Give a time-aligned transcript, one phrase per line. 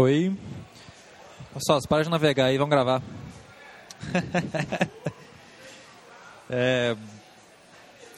[0.00, 0.32] Oi.
[1.58, 3.02] Só, para de navegar aí, vamos gravar.
[6.48, 6.96] é...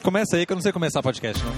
[0.03, 1.51] Começa aí que eu não sei começar podcast, não.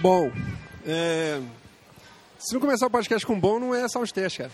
[0.00, 0.41] Bom.
[2.52, 4.50] Se não começar o podcast com bom, não é testes, cara.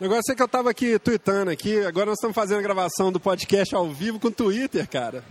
[0.00, 3.12] O negócio é que eu tava aqui tweetando aqui, agora nós estamos fazendo a gravação
[3.12, 5.22] do podcast ao vivo com o Twitter, cara.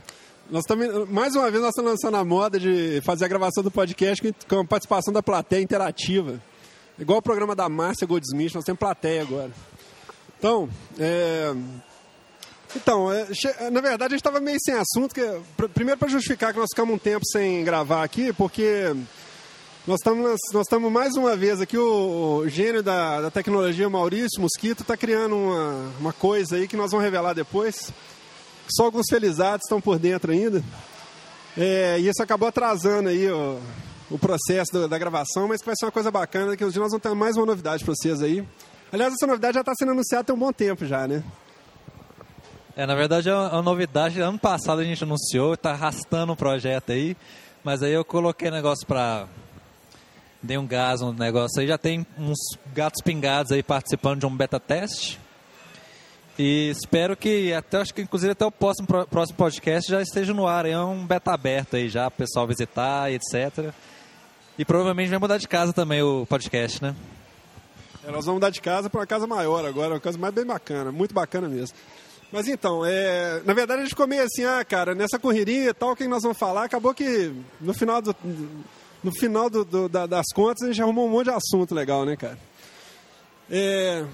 [0.49, 3.70] Nós estamos, mais uma vez, nós estamos lançando a moda de fazer a gravação do
[3.70, 6.41] podcast com a participação da plateia interativa.
[6.98, 9.52] Igual o programa da Márcia Goldsmith, nós temos plateia agora.
[10.38, 11.53] Então, é...
[12.77, 13.25] Então, é,
[13.72, 15.13] na verdade a gente estava meio sem assunto.
[15.13, 15.22] Que,
[15.73, 18.95] primeiro para justificar que nós ficamos um tempo sem gravar aqui, porque
[19.89, 19.98] nós
[20.61, 25.91] estamos, mais uma vez aqui, o, gênio da, da, tecnologia, Maurício Mosquito, está criando uma,
[26.00, 27.91] uma coisa aí que nós vamos revelar depois.
[28.69, 30.64] Só alguns felizados estão por dentro ainda.
[31.58, 33.59] É, e isso acabou atrasando aí o,
[34.11, 37.02] o processo da, gravação, mas que vai ser uma coisa bacana, que hoje nós vamos
[37.02, 38.47] ter mais uma novidade para vocês aí.
[38.94, 41.23] Aliás, essa novidade já está sendo anunciada tem um bom tempo já, né?
[42.75, 46.92] É, na verdade é uma novidade, ano passado a gente anunciou, está arrastando o projeto
[46.92, 47.17] aí,
[47.64, 49.27] mas aí eu coloquei negócio para
[50.42, 51.68] dei um gás no negócio aí.
[51.68, 52.38] Já tem uns
[52.73, 55.20] gatos pingados aí participando de um beta teste.
[56.38, 60.48] E espero que até acho que inclusive até o próximo, próximo podcast já esteja no
[60.48, 60.66] ar.
[60.66, 63.73] É um beta aberto aí já, pessoal visitar etc.
[64.58, 66.95] E provavelmente vai mudar de casa também o podcast, né?
[68.06, 70.45] É, nós vamos mudar de casa para uma casa maior agora, uma casa mais bem
[70.45, 71.76] bacana, muito bacana mesmo.
[72.32, 75.73] Mas então, é, na verdade a gente ficou meio assim, ah, cara, nessa correria e
[75.73, 78.16] tal, quem nós vamos falar, acabou que no final do,
[79.03, 82.05] no final do, do, da, das contas, a gente arrumou um monte de assunto legal,
[82.05, 82.38] né, cara?
[83.50, 84.05] É,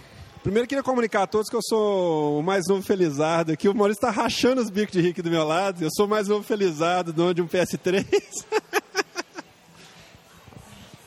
[0.44, 3.68] primeiro, queria comunicar a todos que eu sou o mais novo felizardo aqui.
[3.68, 5.84] O Maurício está rachando os bicos de rico do meu lado.
[5.84, 8.06] Eu sou o mais novo felizardo, dono de um PS3.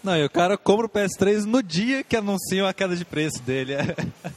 [0.02, 3.42] Não, e o cara compra o PS3 no dia que anunciam a queda de preço
[3.42, 3.74] dele.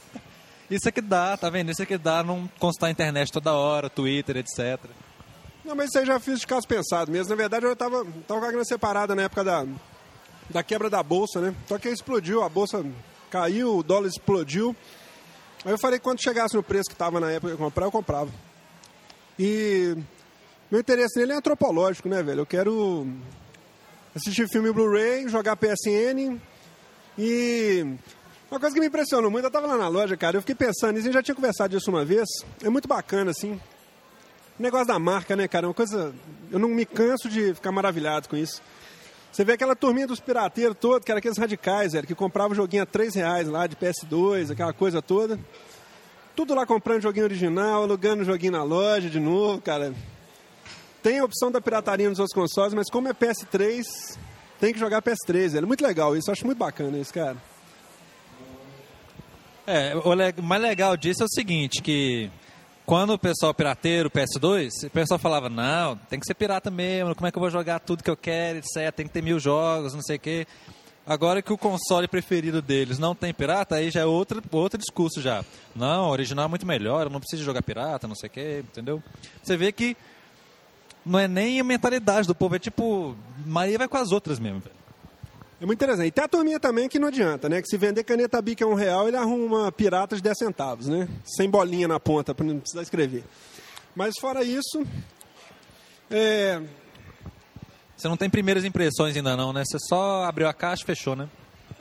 [0.70, 1.70] Isso é que dá, tá vendo?
[1.70, 4.80] Isso é que dá não constar a internet toda hora, Twitter, etc.
[5.64, 7.30] Não, mas isso aí já fiz de caso pensado mesmo.
[7.30, 9.66] Na verdade, eu estava tava com a grana separada na época da,
[10.50, 11.54] da quebra da bolsa, né?
[11.68, 12.84] Só que explodiu, a bolsa
[13.30, 14.74] caiu, o dólar explodiu.
[15.64, 17.92] Aí eu falei que quando chegasse no preço que estava na época de comprar, eu
[17.92, 18.30] comprava.
[19.38, 19.96] E
[20.70, 22.40] meu interesse nele é antropológico, né, velho?
[22.40, 23.06] Eu quero
[24.14, 26.40] assistir filme Blu-ray, jogar PSN
[27.16, 27.96] e.
[28.50, 30.92] Uma coisa que me impressionou muito, eu estava lá na loja, cara, eu fiquei pensando
[30.92, 32.28] nisso, a gente já tinha conversado disso uma vez.
[32.62, 33.58] É muito bacana, assim.
[34.62, 35.66] Negócio da marca, né, cara?
[35.66, 36.14] É uma coisa.
[36.48, 38.62] Eu não me canso de ficar maravilhado com isso.
[39.32, 42.54] Você vê aquela turminha dos pirateiros todo, que era aqueles radicais, velho, que comprava o
[42.54, 45.36] joguinho a 3 reais lá de PS2, aquela coisa toda.
[46.36, 49.92] Tudo lá comprando joguinho original, alugando joguinho na loja de novo, cara.
[51.02, 53.82] Tem a opção da pirataria nos outros consoles, mas como é PS3,
[54.60, 55.66] tem que jogar PS3, velho.
[55.66, 57.36] Muito legal isso, acho muito bacana isso, cara.
[59.66, 62.30] É, o mais legal disso é o seguinte, que
[62.84, 67.26] quando o pessoal pirateiro, PS2, o pessoal falava, não, tem que ser pirata mesmo, como
[67.26, 69.94] é que eu vou jogar tudo que eu quero, etc, tem que ter mil jogos,
[69.94, 70.46] não sei o quê.
[71.06, 75.20] Agora que o console preferido deles não tem pirata, aí já é outro, outro discurso
[75.20, 75.44] já.
[75.74, 79.02] Não, original é muito melhor, eu não preciso jogar pirata, não sei o quê, entendeu?
[79.42, 79.96] Você vê que
[81.04, 84.60] não é nem a mentalidade do povo, é tipo, Maria vai com as outras mesmo,
[84.60, 84.81] velho.
[85.62, 86.08] É muito interessante.
[86.08, 87.62] E tem a turminha também que não adianta, né?
[87.62, 90.88] Que se vender caneta Bic a um real, ele arruma uma pirata de 10 centavos,
[90.88, 91.08] né?
[91.24, 93.22] Sem bolinha na ponta, para não precisar escrever.
[93.94, 94.84] Mas fora isso,
[96.10, 96.60] é...
[97.96, 99.62] Você não tem primeiras impressões ainda não, né?
[99.64, 101.28] Você só abriu a caixa e fechou, né?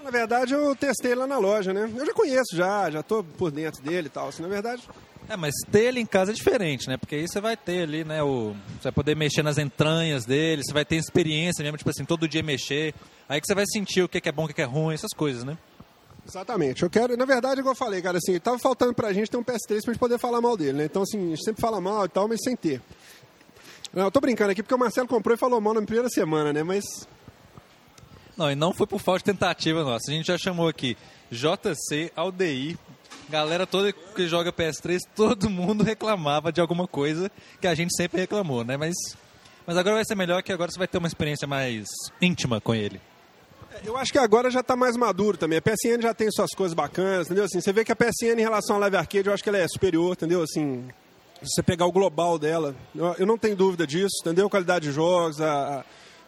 [0.04, 1.92] Na verdade, eu testei lá na loja, né?
[1.98, 4.28] Eu já conheço, já, já tô por dentro dele e tal.
[4.28, 4.88] Assim, na verdade,
[5.32, 6.98] é, mas ter ele em casa é diferente, né?
[6.98, 8.22] Porque aí você vai ter ali, né?
[8.22, 12.04] O, você vai poder mexer nas entranhas dele, você vai ter experiência mesmo, tipo assim,
[12.04, 12.94] todo dia mexer.
[13.30, 15.44] Aí que você vai sentir o que é bom, o que é ruim, essas coisas,
[15.44, 15.58] né?
[16.28, 16.84] Exatamente.
[16.84, 19.44] Eu quero, na verdade, igual eu falei, cara, assim, tava faltando pra gente ter um
[19.44, 20.86] PS3 pra gente poder falar mal dele, né?
[20.86, 22.82] Então, assim, a gente sempre fala mal e tal, mas sem ter.
[23.94, 26.54] Não, eu tô brincando aqui porque o Marcelo comprou e falou mal na primeira semana,
[26.54, 26.64] né?
[26.64, 26.84] Mas.
[28.38, 30.10] Não, e não foi por falta de tentativa nossa.
[30.10, 30.96] A gente já chamou aqui
[31.30, 32.78] JC, Aldeir,
[33.32, 38.20] galera toda que joga PS3, todo mundo reclamava de alguma coisa que a gente sempre
[38.20, 38.76] reclamou, né?
[38.78, 38.94] Mas,
[39.66, 41.88] mas agora vai ser melhor que agora você vai ter uma experiência mais
[42.22, 43.00] íntima com ele.
[43.74, 45.58] É, eu acho que agora já está mais maduro também.
[45.58, 47.46] A PSN já tem suas coisas bacanas, entendeu?
[47.46, 49.58] Assim, você vê que a PSN em relação à Live Arcade, eu acho que ela
[49.58, 50.44] é superior, entendeu?
[50.44, 50.88] Assim,
[51.42, 54.50] se você pegar o global dela, eu, eu não tenho dúvida disso, entendeu?
[54.50, 55.86] Qualidade de jogos, a,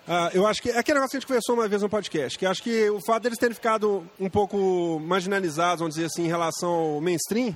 [0.07, 2.37] Ah, eu acho que é aquele negócio que a gente conversou uma vez no podcast,
[2.37, 6.27] que acho que o fato deles terem ficado um pouco marginalizados, vamos dizer assim, em
[6.27, 7.55] relação ao mainstream,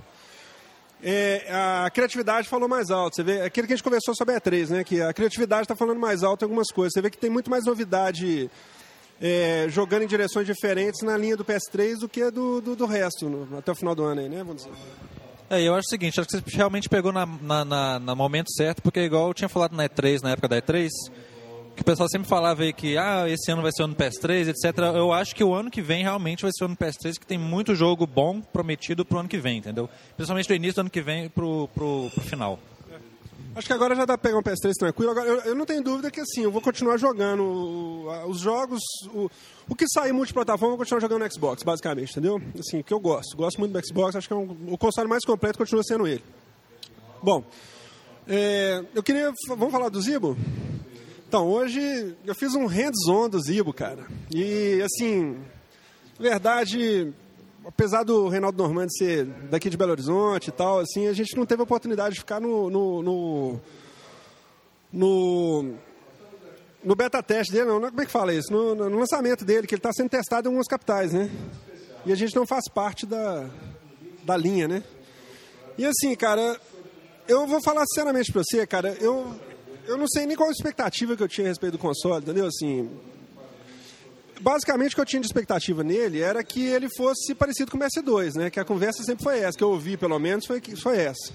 [1.04, 3.16] é, a criatividade falou mais alto.
[3.16, 4.84] Você vê, aquilo que a gente conversou sobre a E3, né?
[4.84, 6.94] Que a criatividade está falando mais alto em algumas coisas.
[6.94, 8.50] Você vê que tem muito mais novidade
[9.22, 13.30] é, jogando em direções diferentes na linha do PS3 do que do, do, do resto,
[13.30, 14.38] no, até o final do ano aí, né?
[14.40, 14.76] Vamos dizer.
[15.50, 18.82] É, eu acho o seguinte, acho que você realmente pegou na, na, na, momento certo,
[18.82, 20.90] porque igual eu tinha falado na E3, na época da E3,
[21.78, 24.04] que o pessoal sempre falava aí que ah, esse ano vai ser o ano do
[24.04, 24.78] PS3, etc.
[24.96, 27.26] Eu acho que o ano que vem realmente vai ser o ano do PS3, que
[27.26, 29.88] tem muito jogo bom prometido pro ano que vem, entendeu?
[30.16, 32.60] Principalmente do início do ano que vem pro, pro, pro final.
[33.56, 35.12] Acho que agora já dá pra pegar um PS3 tranquilo.
[35.12, 38.82] Agora, eu, eu não tenho dúvida que assim, eu vou continuar jogando os jogos.
[39.14, 39.30] O,
[39.70, 42.42] o que sair multiplataforma, eu vou continuar jogando no Xbox, basicamente, entendeu?
[42.60, 43.38] Assim, que eu gosto.
[43.38, 46.24] Gosto muito do Xbox, acho que é um, o console mais completo continua sendo ele.
[47.22, 47.44] Bom,
[48.28, 49.32] é, eu queria.
[49.48, 50.36] Vamos falar do Zibo?
[51.28, 54.08] Então, hoje eu fiz um hands-on do Zibo, cara.
[54.34, 55.38] E, assim,
[56.18, 57.14] verdade,
[57.66, 61.46] apesar do Reinaldo Normandi ser daqui de Belo Horizonte e tal, assim, a gente não
[61.46, 63.60] teve a oportunidade de ficar no, no, no,
[64.94, 65.74] no,
[66.82, 68.50] no beta teste dele, não, não, como é que fala isso?
[68.50, 71.30] No, no lançamento dele, que ele está sendo testado em algumas capitais, né?
[72.06, 73.50] E a gente não faz parte da,
[74.24, 74.82] da linha, né?
[75.78, 76.58] E assim, cara,
[77.28, 79.36] eu vou falar sinceramente pra você, cara, eu,
[79.88, 82.46] eu não sei nem qual a expectativa que eu tinha a respeito do console, entendeu?
[82.46, 82.90] Assim,
[84.42, 87.80] basicamente o que eu tinha de expectativa nele era que ele fosse parecido com o
[87.80, 88.50] PS2, né?
[88.50, 91.34] Que a conversa sempre foi essa, que eu ouvi pelo menos foi, foi essa.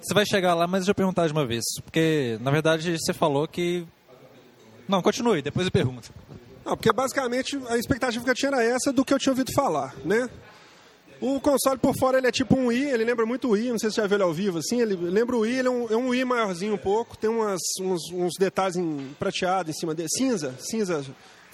[0.00, 1.64] Você vai chegar lá, mas deixa eu perguntar de uma vez.
[1.82, 3.84] Porque, na verdade, você falou que.
[4.88, 6.12] Não, continue, depois eu pergunto.
[6.64, 9.52] Não, porque basicamente a expectativa que eu tinha era essa do que eu tinha ouvido
[9.52, 10.28] falar, né?
[11.20, 13.78] O console por fora ele é tipo um Wii, ele lembra muito o Wii, não
[13.78, 15.70] sei se você já viu ele ao vivo assim, ele lembra o Wii, ele é
[15.70, 19.74] um, é um Wii maiorzinho um pouco, tem umas, uns, uns detalhes em prateado em
[19.74, 21.04] cima dele, cinza, cinza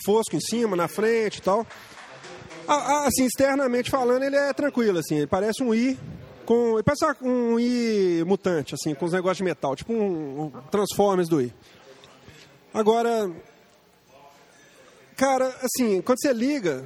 [0.04, 1.66] fosco em cima, na frente e tal.
[2.66, 5.98] Assim, externamente falando, ele é tranquilo, assim, ele parece um Wii
[6.44, 6.74] com.
[6.74, 11.28] Ele parece um Wii mutante, assim, com os negócios de metal, tipo um, um Transformers
[11.28, 11.52] do Wii.
[12.72, 13.30] Agora,
[15.16, 16.84] cara, assim, quando você liga,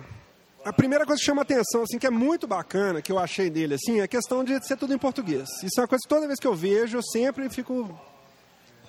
[0.69, 3.75] a primeira coisa que chama atenção, assim, que é muito bacana, que eu achei dele,
[3.75, 5.49] assim, é a questão de ser tudo em português.
[5.63, 7.89] Isso é uma coisa que toda vez que eu vejo, eu sempre fico.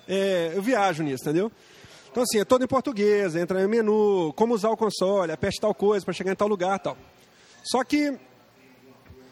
[0.08, 1.52] é, eu viajo nisso, entendeu?
[2.10, 5.74] Então, assim, é todo em português, entra em menu, como usar o console, aperte tal
[5.74, 6.96] coisa para chegar em tal lugar tal.
[7.62, 8.18] Só que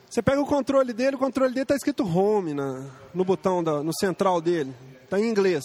[0.08, 3.82] você pega o controle dele, o controle dele está escrito home na, no botão, da,
[3.82, 4.72] no central dele.
[5.02, 5.64] Está em inglês.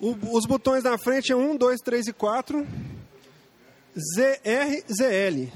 [0.00, 2.66] O- os botões na frente é 1, 2, 3 e 4.
[3.96, 5.48] ZR, ZL.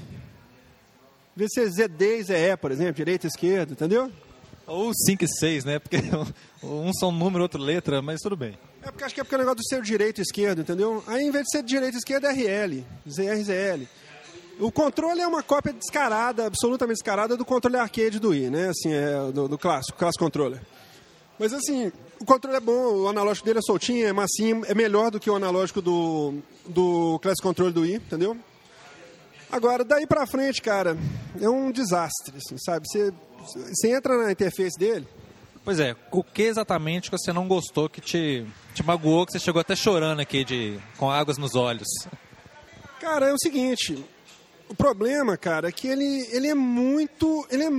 [1.35, 4.11] Vê se é ZD e ZE, por exemplo, direita e esquerda, entendeu?
[4.67, 5.79] Ou 5 e 6, né?
[5.79, 5.97] Porque
[6.63, 8.57] um são número, outro letra, mas tudo bem.
[8.81, 11.03] É porque acho que é porque é o negócio do ser direito e esquerdo, entendeu?
[11.07, 13.87] Aí em vez de ser direito e esquerda, é RL, ZR, ZL.
[14.59, 18.69] O controle é uma cópia descarada, absolutamente descarada, do controle arcade do Wii, né?
[18.69, 20.61] Assim, é do, do clássico, clássico controller.
[21.39, 25.11] Mas assim, o controle é bom, o analógico dele é soltinho, é massinho, é melhor
[25.11, 26.35] do que o analógico do,
[26.67, 28.37] do Classic Control do Wii, entendeu?
[29.51, 30.97] Agora, daí pra frente, cara,
[31.39, 32.87] é um desastre, assim, sabe?
[32.87, 33.13] Você,
[33.45, 35.07] você entra na interface dele,
[35.65, 39.39] Pois é, o que exatamente que você não gostou, que te, te magoou, que você
[39.39, 41.87] chegou até chorando aqui, de, com águas nos olhos?
[42.99, 44.03] Cara, é o seguinte,
[44.67, 47.47] o problema, cara, é que ele, ele é muito.
[47.49, 47.69] Ele é,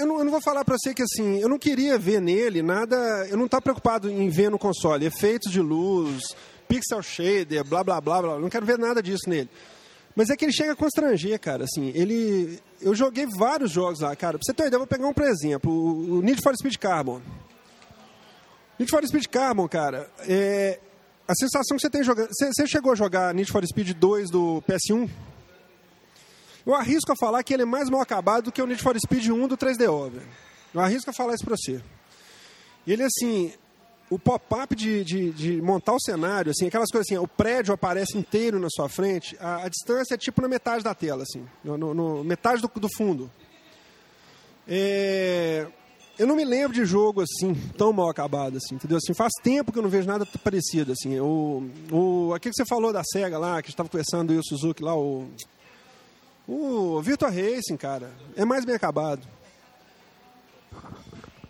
[0.00, 2.62] eu, não, eu não vou falar pra você que assim, eu não queria ver nele
[2.62, 2.96] nada.
[3.28, 6.34] Eu não estava preocupado em ver no console efeitos de luz,
[6.66, 8.38] pixel shader, blá blá blá blá.
[8.38, 9.48] Não quero ver nada disso nele.
[10.16, 11.64] Mas é que ele chega a constranger, cara.
[11.64, 12.58] Assim, ele.
[12.80, 14.38] Eu joguei vários jogos lá, cara.
[14.38, 15.70] Pra você ter uma ideia, eu vou pegar um por exemplo.
[15.70, 17.20] O Need for Speed Carbon.
[18.78, 20.80] Need for Speed Carbon, cara, é,
[21.28, 22.30] a sensação que você tem jogando.
[22.32, 25.08] Você chegou a jogar Need for Speed 2 do PS1?
[26.66, 28.98] Eu arrisco a falar que ele é mais mal acabado do que o Need for
[28.98, 30.26] Speed 1 do 3DO, velho.
[30.74, 31.80] Eu arrisco a falar isso pra você.
[32.86, 33.52] Ele, assim,
[34.10, 38.18] o pop-up de, de, de montar o cenário, assim, aquelas coisas assim, o prédio aparece
[38.18, 41.76] inteiro na sua frente, a, a distância é tipo na metade da tela, assim, no,
[41.94, 43.30] no- metade do, do fundo.
[44.68, 45.66] É,
[46.18, 48.98] eu não me lembro de jogo assim, tão mal acabado, assim, entendeu?
[48.98, 51.18] Assim, faz tempo que eu não vejo nada parecido, assim.
[51.18, 54.44] O, o, aquilo que você falou da SEGA lá, que estava conversando, eu e o
[54.44, 55.28] Suzuki lá, o,
[56.50, 59.26] o Virtua Racing, cara, é mais bem acabado.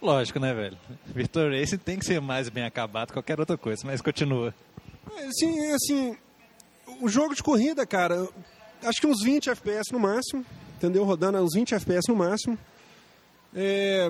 [0.00, 0.76] Lógico, né, velho?
[1.06, 4.54] Virtual Racing tem que ser mais bem acabado que qualquer outra coisa, mas continua.
[5.16, 6.16] É, Assim, é assim,
[7.00, 8.28] o jogo de corrida, cara,
[8.82, 10.44] acho que uns 20 FPS no máximo,
[10.76, 11.04] entendeu?
[11.04, 12.58] Rodando a uns 20 FPS no máximo.
[13.54, 14.08] É,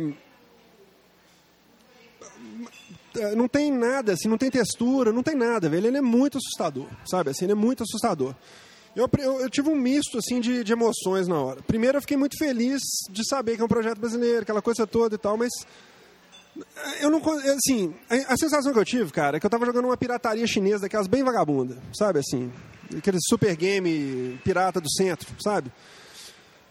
[3.16, 5.86] eh, não tem nada, assim, não tem textura, não tem nada, velho.
[5.86, 7.30] Ele é muito assustador, sabe?
[7.30, 8.34] Assim, ele é muito assustador.
[8.94, 11.62] Eu, eu, eu, tive um misto assim de, de, emoções na hora.
[11.62, 15.14] Primeiro, eu fiquei muito feliz de saber que é um projeto brasileiro, aquela coisa toda
[15.14, 15.50] e tal, mas
[17.00, 17.22] eu não.
[17.56, 20.46] Assim, a, a sensação que eu tive, cara, é que eu tava jogando uma pirataria
[20.46, 22.52] chinesa, daquelas bem vagabunda, sabe assim?
[22.96, 25.70] Aquele super game pirata do centro, sabe?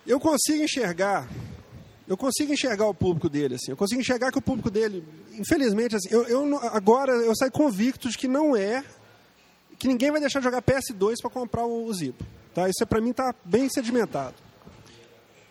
[0.05, 1.29] Eu consigo enxergar.
[2.05, 3.71] Eu consigo enxergar o público dele, assim.
[3.71, 8.09] Eu consigo enxergar que o público dele, infelizmente, assim, eu, eu agora eu saio convicto
[8.09, 8.83] de que não é
[9.79, 12.23] que ninguém vai deixar de jogar PS2 para comprar o Zibo.
[12.53, 12.67] Tá?
[12.67, 14.35] Isso é, para mim está bem sedimentado.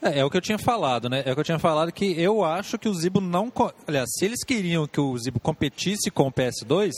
[0.01, 1.23] É, é, o que eu tinha falado, né?
[1.25, 3.53] É o que eu tinha falado que eu acho que o Zibo não.
[3.87, 6.93] Aliás, se eles queriam que o Zibo competisse com o PS2,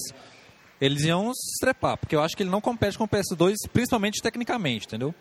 [0.81, 4.21] eles iam se estrepar, porque eu acho que ele não compete com o PS2, principalmente
[4.21, 5.15] tecnicamente, entendeu?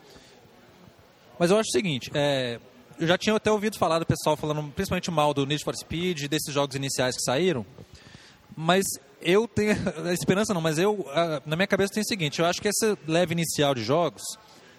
[1.37, 2.59] Mas eu acho o seguinte, é,
[2.99, 6.27] eu já tinha até ouvido falar do pessoal falando principalmente mal do Need for Speed,
[6.27, 7.65] desses jogos iniciais que saíram,
[8.57, 8.83] mas
[9.21, 11.05] eu tenho a esperança não, mas eu
[11.45, 14.23] na minha cabeça tem o seguinte, eu acho que essa leve inicial de jogos,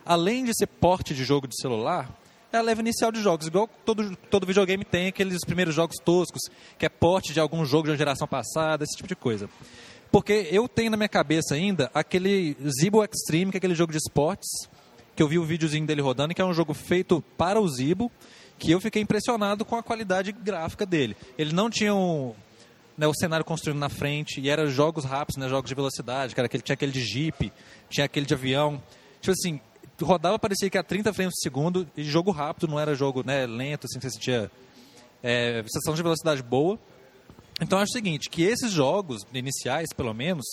[0.05, 2.11] além de ser porte de jogo de celular,
[2.53, 6.43] é a leve inicial de jogos, igual todo, todo videogame tem aqueles primeiros jogos toscos,
[6.79, 9.49] que é porte de algum jogo de uma geração passada, esse tipo de coisa.
[10.11, 13.99] Porque eu tenho na minha cabeça ainda aquele Zibo Extreme, que é aquele jogo de
[13.99, 14.49] esportes,
[15.15, 18.11] que eu vi o videozinho dele rodando, que é um jogo feito para o Zibo,
[18.59, 21.17] que eu fiquei impressionado com a qualidade gráfica dele.
[21.39, 22.35] Ele não tinha um,
[23.01, 26.47] né, o cenário construído na frente, e eram jogos rápidos, né, jogos de velocidade, cara,
[26.47, 27.51] que ele tinha aquele de jeep,
[27.89, 28.81] tinha aquele de avião.
[29.23, 29.59] Tipo assim,
[30.03, 33.47] rodava parecia que a 30 frames por segundo, e jogo rápido, não era jogo né,
[33.47, 34.51] lento, assim, você sentia
[35.23, 36.79] é, sensação de velocidade boa.
[37.59, 40.45] Então acho o seguinte, que esses jogos iniciais, pelo menos,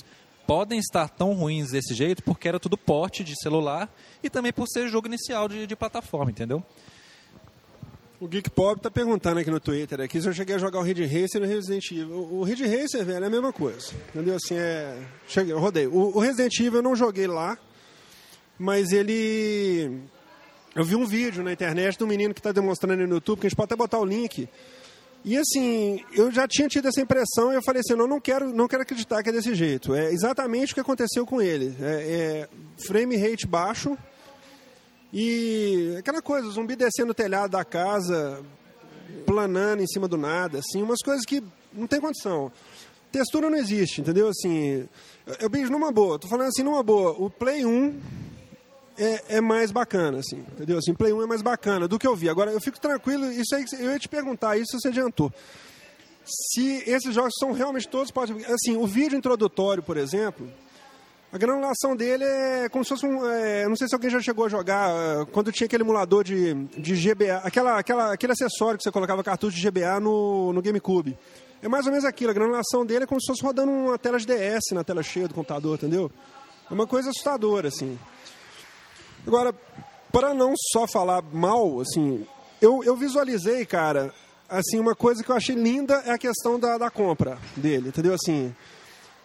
[0.47, 4.69] podem estar tão ruins desse jeito porque era tudo porte de celular e também por
[4.69, 6.63] ser jogo inicial de, de plataforma, entendeu?
[8.19, 10.81] O Geek Pop tá perguntando aqui no Twitter aqui se eu cheguei a jogar o
[10.81, 12.27] Ridge Racer no Resident Evil.
[12.31, 13.91] O Ridge Racer, velho, é a mesma coisa.
[14.09, 14.35] Entendeu?
[14.35, 14.97] Assim, é...
[15.27, 15.85] Cheguei, eu rodei.
[15.85, 17.55] O, o Resident Evil eu não joguei lá,
[18.57, 20.01] mas ele...
[20.75, 23.49] Eu vi um vídeo na internet um menino que está demonstrando no YouTube, que a
[23.49, 24.49] gente pode até botar o link.
[25.23, 28.51] E assim, eu já tinha tido essa impressão e eu falei assim, não, não quero,
[28.51, 29.93] não quero acreditar que é desse jeito.
[29.93, 31.75] É exatamente o que aconteceu com ele.
[31.79, 32.49] É, é
[32.87, 33.95] frame rate baixo,
[35.13, 38.43] e aquela coisa, zumbi descendo o telhado da casa,
[39.25, 41.41] planando em cima do nada, assim, umas coisas que
[41.73, 42.51] não tem condição.
[43.11, 44.27] Textura não existe, entendeu?
[44.27, 44.87] Assim,
[45.39, 47.11] eu beijo numa boa, tô falando assim numa boa.
[47.11, 47.99] O Play 1
[48.97, 50.77] é, é, mais bacana, assim, entendeu?
[50.77, 52.29] Assim, Play 1 é mais bacana do que eu vi.
[52.29, 55.31] Agora, eu fico tranquilo, isso aí, eu ia te perguntar, isso você adiantou.
[56.25, 60.51] Se esses jogos são realmente todos, pode, assim, o vídeo introdutório, por exemplo,
[61.31, 63.29] a granulação dele é como se fosse um.
[63.29, 66.53] É, não sei se alguém já chegou a jogar, é, quando tinha aquele emulador de,
[66.53, 71.17] de GBA, aquela, aquela, aquele acessório que você colocava cartucho de GBA no, no GameCube.
[71.61, 74.17] É mais ou menos aquilo, a granulação dele é como se fosse rodando uma tela
[74.19, 76.09] de DS na tela cheia do computador, entendeu?
[76.69, 77.97] É uma coisa assustadora, assim.
[79.25, 79.53] Agora,
[80.11, 82.25] para não só falar mal, assim,
[82.61, 84.13] eu, eu visualizei, cara,
[84.47, 88.13] assim, uma coisa que eu achei linda é a questão da, da compra dele, entendeu?
[88.13, 88.55] Assim,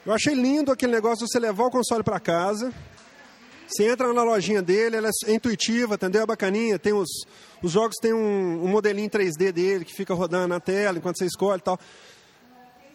[0.05, 2.73] eu achei lindo aquele negócio de você levar o console para casa.
[3.69, 6.23] Você entra na lojinha dele, ela é intuitiva, entendeu?
[6.23, 6.79] É bacaninha.
[6.79, 7.09] Tem os,
[7.63, 11.27] os jogos tem um, um modelinho 3D dele que fica rodando na tela enquanto você
[11.27, 11.79] escolhe e tal.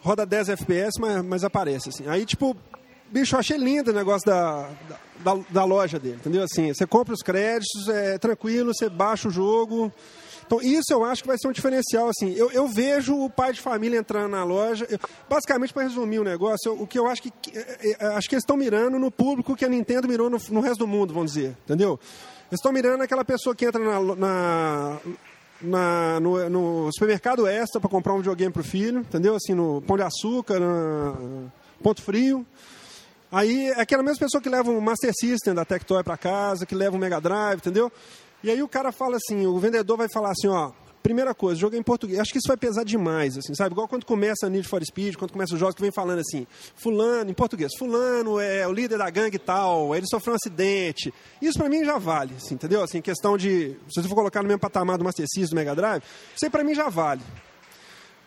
[0.00, 2.06] Roda 10 FPS, mas, mas aparece assim.
[2.06, 2.56] Aí, tipo,
[3.10, 4.70] bicho, eu achei lindo o negócio da,
[5.20, 6.44] da, da loja dele, entendeu?
[6.44, 9.92] Assim, você compra os créditos, é tranquilo, você baixa o jogo,
[10.48, 12.08] então, isso eu acho que vai ser um diferencial.
[12.08, 14.86] Assim, eu, eu vejo o pai de família entrando na loja.
[14.88, 17.30] Eu, basicamente, para resumir o negócio, eu, o que eu acho que.
[17.54, 20.60] É, é, acho que eles estão mirando no público que a Nintendo mirou no, no
[20.62, 21.54] resto do mundo, vamos dizer.
[21.64, 22.00] Entendeu?
[22.50, 25.00] Eles estão mirando aquela pessoa que entra na, na
[25.60, 29.34] na, no, no, supermercado extra para comprar um videogame para o filho, entendeu?
[29.34, 31.14] Assim, no Pão de Açúcar, na
[31.82, 32.46] Ponto Frio.
[33.30, 36.76] Aí, é aquela mesma pessoa que leva um Master System da Tectoy para casa, que
[36.76, 37.92] leva um Mega Drive, entendeu?
[38.42, 40.70] E aí o cara fala assim, o vendedor vai falar assim, ó,
[41.02, 42.20] primeira coisa, jogo é em português.
[42.20, 43.72] Acho que isso vai pesar demais, assim, sabe?
[43.72, 46.46] Igual quando começa a Need for Speed, quando começa os jogos que vem falando assim,
[46.76, 51.12] fulano, em português, fulano é o líder da gangue tal, ele sofreu um acidente.
[51.40, 52.82] Isso para mim já vale, assim, entendeu?
[52.82, 55.74] Assim, questão de, se você for colocar no mesmo patamar do Master System, do Mega
[55.74, 56.02] Drive,
[56.36, 57.22] isso aí pra mim já vale.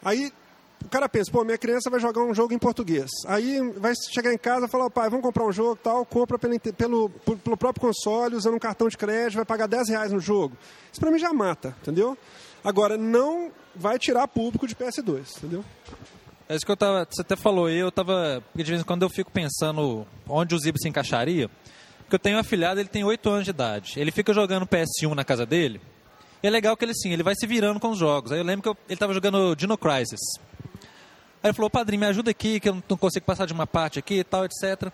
[0.04, 0.32] Aí
[0.84, 3.10] o cara pensa, pô, minha criança vai jogar um jogo em português.
[3.28, 6.60] Aí vai chegar em casa e falar, pai, vamos comprar um jogo tal, compra pelo,
[6.60, 10.58] pelo, pelo próprio console, usando um cartão de crédito, vai pagar 10 reais no jogo.
[10.92, 12.18] Isso pra mim já mata, entendeu?
[12.64, 15.64] Agora, não vai tirar público de PS2, entendeu?
[16.48, 17.08] É isso que eu tava.
[17.10, 18.44] Você até falou, eu tava.
[18.52, 21.50] Porque de vez em quando eu fico pensando onde o Zibo se encaixaria.
[22.00, 23.94] Porque eu tenho um afilhado, ele tem 8 anos de idade.
[23.96, 25.80] Ele fica jogando PS1 na casa dele.
[26.44, 28.32] E é legal que ele sim, ele vai se virando com os jogos.
[28.32, 30.20] Aí eu lembro que eu, ele tava jogando Dino Crisis.
[31.44, 33.98] Aí ele falou, padrinho, me ajuda aqui, que eu não consigo passar de uma parte
[33.98, 34.92] aqui e tal, etc.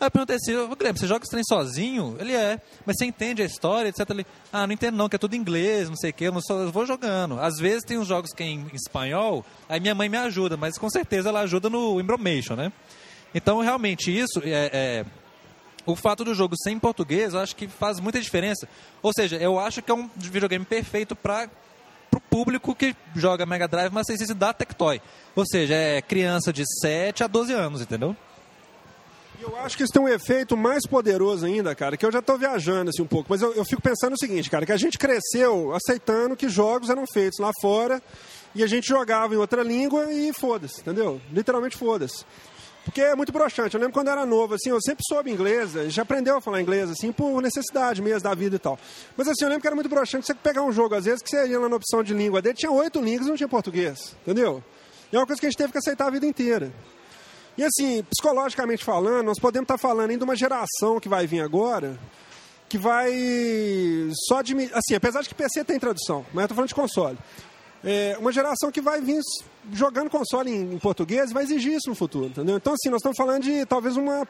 [0.00, 2.16] Aí eu perguntei assim, Guilherme, você joga esse trem sozinho?
[2.18, 4.08] Ele é, mas você entende a história, etc.
[4.10, 6.40] Ele, ah, não entendo não, que é tudo inglês, não sei o quê, eu, não
[6.40, 7.38] sou, eu vou jogando.
[7.38, 10.56] Às vezes tem uns jogos que é em, em espanhol, aí minha mãe me ajuda,
[10.56, 12.72] mas com certeza ela ajuda no Embromation, né?
[13.34, 15.04] Então, realmente, isso é, é
[15.84, 18.68] o fato do jogo ser em português, eu acho que faz muita diferença.
[19.02, 21.48] Ou seja, eu acho que é um videogame perfeito para
[22.18, 25.00] o público que joga Mega Drive, mas se da Tectoy.
[25.34, 28.16] Ou seja, é criança de 7 a 12 anos, entendeu?
[29.40, 32.36] Eu acho que isso tem um efeito mais poderoso ainda, cara, que eu já estou
[32.36, 34.98] viajando assim um pouco, mas eu, eu, fico pensando o seguinte, cara, que a gente
[34.98, 38.02] cresceu aceitando que jogos eram feitos lá fora
[38.54, 41.20] e a gente jogava em outra língua e foda-se, entendeu?
[41.32, 42.24] Literalmente foda-se.
[42.90, 43.76] Porque é muito broxante.
[43.76, 46.60] Eu lembro quando eu era novo, assim, eu sempre soube inglês, já aprendeu a falar
[46.60, 48.76] inglês, assim, por necessidade mesmo da vida e tal.
[49.16, 51.30] Mas assim, eu lembro que era muito broxante você pegar um jogo, às vezes, que
[51.30, 54.16] você ia lá na opção de língua dele, tinha oito línguas e não tinha português,
[54.22, 54.60] entendeu?
[55.12, 56.72] E é uma coisa que a gente teve que aceitar a vida inteira.
[57.56, 61.42] E assim, psicologicamente falando, nós podemos estar falando ainda de uma geração que vai vir
[61.42, 61.96] agora,
[62.68, 63.12] que vai
[64.26, 64.52] só de.
[64.74, 67.18] Assim, apesar de que PC tem tradução, mas eu estou falando de console.
[67.84, 69.20] É uma geração que vai vir
[69.72, 72.56] jogando console em, em português vai exigir isso no futuro, entendeu?
[72.56, 74.26] Então, assim, nós estamos falando de talvez uma,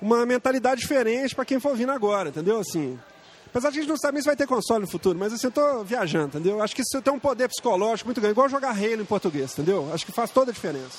[0.00, 2.58] uma mentalidade diferente para quem for vindo agora, entendeu?
[2.60, 2.98] Assim,
[3.46, 5.50] apesar de a gente não saber se vai ter console no futuro, mas assim, eu
[5.50, 6.62] estou viajando, entendeu?
[6.62, 9.90] Acho que isso tem um poder psicológico muito grande, igual jogar Halo em português, entendeu?
[9.92, 10.98] Acho que faz toda a diferença.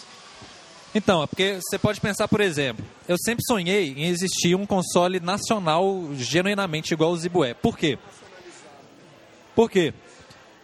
[0.95, 5.19] Então, é porque você pode pensar, por exemplo, eu sempre sonhei em existir um console
[5.19, 7.53] nacional genuinamente igual o Zibo é.
[7.53, 7.99] Por quê?
[9.53, 9.93] Por quê?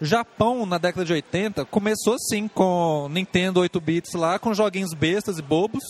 [0.06, 5.40] Japão, na década de 80, começou sim com Nintendo 8 bits lá, com joguinhos bestas
[5.40, 5.84] e bobos.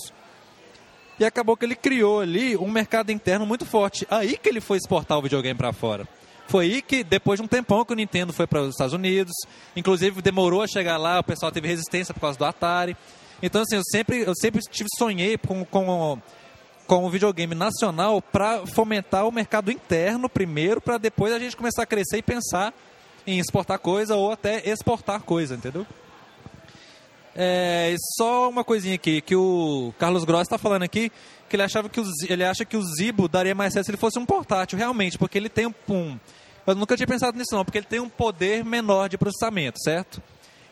[1.20, 4.06] E acabou que ele criou ali um mercado interno muito forte.
[4.12, 6.08] Aí que ele foi exportar o videogame para fora.
[6.48, 9.34] Foi aí que, depois de um tempão que o Nintendo foi para os Estados Unidos,
[9.76, 12.96] inclusive demorou a chegar lá, o pessoal teve resistência por causa do Atari.
[13.42, 16.22] Então, assim, eu sempre, eu sempre tive, sonhei com, com,
[16.86, 21.82] com o videogame nacional para fomentar o mercado interno primeiro, para depois a gente começar
[21.82, 22.74] a crescer e pensar
[23.26, 25.86] em exportar coisa ou até exportar coisa, entendeu?
[27.36, 31.12] É, só uma coisinha aqui, que o Carlos Gross está falando aqui,
[31.50, 33.98] que ele achava que o, ele acha que o Zibo daria mais certo se ele
[33.98, 36.20] fosse um portátil, realmente, porque ele tem um,
[36.68, 40.22] eu nunca tinha pensado nisso não, porque ele tem um poder menor de processamento, certo?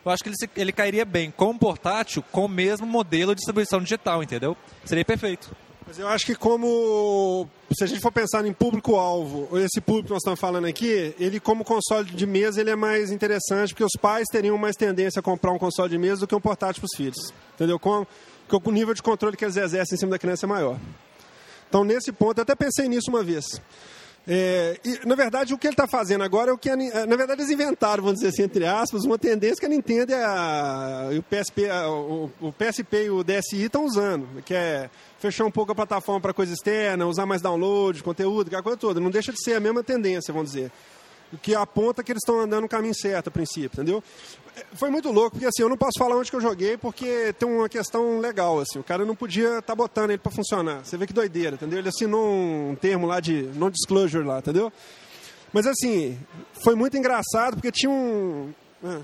[0.04, 3.38] eu acho que ele, ele cairia bem com um portátil com o mesmo modelo de
[3.38, 4.56] distribuição digital, entendeu?
[4.84, 5.54] Seria perfeito.
[5.86, 10.12] Mas eu acho que como se a gente for pensar em público-alvo, esse público que
[10.12, 14.00] nós estamos falando aqui, ele como console de mesa ele é mais interessante porque os
[14.00, 16.86] pais teriam mais tendência a comprar um console de mesa do que um portátil para
[16.86, 17.78] os filhos, entendeu?
[17.78, 18.06] Com,
[18.48, 20.78] porque o nível de controle que eles exercem em cima da criança é maior.
[21.68, 23.60] Então nesse ponto, eu até pensei nisso uma vez.
[24.26, 26.70] É, e, na verdade, o que ele está fazendo agora é o que.
[26.70, 30.12] A, na verdade, eles inventaram, vamos dizer assim, entre aspas, uma tendência que a Nintendo
[30.12, 34.88] e, a, o, PSP, a, o, o, PSP e o DSi estão usando, que é
[35.22, 38.98] fechar um pouco a plataforma para coisa externa, usar mais download, conteúdo, aquela coisa toda.
[38.98, 40.72] Não deixa de ser a mesma tendência, vamos dizer.
[41.32, 44.02] O que aponta que eles estão andando no caminho certo, a princípio, entendeu?
[44.74, 47.48] Foi muito louco, porque assim, eu não posso falar onde que eu joguei, porque tem
[47.48, 50.84] uma questão legal, assim, o cara não podia estar tá botando ele para funcionar.
[50.84, 51.78] Você vê que doideira, entendeu?
[51.78, 54.72] Ele assinou um termo lá de non-disclosure lá, entendeu?
[55.52, 56.18] Mas assim,
[56.64, 58.52] foi muito engraçado, porque tinha um...
[58.84, 59.00] É.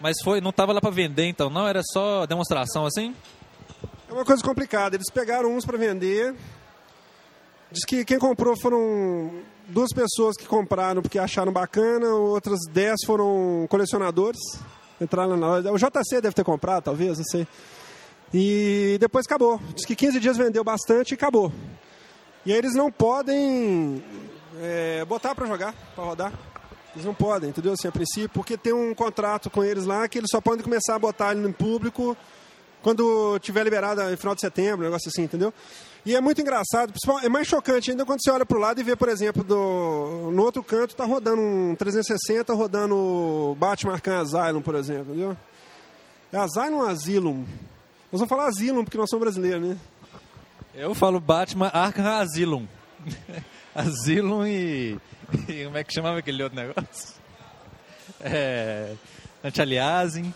[0.00, 1.66] Mas foi, não estava lá para vender então, não?
[1.66, 3.14] Era só demonstração assim?
[4.12, 6.34] É uma coisa complicada, eles pegaram uns para vender,
[7.70, 9.32] diz que quem comprou foram
[9.66, 14.38] duas pessoas que compraram porque acharam bacana, outras dez foram colecionadores.
[15.00, 15.72] Entraram na loja.
[15.72, 17.48] O JC deve ter comprado, talvez, não sei.
[18.34, 19.58] E depois acabou.
[19.74, 21.50] Diz que 15 dias vendeu bastante e acabou.
[22.44, 24.04] E aí eles não podem
[24.60, 26.32] é, botar para jogar, para rodar.
[26.94, 27.72] Eles não podem, entendeu?
[27.72, 30.96] Assim, a princípio, porque tem um contrato com eles lá que eles só podem começar
[30.96, 32.14] a botar ele no público
[32.82, 35.52] quando tiver liberado no final de setembro, um negócio assim, entendeu?
[36.04, 36.92] E é muito engraçado,
[37.22, 40.30] é mais chocante ainda quando você olha para o lado e vê, por exemplo, do,
[40.32, 45.36] no outro canto está rodando um 360, rodando Batman Arkham Asylum, por exemplo, entendeu?
[46.32, 47.44] É Asylum ou Asylum?
[48.10, 49.76] Nós vamos falar Asylum porque nós somos brasileiros, né?
[50.74, 52.66] Eu falo Batman Arkham Asylum.
[53.72, 54.98] Asylum e...
[55.48, 55.64] e...
[55.64, 57.14] Como é que chamava aquele outro negócio?
[58.20, 58.94] É...
[59.44, 60.34] Anti-aliasing.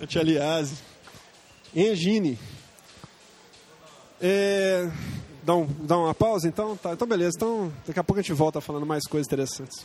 [0.00, 0.76] Anti-aliasing.
[1.76, 2.38] Engine.
[4.18, 4.90] É,
[5.42, 6.74] dá, um, dá uma pausa então?
[6.74, 7.32] Tá, então beleza.
[7.36, 9.84] Então daqui a pouco a gente volta falando mais coisas interessantes.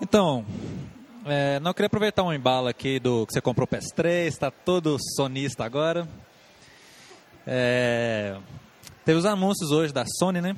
[0.00, 0.44] Então,
[1.24, 4.98] é, não queria aproveitar um embalo aqui do que você comprou o PS3, está todo
[5.16, 6.08] sonista agora.
[7.46, 8.36] É,
[9.04, 10.56] teve os anúncios hoje da Sony, né?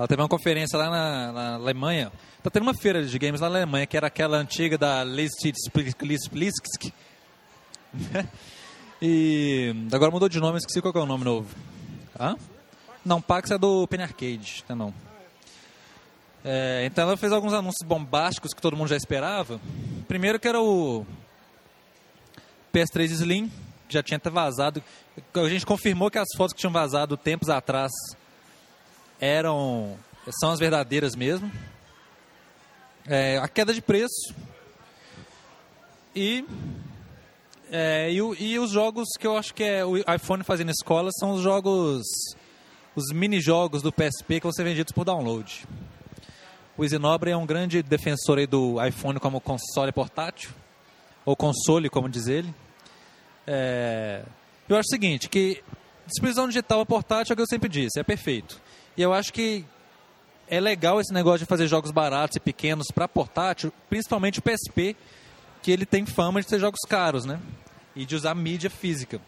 [0.00, 2.10] Ela teve uma conferência lá na, na Alemanha.
[2.42, 5.70] Tá tendo uma feira de games lá na Alemanha, que era aquela antiga da Listisk.
[9.02, 11.54] e agora mudou de nome, esqueci qual é o nome novo.
[12.18, 12.34] Hã?
[13.04, 14.76] Não, Pax é do Penny Arcade, não.
[14.76, 14.94] não.
[16.42, 19.60] É, então ela fez alguns anúncios bombásticos que todo mundo já esperava.
[20.08, 21.04] Primeiro que era o
[22.72, 23.52] PS3 Slim,
[23.86, 24.82] que já tinha até vazado.
[25.34, 27.92] A gente confirmou que as fotos que tinham vazado tempos atrás
[29.20, 29.96] eram
[30.40, 31.50] são as verdadeiras mesmo.
[33.06, 34.34] É, a queda de preço
[36.14, 36.44] e,
[37.70, 41.32] é, e, e, os jogos que eu acho que é o iPhone fazendo escola são
[41.32, 42.02] os jogos,
[42.96, 45.64] os mini jogos do PSP que vão ser vendidos por download.
[46.76, 50.50] O Isinobre é um grande defensor do iPhone como console portátil,
[51.24, 52.52] ou console, como diz ele.
[53.46, 54.24] É,
[54.68, 55.62] eu acho o seguinte, que
[56.06, 58.60] distribuição digital portátil é o que eu sempre disse, é perfeito.
[59.00, 59.64] E eu acho que
[60.46, 64.94] é legal esse negócio de fazer jogos baratos e pequenos para portátil, principalmente o PSP,
[65.62, 67.40] que ele tem fama de ser jogos caros, né?
[67.96, 69.18] E de usar mídia física.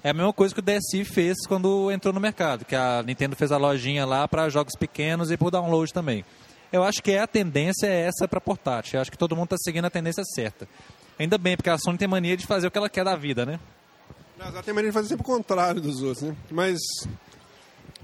[0.00, 3.34] É a mesma coisa que o DSi fez quando entrou no mercado, que a Nintendo
[3.34, 6.24] fez a lojinha lá para jogos pequenos e por download também.
[6.72, 8.98] Eu acho que é a tendência é essa para portátil.
[8.98, 10.68] Eu acho que todo mundo está seguindo a tendência certa.
[11.18, 13.44] Ainda bem, porque a Sony tem mania de fazer o que ela quer da vida,
[13.44, 13.58] né?
[14.38, 16.36] Ela tem mania de fazer sempre o contrário dos outros, né?
[16.48, 16.78] Mas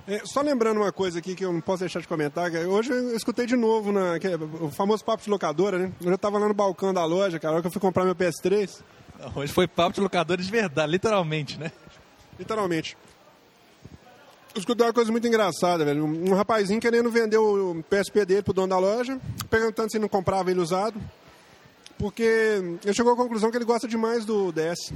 [0.07, 3.17] é, só lembrando uma coisa aqui que eu não posso deixar de comentar, hoje eu
[3.17, 5.93] escutei de novo na, que, é o famoso papo de locadora, né?
[6.01, 8.15] Hoje eu estava lá no balcão da loja, cara, hora que eu fui comprar meu
[8.15, 8.81] PS3.
[9.37, 11.71] Hoje foi papo de locadora de verdade, literalmente, né?
[12.39, 12.97] Literalmente
[14.59, 16.05] escutei uma coisa muito engraçada, velho.
[16.05, 20.51] Um rapazinho querendo vender o PSP dele pro dono da loja, perguntando se não comprava
[20.51, 21.01] ele usado.
[21.99, 24.93] Porque ele chegou à conclusão que ele gosta demais do DS.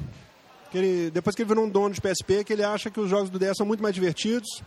[0.70, 3.08] Que ele, depois que ele virou um dono de PSP, que ele acha que os
[3.08, 4.62] jogos do DS são muito mais divertidos.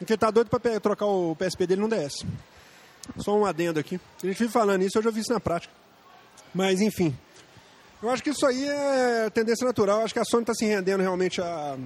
[0.00, 2.24] Ele tá doido para trocar o PSP dele no DS.
[3.18, 4.00] Só um adendo aqui.
[4.22, 5.72] A gente vive falando isso, eu já vi isso na prática.
[6.54, 7.16] Mas, enfim.
[8.02, 10.00] Eu acho que isso aí é tendência natural.
[10.00, 11.78] Eu acho que a Sony está se rendendo realmente a,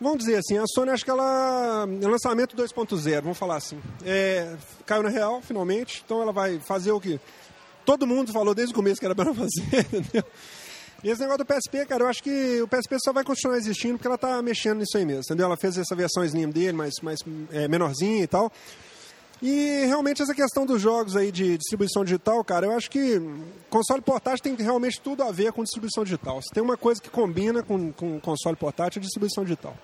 [0.00, 1.86] Vamos dizer assim, a Sony acho que ela.
[2.02, 3.80] É lançamento 2.0, vamos falar assim.
[4.04, 7.18] É, caiu na real, finalmente, então ela vai fazer o que
[7.84, 10.24] todo mundo falou desde o começo que era para fazer, entendeu?
[11.04, 13.94] E esse negócio do PSP, cara, eu acho que o PSP só vai continuar existindo
[13.94, 15.46] porque ela tá mexendo nisso aí mesmo, entendeu?
[15.46, 17.20] Ela fez essa versão Slim dele, mais, mais
[17.52, 18.50] é, menorzinha e tal.
[19.42, 23.20] E realmente essa questão dos jogos aí de distribuição digital, cara, eu acho que
[23.68, 26.40] console portátil tem realmente tudo a ver com distribuição digital.
[26.40, 29.76] Se tem uma coisa que combina com, com console portátil, é distribuição digital.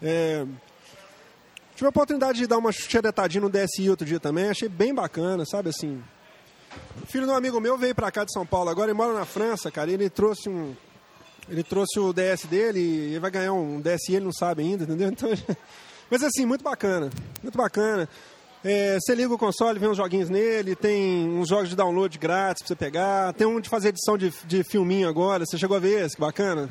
[0.00, 0.46] É...
[1.74, 5.44] Tive a oportunidade de dar uma xeretadinha no DSI outro dia também, achei bem bacana,
[5.44, 6.02] sabe assim.
[7.06, 9.24] Filho de um amigo meu veio pra cá de São Paulo agora, ele mora na
[9.24, 10.74] França, cara, e ele trouxe um.
[11.48, 14.84] Ele trouxe o DS dele e ele vai ganhar um DSI, ele não sabe ainda,
[14.84, 15.08] entendeu?
[15.12, 15.28] Então,
[16.10, 17.10] mas assim, muito bacana,
[17.42, 18.08] muito bacana.
[18.64, 22.62] É, você liga o console, vem uns joguinhos nele, tem uns jogos de download grátis
[22.62, 25.80] pra você pegar, tem um de fazer edição de, de filminho agora, você chegou a
[25.80, 26.70] ver esse, que bacana?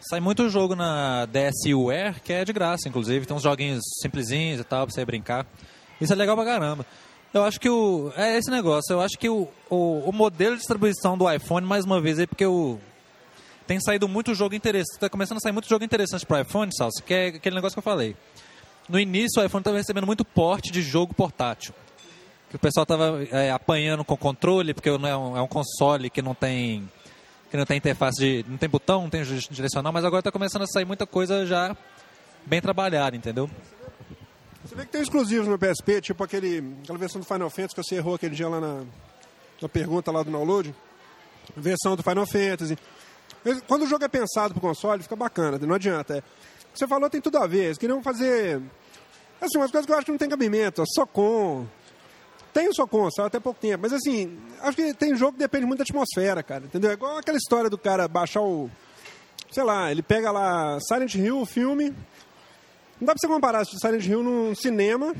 [0.00, 4.64] Sai muito jogo na DSUware que é de graça, inclusive, tem uns joguinhos simplesinhos e
[4.64, 5.46] tal pra você brincar.
[6.00, 6.86] Isso é legal pra caramba.
[7.32, 8.12] Eu acho que o.
[8.16, 11.84] É esse negócio, eu acho que o, o, o modelo de distribuição do iPhone, mais
[11.84, 12.78] uma vez, aí, porque o.
[13.66, 14.98] Tem saído muito jogo interessante.
[14.98, 17.80] Tá começando a sair muito jogo interessante pro iPhone, Salso, que é aquele negócio que
[17.80, 18.16] eu falei
[18.88, 21.74] no início o iPhone estava recebendo muito porte de jogo portátil.
[22.48, 26.08] Que o pessoal estava é, apanhando com controle, porque não é, um, é um console
[26.08, 26.88] que não tem
[27.50, 28.44] que não tem interface de.
[28.48, 31.76] não tem botão, não tem direcional, mas agora está começando a sair muita coisa já
[32.46, 33.50] bem trabalhada, entendeu?
[34.64, 37.82] Você vê que tem exclusivos no PSP, tipo aquele, aquela versão do Final Fantasy que
[37.82, 38.84] você errou aquele dia lá na,
[39.62, 40.74] na pergunta lá do download.
[41.56, 42.76] Versão do Final Fantasy.
[43.66, 46.18] Quando o jogo é pensado para o console, fica bacana, não adianta.
[46.18, 46.22] É,
[46.74, 47.66] você falou tem tudo a ver.
[47.66, 48.60] Eles queriam fazer.
[49.40, 50.82] Assim, umas coisas que eu acho que não tem cabimento.
[50.94, 51.66] Só com.
[52.52, 53.82] Tem o Socon, só até pouco tempo.
[53.82, 56.64] Mas assim, acho que tem jogo que depende muito da atmosfera, cara.
[56.64, 56.90] Entendeu?
[56.90, 58.70] É igual aquela história do cara baixar o.
[59.50, 61.94] Sei lá, ele pega lá Silent Hill, o filme.
[63.00, 65.14] Não dá pra você comparar Silent Hill num cinema,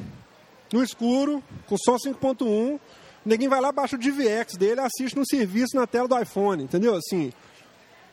[0.73, 2.79] no escuro, com som 5.1.
[3.25, 6.95] Ninguém vai lá, baixa o DVX dele, assiste no serviço na tela do iPhone, entendeu?
[6.95, 7.33] Assim,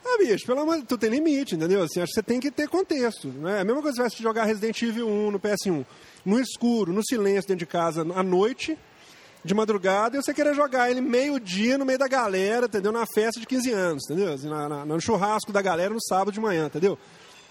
[0.04, 1.82] ah, bicho, pelo amor de tu tem limite, entendeu?
[1.82, 3.26] Assim, acho que você tem que ter contexto.
[3.28, 3.60] Né?
[3.60, 5.84] A mesma coisa se você jogar Resident Evil 1 no PS1,
[6.24, 8.78] no escuro, no silêncio dentro de casa, à noite,
[9.44, 12.92] de madrugada, e você querer jogar ele meio-dia no meio da galera, entendeu?
[12.92, 14.32] Na festa de 15 anos, entendeu?
[14.32, 16.96] Assim, na, na, no churrasco da galera no sábado de manhã, entendeu?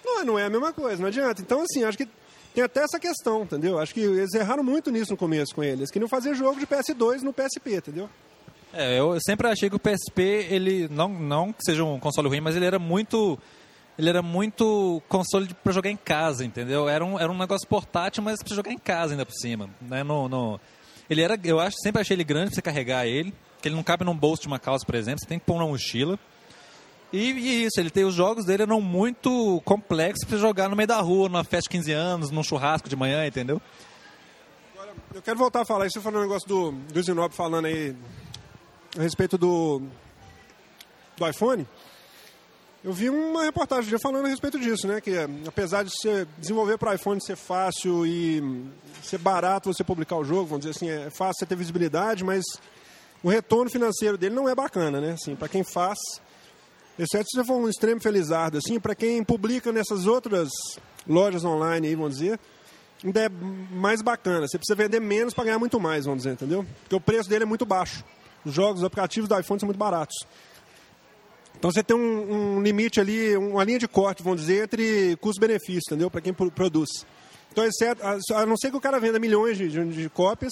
[0.05, 1.41] Não, não é a mesma coisa, não adianta.
[1.41, 2.07] Então, assim, acho que
[2.53, 3.79] tem até essa questão, entendeu?
[3.79, 5.89] Acho que eles erraram muito nisso no começo com eles.
[5.89, 8.09] Que não fazer jogo de PS2 no PSP, entendeu?
[8.71, 12.41] É, eu sempre achei que o PSP, ele não, não que seja um console ruim,
[12.41, 13.39] mas ele era muito
[13.97, 16.89] ele era muito console para jogar em casa, entendeu?
[16.89, 20.03] Era um, era um negócio portátil, mas para jogar em casa ainda por cima, né?
[20.03, 20.59] No, no...
[21.09, 23.83] Ele era, eu acho, sempre achei ele grande para você carregar ele, que ele não
[23.83, 26.19] cabe num bolso de uma calça, por exemplo, você tem que pôr na mochila.
[27.15, 30.85] E, e isso, ele tem os jogos dele eram muito complexos para jogar no meio
[30.85, 33.61] da rua, numa festa de 15 anos, num churrasco de manhã, entendeu?
[34.73, 37.95] Agora, eu quero voltar a falar, você falou um negócio do, do Zinob falando aí
[38.99, 39.81] a respeito do,
[41.15, 41.65] do iPhone.
[42.83, 44.99] Eu vi uma reportagem já falando a respeito disso, né?
[44.99, 45.15] Que
[45.47, 48.43] apesar de você desenvolver para iPhone ser fácil e
[49.01, 52.43] ser barato você publicar o jogo, vamos dizer assim, é fácil você ter visibilidade, mas
[53.23, 55.13] o retorno financeiro dele não é bacana, né?
[55.13, 55.97] Assim, para quem faz,
[56.97, 60.49] exceto se você for um extremo felizardo, assim, para quem publica nessas outras
[61.07, 62.39] lojas online aí, vamos dizer,
[63.03, 64.47] ainda é mais bacana.
[64.47, 66.65] Você precisa vender menos para ganhar muito mais, vamos dizer, entendeu?
[66.81, 68.03] Porque o preço dele é muito baixo.
[68.45, 70.15] Os jogos, os aplicativos do iPhone são muito baratos.
[71.57, 75.87] Então você tem um, um, limite ali, uma linha de corte, vamos dizer, entre custo-benefício,
[75.87, 76.11] entendeu?
[76.11, 76.89] Para quem produz.
[77.51, 80.51] Então, exceto, a não ser que o cara venda milhões de, de, de cópias,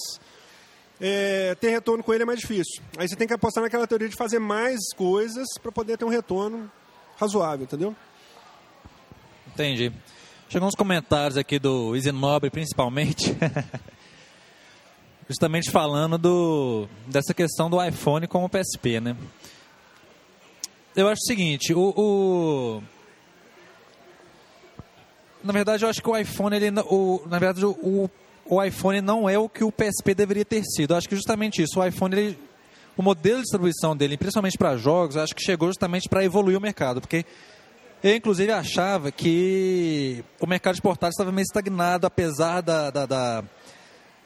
[1.00, 2.82] é, ter retorno com ele é mais difícil.
[2.96, 6.08] Aí você tem que apostar naquela teoria de fazer mais coisas para poder ter um
[6.08, 6.70] retorno
[7.16, 7.94] razoável, entendeu?
[9.48, 9.92] Entendi.
[10.48, 13.36] Chegou uns comentários aqui do Easy Nobre, principalmente.
[15.28, 19.16] Justamente falando do, dessa questão do iPhone com o PSP, né?
[20.96, 22.82] eu acho o seguinte, o, o,
[25.42, 28.10] na verdade eu acho que o iPhone ele o, na verdade o, o
[28.62, 30.92] iPhone não é o que o PSP deveria ter sido.
[30.92, 32.38] Eu acho que justamente isso, o iPhone ele,
[32.96, 36.60] o modelo de distribuição dele, principalmente para jogos, acho que chegou justamente para evoluir o
[36.60, 37.24] mercado, porque
[38.02, 43.44] eu inclusive achava que o mercado de portáteis estava meio estagnado, apesar da, da, da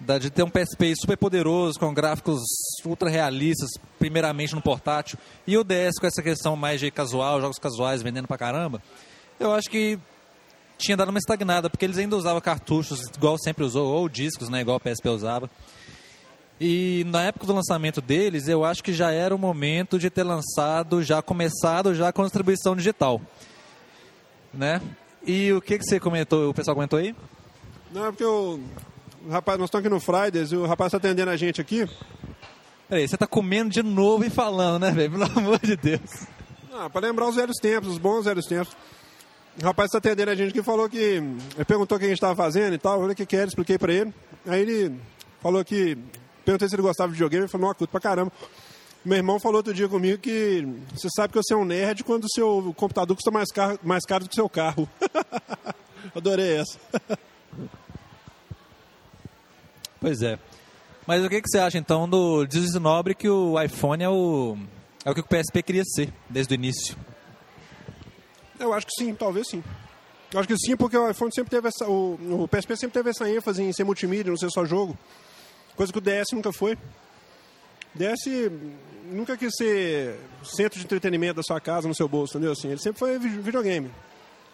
[0.01, 2.41] da, de ter um PSP super poderoso, com gráficos
[2.85, 7.59] ultra realistas, primeiramente no portátil, e o DS com essa questão mais de casual, jogos
[7.59, 8.83] casuais vendendo pra caramba,
[9.41, 9.99] eu acho que
[10.79, 14.61] tinha dado uma estagnada, porque eles ainda usavam cartuchos igual sempre usou, ou discos, né,
[14.61, 15.51] igual o PSP usava.
[16.61, 20.25] E na época do lançamento deles, eu acho que já era o momento de ter
[20.25, 23.21] lançado, já começado já com a distribuição digital.
[24.53, 24.81] Né?
[25.25, 27.15] E o que, que você comentou, o pessoal comentou aí?
[27.93, 28.61] Não, é porque eu
[29.31, 31.89] rapaz, nós estamos aqui no Fridays e o rapaz está atendendo a gente aqui.
[32.89, 35.13] Peraí, você está comendo de novo e falando, né, velho?
[35.13, 36.27] Pelo amor de Deus.
[36.73, 38.75] Ah, para lembrar os velhos tempos, os bons velhos tempos.
[39.61, 40.99] O rapaz está atendendo a gente que falou que.
[40.99, 43.49] Ele perguntou o que a gente estava fazendo e tal, falei o que, que era,
[43.49, 44.15] expliquei para ele.
[44.47, 45.01] Aí ele
[45.41, 45.99] falou que.
[46.45, 48.33] Perguntei se ele gostava de videogame, ele falou, não, curto pra caramba.
[49.05, 52.25] Meu irmão falou outro dia comigo que você sabe que você é um nerd quando
[52.25, 54.89] o seu computador custa mais caro, mais caro do que o seu carro.
[56.15, 56.79] Adorei essa.
[60.01, 60.39] Pois é.
[61.05, 64.57] Mas o que, que você acha então do desnobre que o iPhone é o,
[65.05, 66.97] é o que o PSP queria ser desde o início?
[68.59, 69.63] Eu acho que sim, talvez sim.
[70.33, 71.89] Eu acho que sim, porque o iPhone sempre teve essa.
[71.89, 74.97] O, o PSP sempre teve essa ênfase em ser multimídia, não ser só jogo.
[75.75, 76.75] Coisa que o DS nunca foi.
[76.75, 78.51] O DS
[79.11, 82.53] nunca quis ser centro de entretenimento da sua casa, no seu bolso, entendeu?
[82.53, 83.91] Assim, ele sempre foi videogame.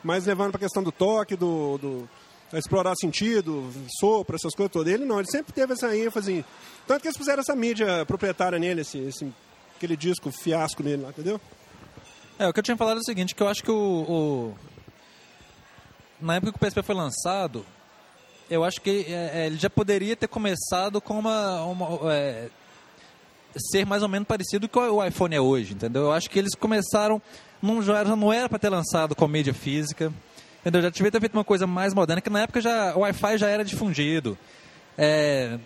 [0.02, 2.08] Mas levando para a questão do toque, do, do
[2.52, 4.92] explorar sentido, sopro, essas coisas todas.
[4.92, 6.44] Ele não, ele sempre teve essa ênfase.
[6.86, 9.32] Tanto que eles fizeram essa mídia proprietária nele, esse, esse
[9.76, 11.40] aquele disco fiasco nele lá, entendeu?
[12.38, 14.54] É, o que eu tinha falado é o seguinte, que eu acho que o, o...
[16.20, 17.64] na época que o PSP foi lançado,
[18.50, 22.48] eu acho que é, é, ele já poderia ter começado com uma, uma é,
[23.56, 26.02] ser mais ou menos parecido com o iPhone é hoje, entendeu?
[26.02, 27.22] Eu acho que eles começaram,
[27.62, 30.12] não, já não era para ter lançado com mídia física,
[30.64, 30.80] Entendeu?
[30.80, 33.48] Já devia ter feito uma coisa mais moderna, que na época já, o Wi-Fi já
[33.48, 34.38] era difundido.
[34.96, 35.58] É,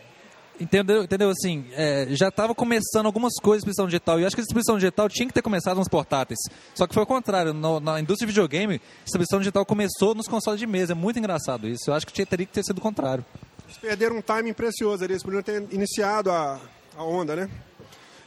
[0.61, 1.05] entendeu?
[1.05, 1.31] Entendeu?
[1.31, 4.19] Assim, é, já estava começando algumas coisas de distribuição digital.
[4.19, 6.39] E eu acho que a distribuição digital tinha que ter começado nos portáteis.
[6.75, 7.53] Só que foi o contrário.
[7.53, 10.93] No, na indústria de videogame, a distribuição digital começou nos consoles de mesa.
[10.93, 11.91] É muito engraçado isso.
[11.91, 13.25] Eu acho que teria que ter sido o contrário.
[13.65, 15.15] Eles perderam um timing precioso ali.
[15.15, 16.61] Eles poderiam ter iniciado a,
[16.97, 17.51] a onda, né?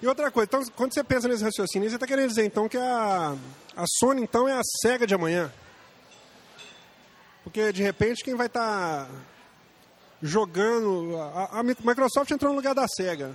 [0.02, 2.78] E outra coisa, então, quando você pensa nesse raciocínio, você está querendo dizer então que
[2.78, 3.36] a,
[3.76, 5.52] a Sony então é a SEGA de amanhã?
[7.44, 9.12] Porque de repente quem vai estar tá
[10.22, 11.18] jogando.
[11.18, 13.32] A, a, Microsoft entrou no lugar da SEGA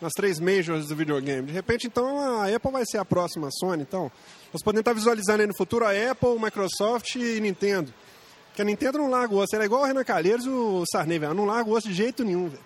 [0.00, 1.46] nas três majors do videogame.
[1.46, 3.82] De repente, então, a Apple vai ser a próxima Sony.
[3.82, 4.10] Então,
[4.52, 7.92] nós podemos estar visualizando aí no futuro a Apple, Microsoft e Nintendo.
[8.48, 9.54] Porque a Nintendo não larga o osso.
[9.54, 11.34] Ela é igual o Renan Calheiros e o Sarney, velho.
[11.34, 12.64] Não larga o osso de jeito nenhum, velho.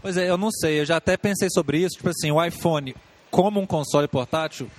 [0.00, 0.80] Pois é, eu não sei.
[0.80, 1.96] Eu já até pensei sobre isso.
[1.96, 2.94] Tipo assim, o iPhone
[3.30, 4.70] como um console portátil,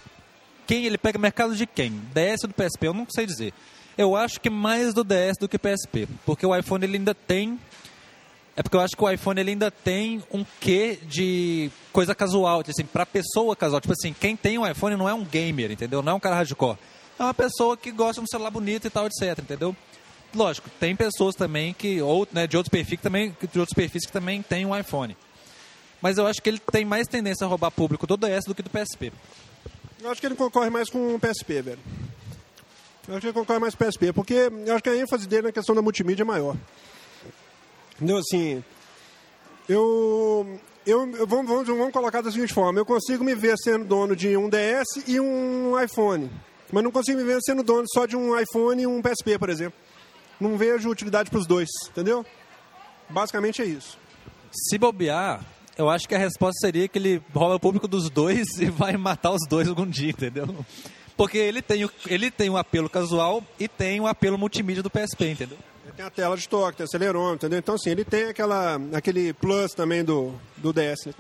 [0.67, 1.91] quem ele pega mercado de quem?
[2.13, 2.88] DS ou do PSP?
[2.88, 3.54] Eu não sei dizer.
[3.97, 7.60] Eu acho que mais do DS do que PSP, porque o iPhone ele ainda tem
[8.56, 12.62] é porque eu acho que o iPhone ele ainda tem um quê de coisa casual,
[12.67, 16.03] assim, para pessoa casual, tipo assim, quem tem um iPhone não é um gamer, entendeu?
[16.03, 16.77] Não é um cara hardcore.
[17.17, 19.75] é uma pessoa que gosta de um celular bonito e tal, etc, entendeu?
[20.36, 24.06] Lógico, tem pessoas também que, ou né, de outros perfis que também, de outros perfis
[24.06, 25.17] que também tem um iPhone.
[25.99, 28.62] Mas eu acho que ele tem mais tendência a roubar público do DS do que
[28.62, 29.12] do PSP.
[30.01, 31.79] Eu acho que ele concorre mais com o PSP, velho.
[33.08, 35.52] Eu acho que ele concorre mais PSP, porque eu acho que a ênfase dele na
[35.52, 36.56] questão da multimídia é maior.
[37.96, 38.18] Entendeu?
[38.18, 38.63] Assim,
[39.68, 43.86] eu, eu, eu vamos, vamos, vamos colocar da seguinte forma: eu consigo me ver sendo
[43.86, 46.32] dono de um DS e um iPhone,
[46.72, 49.50] mas não consigo me ver sendo dono só de um iPhone e um PSP, por
[49.50, 49.78] exemplo.
[50.39, 52.26] Não vejo utilidade para os dois, entendeu?
[53.10, 53.98] Basicamente é isso.
[54.52, 55.44] Se bobear,
[55.78, 58.96] eu acho que a resposta seria que ele rouba o público dos dois e vai
[58.98, 60.66] matar os dois algum dia, entendeu?
[61.15, 64.89] Porque ele tem, o, ele tem um apelo casual e tem um apelo multimídia do
[64.89, 65.58] PSP, entendeu?
[65.84, 67.60] Ele tem a tela de toque, tem acelerômetro, entendeu?
[67.60, 71.06] Então, assim, ele tem aquela, aquele plus também do, do DS.
[71.08, 71.13] Né?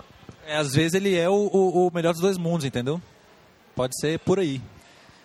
[0.47, 3.01] É, às vezes ele é o, o, o melhor dos dois mundos, entendeu?
[3.75, 4.61] Pode ser por aí.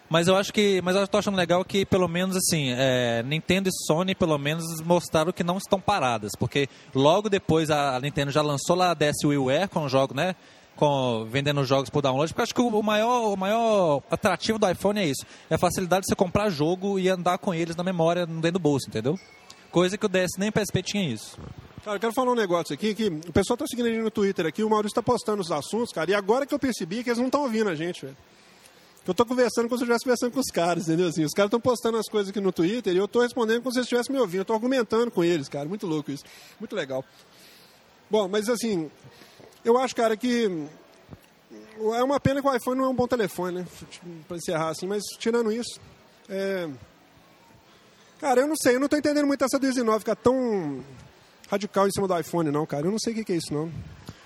[0.08, 3.68] Mas eu acho que, mas eu tô achando legal que pelo menos assim, é, Nintendo
[3.68, 8.30] e Sony pelo menos mostraram que não estão paradas, porque logo depois a, a Nintendo
[8.30, 10.34] já lançou lá a DS WiiWare com o jogo, né?
[10.78, 15.00] Com, vendendo jogos por download, porque acho que o maior, o maior atrativo do iPhone
[15.00, 18.24] é isso, é a facilidade de você comprar jogo e andar com eles na memória
[18.24, 19.18] dentro do bolso, entendeu?
[19.72, 21.36] Coisa que o DS nem PSP tinha isso.
[21.84, 24.10] Cara, eu quero falar um negócio aqui, que o pessoal tá seguindo a gente no
[24.10, 27.10] Twitter aqui, o Maurício tá postando os assuntos, cara, e agora que eu percebi que
[27.10, 28.16] eles não estão ouvindo a gente, velho.
[29.04, 31.08] Eu tô conversando como se eu estivesse conversando com os caras, entendeu?
[31.08, 33.72] Assim, os caras estão postando as coisas aqui no Twitter e eu tô respondendo como
[33.72, 34.42] se eles estivessem me ouvindo.
[34.42, 35.66] Eu tô argumentando com eles, cara.
[35.66, 36.24] Muito louco isso.
[36.60, 37.02] Muito legal.
[38.10, 38.90] Bom, mas assim,
[39.64, 40.68] eu acho, cara, que
[41.94, 43.66] é uma pena que o iPhone não é um bom telefone, né?
[44.26, 45.80] Pra encerrar assim, mas tirando isso,
[46.28, 46.68] é...
[48.20, 50.82] Cara, eu não sei, eu não tô entendendo muito essa do Easy 9 ficar tão
[51.48, 52.86] radical em cima do iPhone, não, cara.
[52.86, 53.70] Eu não sei o que, é isso, não.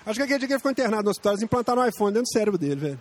[0.05, 2.29] Acho que aquele dia que ele ficou internado no hospital, eles implantaram o iPhone dentro
[2.29, 2.99] do cérebro dele, velho.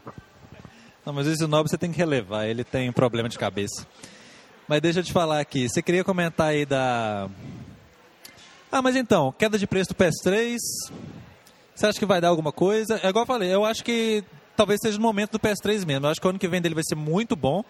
[1.05, 3.87] Não, mas esse nobre você tem que relevar, ele tem problema de cabeça.
[4.69, 7.29] Mas deixa eu te falar aqui, você queria comentar aí da...
[8.71, 10.59] Ah, mas então, queda de preço do PS3,
[11.75, 13.01] você acha que vai dar alguma coisa?
[13.03, 14.25] É igual eu falei, eu acho que
[14.57, 16.07] talvez seja o momento do PS3 mesmo.
[16.07, 17.65] Eu acho que o ano que vem dele vai ser muito bom.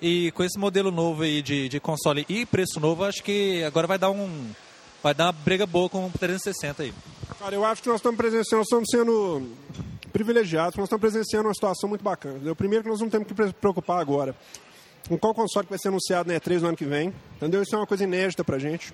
[0.00, 3.86] E com esse modelo novo aí de, de console e preço novo, acho que agora
[3.86, 4.50] vai dar um.
[5.02, 6.92] Vai dar uma briga boa com o 360 aí.
[7.38, 9.48] Cara, eu acho que nós estamos presenciando, nós estamos sendo
[10.12, 12.50] privilegiados, nós estamos presenciando uma situação muito bacana.
[12.50, 14.34] O primeiro que nós não temos que preocupar agora
[15.08, 17.14] com qual console que vai ser anunciado na E3 no ano que vem.
[17.36, 17.62] Entendeu?
[17.62, 18.92] Isso é uma coisa inédita pra gente.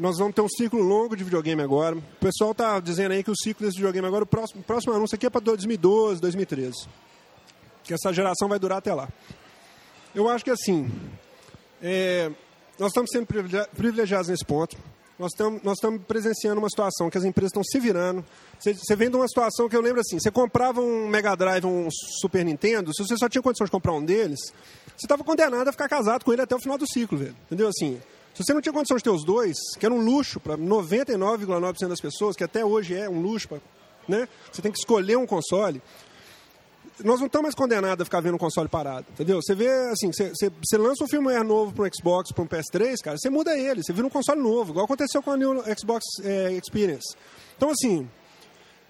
[0.00, 1.94] Nós vamos ter um ciclo longo de videogame agora.
[1.94, 5.14] O pessoal está dizendo aí que o ciclo desse videogame agora, o próximo, próximo anúncio
[5.14, 6.88] aqui é para 2012, 2013.
[7.84, 9.10] Que essa geração vai durar até lá.
[10.14, 10.90] Eu acho que assim,
[11.82, 12.30] é,
[12.78, 13.26] nós estamos sendo
[13.76, 14.74] privilegiados nesse ponto
[15.20, 18.24] nós estamos, nós estamos presenciando uma situação que as empresas estão se virando.
[18.58, 21.66] Você, você vem de uma situação que eu lembro assim: você comprava um Mega Drive,
[21.66, 21.88] um
[22.22, 24.40] Super Nintendo, se você só tinha condições de comprar um deles,
[24.96, 27.36] você estava condenado a ficar casado com ele até o final do ciclo, velho.
[27.44, 27.68] Entendeu?
[27.68, 28.00] Assim,
[28.34, 31.88] se você não tinha condições de ter os dois, que era um luxo para 99,9%
[31.88, 33.58] das pessoas, que até hoje é um luxo, pra,
[34.08, 34.28] né?
[34.52, 35.82] Você tem que escolher um console
[37.04, 39.40] nós não estamos mais condenados a ficar vendo um console parado, entendeu?
[39.42, 42.46] Você vê, assim, você, você, você lança um firmware novo para um Xbox, para um
[42.46, 45.62] PS3, cara, você muda ele, você vira um console novo, igual aconteceu com a New
[45.78, 47.16] Xbox é, Experience.
[47.56, 48.08] Então, assim,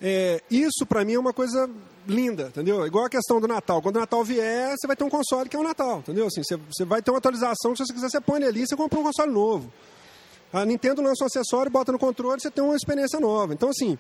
[0.01, 1.69] é, isso para mim é uma coisa
[2.11, 2.87] linda, entendeu?
[2.87, 3.81] Igual a questão do Natal.
[3.81, 6.27] Quando o Natal vier, você vai ter um console que é o Natal, entendeu?
[6.27, 8.77] Assim, você, você vai ter uma atualização se você quiser, você põe ali e você
[8.77, 9.73] compra um console novo.
[10.53, 13.55] A Nintendo lança um acessório, bota no controle, você tem uma experiência nova.
[13.55, 13.97] Então, assim,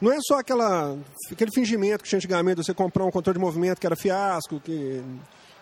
[0.00, 0.96] não é só aquela,
[1.30, 5.02] aquele fingimento que tinha antigamente, você comprar um controle de movimento que era fiasco, que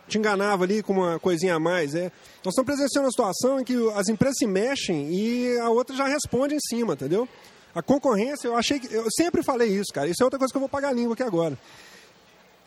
[0.06, 1.94] te enganava ali com uma coisinha a mais.
[1.94, 2.12] É.
[2.44, 6.06] Nós estamos presenciando uma situação em que as empresas se mexem e a outra já
[6.06, 7.28] responde em cima, entendeu?
[7.74, 8.92] A concorrência, eu achei que.
[8.92, 10.08] Eu sempre falei isso, cara.
[10.08, 11.58] Isso é outra coisa que eu vou pagar a língua aqui agora.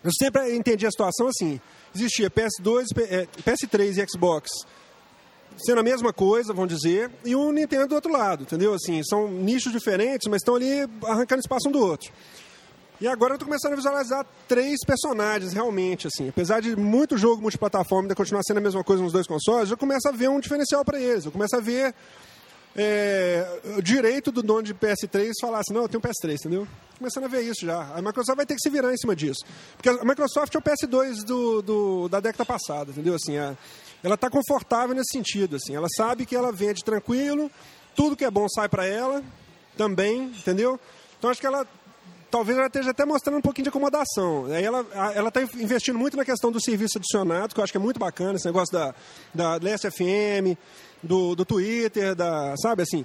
[0.04, 1.60] Eu sempre entendi a situação assim.
[1.94, 2.86] Existia PS2,
[3.44, 4.50] PS3 e Xbox
[5.58, 8.74] sendo a mesma coisa, vamos dizer, e o Nintendo do outro lado, entendeu?
[8.74, 12.10] Assim, são nichos diferentes, mas estão ali arrancando espaço um do outro.
[13.00, 16.28] E agora eu estou começando a visualizar três personagens, realmente, assim.
[16.28, 19.76] Apesar de muito jogo multiplataforma ainda continuar sendo a mesma coisa nos dois consoles, eu
[19.76, 21.24] começo a ver um diferencial para eles.
[21.24, 21.94] Eu começo a ver
[22.74, 26.66] é, direito do dono de PS3 falar assim, não, eu tenho PS3, entendeu?
[26.98, 27.92] Começando a ver isso já.
[27.94, 29.40] A Microsoft vai ter que se virar em cima disso.
[29.76, 33.14] Porque a Microsoft é o PS2 do, do da década passada, entendeu?
[33.14, 33.56] Assim, a,
[34.02, 35.56] ela está confortável nesse sentido.
[35.56, 35.74] Assim.
[35.74, 37.50] Ela sabe que ela vende tranquilo,
[37.94, 39.22] tudo que é bom sai para ela
[39.76, 40.78] também, entendeu?
[41.18, 41.66] Então acho que ela
[42.30, 44.46] talvez ela esteja até mostrando um pouquinho de acomodação.
[44.54, 47.80] Ela ela está investindo muito na questão do serviço adicionado, que eu acho que é
[47.80, 48.94] muito bacana, esse negócio da
[49.34, 50.56] da Last FM,
[51.02, 53.04] do, do Twitter, da sabe assim.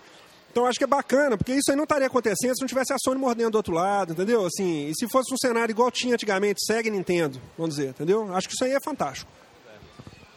[0.51, 2.97] Então acho que é bacana, porque isso aí não estaria acontecendo se não tivesse a
[2.97, 4.45] Sony mordendo do outro lado, entendeu?
[4.45, 8.33] Assim, e se fosse um cenário igual tinha antigamente, segue Nintendo, vamos dizer, entendeu?
[8.35, 9.29] Acho que isso aí é fantástico.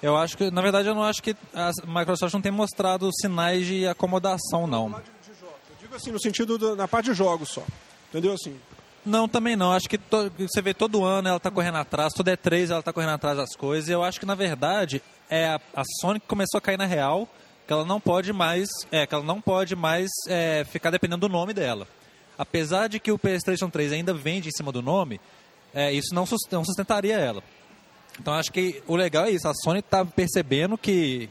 [0.03, 3.67] Eu acho que, na verdade, eu não acho que a Microsoft não tem mostrado sinais
[3.67, 4.89] de acomodação, não.
[4.89, 5.03] Eu
[5.81, 7.63] digo assim, no sentido do, na parte de jogos só.
[8.09, 8.59] Entendeu assim?
[9.05, 9.73] Não, também não.
[9.73, 12.93] Acho que to, você vê todo ano ela está correndo atrás, todo E3 ela está
[12.93, 13.89] correndo atrás das coisas.
[13.89, 16.87] E eu acho que, na verdade, é a, a Sony que começou a cair na
[16.87, 17.29] real,
[17.71, 21.33] que ela não pode mais, é, que ela não pode mais é, ficar dependendo do
[21.33, 21.87] nome dela.
[22.37, 25.21] Apesar de que o PlayStation 3 ainda vende em cima do nome,
[25.73, 27.45] é, isso não, sustentaria ela.
[28.19, 31.31] Então acho que o legal é isso, a Sony está percebendo que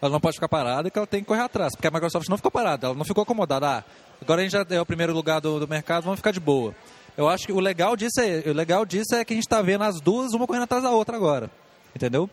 [0.00, 2.28] ela não pode ficar parada e que ela tem que correr atrás, porque a Microsoft
[2.28, 3.68] não ficou parada, ela não ficou acomodada.
[3.68, 3.84] Ah,
[4.22, 6.72] agora a gente já é o primeiro lugar do, do mercado, vamos ficar de boa.
[7.16, 9.60] Eu acho que o legal disso é, o legal disso é que a gente está
[9.60, 11.50] vendo as duas, uma correndo atrás da outra agora.
[11.96, 12.30] Entendeu?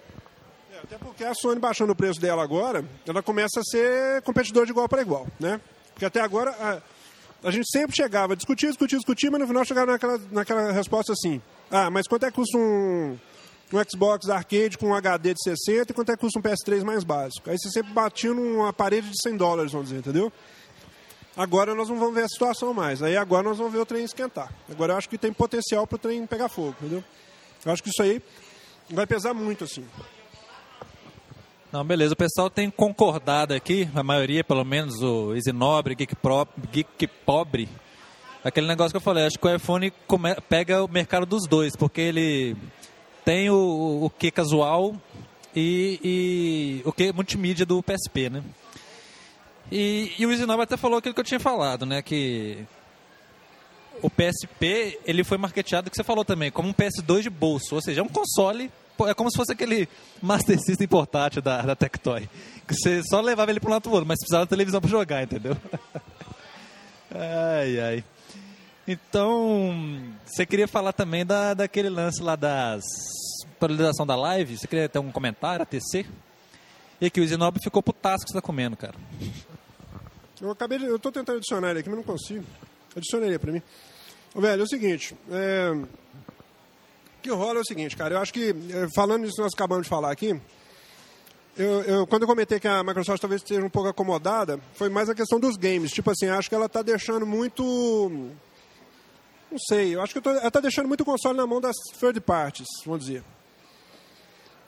[0.77, 4.65] É, até porque a Sony baixando o preço dela agora, ela começa a ser competidor
[4.65, 5.59] de igual para igual, né?
[5.93, 9.91] Porque até agora a, a gente sempre chegava, discutia, discutia, discutia, mas no final chegava
[9.93, 13.17] naquela, naquela resposta assim: ah, mas quanto é que custa um,
[13.73, 16.83] um Xbox Arcade com um HD de 60 e quanto é que custa um PS3
[16.83, 17.49] mais básico?
[17.49, 20.31] Aí você sempre batia numa parede de 100 dólares, vamos dizer, entendeu?
[21.35, 23.01] Agora nós não vamos ver a situação mais.
[23.01, 24.51] Aí agora nós vamos ver o trem esquentar.
[24.69, 27.03] Agora eu acho que tem potencial para o trem pegar fogo, entendeu?
[27.63, 28.21] Eu acho que isso aí
[28.89, 29.85] vai pesar muito, assim.
[31.71, 32.13] Não, beleza.
[32.13, 36.15] O pessoal tem concordado aqui, a maioria, pelo menos, o Easy Nobre, Geek,
[36.71, 37.67] Geek Pobre.
[38.43, 41.75] Aquele negócio que eu falei, acho que o iPhone come, pega o mercado dos dois,
[41.75, 42.55] porque ele
[43.25, 44.95] tem o, o que casual
[45.53, 48.43] e, e o que multimídia do PSP, né?
[49.69, 52.01] E, e o Isinobre até falou aquilo que eu tinha falado, né?
[52.01, 52.65] Que
[54.01, 57.75] o PSP ele foi marketeado, que você falou também, como um PS2 de bolso.
[57.75, 58.71] Ou seja, é um console,
[59.05, 59.87] é como se fosse aquele
[60.21, 62.29] Master System portátil da, da Tectoy.
[62.67, 64.89] Que você só levava ele para um lado do outro, mas precisava da televisão para
[64.89, 65.55] jogar, entendeu?
[67.11, 68.03] ai, ai.
[68.87, 72.83] Então, você queria falar também da, daquele lance lá das
[73.55, 74.57] atualização da live?
[74.57, 76.05] Você queria ter um comentário, a TC?
[77.01, 78.95] E aqui, o Isinobre ficou putasco que você tá comendo, cara.
[80.41, 82.45] Eu acabei eu tô tentando adicionar ele aqui, mas não consigo.
[82.95, 83.61] Adiciona ele para mim.
[84.35, 85.71] Velho, é o seguinte, é,
[87.27, 89.83] que rola é o seguinte, cara, eu acho que, é, falando disso que nós acabamos
[89.83, 90.39] de falar aqui,
[91.57, 95.09] eu, eu, quando eu comentei que a Microsoft talvez esteja um pouco acomodada, foi mais
[95.09, 95.91] a questão dos games.
[95.91, 97.63] Tipo assim, acho que ela está deixando muito.
[99.51, 102.19] Não sei, eu acho que tô, ela está deixando muito console na mão das third
[102.21, 103.23] parties, vamos dizer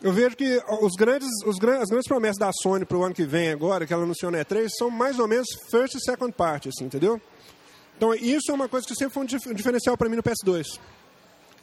[0.02, 3.26] eu vejo que os grandes, os, as grandes promessas da Sony para o ano que
[3.26, 6.70] vem agora, que ela anunciou na E3, são mais ou menos first e second party,
[6.70, 7.22] assim, entendeu?
[7.98, 10.80] Então isso é uma coisa que sempre foi um diferencial para mim no PS2.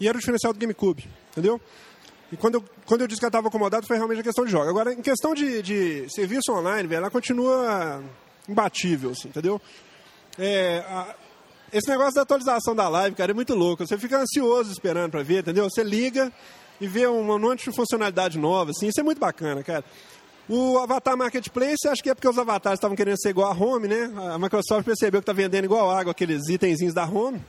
[0.00, 1.60] E era o diferencial do GameCube, entendeu?
[2.30, 4.50] E quando eu, quando eu disse que ela estava acomodada, foi realmente a questão de
[4.50, 4.68] jogo.
[4.68, 8.02] Agora, em questão de, de serviço online, ela continua
[8.48, 9.60] imbatível, assim, entendeu?
[10.38, 11.14] É, a,
[11.72, 13.86] esse negócio da atualização da live, cara, é muito louco.
[13.86, 15.68] Você fica ansioso esperando para ver, entendeu?
[15.70, 16.32] Você liga,
[16.80, 19.84] e ver uma monte de funcionalidade nova, assim, isso é muito bacana, cara.
[20.48, 23.88] O Avatar Marketplace, acho que é porque os avatares estavam querendo ser igual a Home,
[23.88, 24.12] né?
[24.32, 27.42] A Microsoft percebeu que está vendendo igual água aqueles itenzinhos da Home.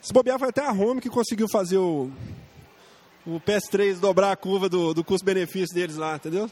[0.00, 2.10] Se bobear, foi até a Home que conseguiu fazer o,
[3.26, 6.50] o PS3 dobrar a curva do, do custo-benefício deles lá, entendeu?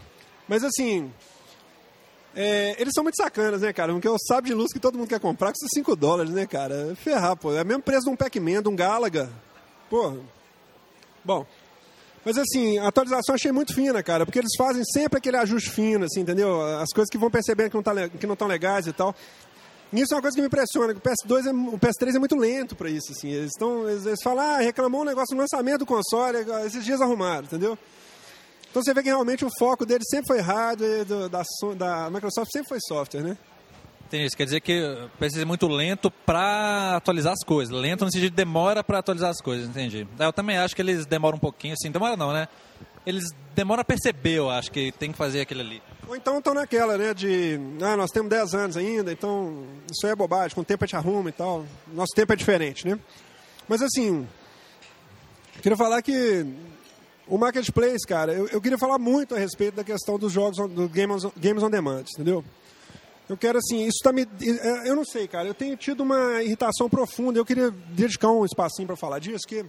[0.48, 1.12] Mas assim,
[2.34, 3.92] é, eles são muito sacanas, né, cara?
[3.92, 6.46] Porque é o sábio de luz que todo mundo quer comprar custa 5 dólares, né,
[6.46, 6.94] cara?
[6.96, 7.52] Ferrar, pô.
[7.52, 9.30] É o mesmo preço de um Pac-Man, de um Galaga.
[9.88, 10.18] Pô,
[11.26, 11.44] Bom,
[12.24, 16.04] mas assim, a atualização achei muito fina, cara, porque eles fazem sempre aquele ajuste fino,
[16.04, 16.62] assim, entendeu?
[16.78, 19.12] As coisas que vão percebendo que não, tá, que não estão legais e tal.
[19.92, 22.36] Isso é uma coisa que me impressiona, que o PS2 é, o PS3 é muito
[22.36, 23.30] lento para isso, assim.
[23.30, 27.00] Eles, tão, eles, eles falam, ah, reclamou um negócio no lançamento do console, esses dias
[27.00, 27.78] arrumaram, entendeu?
[28.68, 31.42] Então você vê que realmente o foco deles sempre foi hardware, da,
[31.74, 33.38] da Microsoft sempre foi software, né?
[34.06, 34.26] Entendi.
[34.26, 37.74] Isso quer dizer que precisa ser muito lento para atualizar as coisas.
[37.74, 40.06] Lento no sentido de demora para atualizar as coisas, entendi.
[40.18, 42.48] É, eu também acho que eles demoram um pouquinho, assim, demora não, né?
[43.04, 43.24] Eles
[43.54, 45.82] demoram a perceber, eu acho, que tem que fazer aquilo ali.
[46.08, 50.12] Ou então estão naquela, né, de, ah, nós temos 10 anos ainda, então isso aí
[50.12, 51.66] é bobagem, com o tempo a gente arruma e tal.
[51.92, 52.98] Nosso tempo é diferente, né?
[53.68, 54.26] Mas assim,
[55.60, 56.46] queria falar que
[57.26, 60.88] o Marketplace, cara, eu, eu queria falar muito a respeito da questão dos jogos, do
[60.88, 62.44] Games Games on Demand, entendeu?
[63.28, 64.22] Eu quero assim, isso está me.
[64.22, 65.48] É, eu não sei, cara.
[65.48, 67.40] Eu tenho tido uma irritação profunda.
[67.40, 69.66] Eu queria dedicar um espacinho para falar disso, que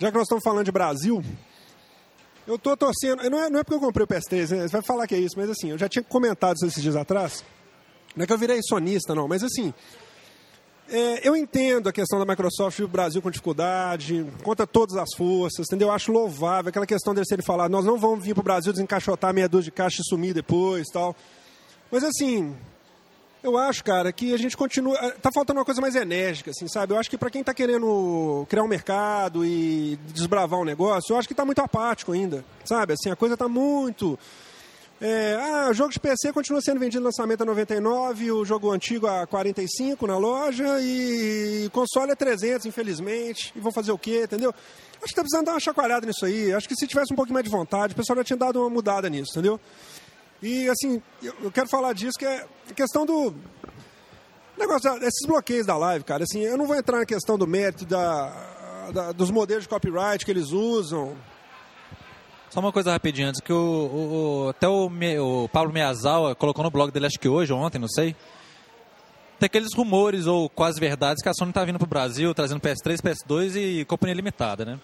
[0.00, 1.22] já que nós estamos falando de Brasil,
[2.48, 3.28] eu estou torcendo.
[3.28, 4.62] Não é, não é porque eu comprei o PS3, né?
[4.62, 6.96] Você vai falar que é isso, mas assim, eu já tinha comentado isso esses dias
[6.96, 7.44] atrás.
[8.16, 9.72] Não é que eu virei sonista, não, mas assim.
[10.90, 15.10] É, eu entendo a questão da Microsoft e o Brasil com dificuldade, contra todas as
[15.14, 15.88] forças, entendeu?
[15.88, 18.72] Eu acho louvável aquela questão deles terem falado, nós não vamos vir para o Brasil
[18.72, 21.14] desencaixotar meia dúzia de caixa e sumir depois tal.
[21.92, 22.56] Mas assim,
[23.42, 24.96] Eu acho, cara, que a gente continua.
[24.98, 26.92] eh, Tá faltando uma coisa mais enérgica, assim, sabe?
[26.92, 31.18] Eu acho que para quem tá querendo criar um mercado e desbravar um negócio, eu
[31.18, 32.94] acho que tá muito apático ainda, sabe?
[32.94, 34.18] Assim, a coisa tá muito.
[35.00, 38.72] É, ah, o jogo de PC continua sendo vendido no lançamento a 99, o jogo
[38.72, 43.52] antigo a 45 na loja e console é 300, infelizmente.
[43.54, 44.52] E vão fazer o quê, entendeu?
[44.96, 46.52] Acho que tá precisando dar uma chacoalhada nisso aí.
[46.52, 48.68] Acho que se tivesse um pouquinho mais de vontade, o pessoal já tinha dado uma
[48.68, 49.60] mudada nisso, entendeu?
[50.42, 53.34] E assim, eu quero falar disso, que é a questão do.
[54.56, 56.24] Negócio desses bloqueios da live, cara.
[56.24, 60.24] Assim, eu não vou entrar na questão do mérito da, da- dos modelos de copyright
[60.24, 61.16] que eles usam.
[62.50, 64.90] Só uma coisa rapidinho antes, que o, o- o- até o,
[65.44, 68.16] o Pablo Miyazawa colocou no blog dele, acho que hoje ou ontem, não sei.
[69.38, 72.96] Tem aqueles rumores ou quase verdades que a Sony tá vindo pro Brasil, trazendo PS3,
[73.00, 74.80] PS2 e companhia limitada, né?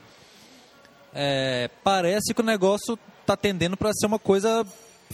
[1.13, 2.97] É, parece que o negócio
[3.27, 4.65] tá tendendo para ser uma coisa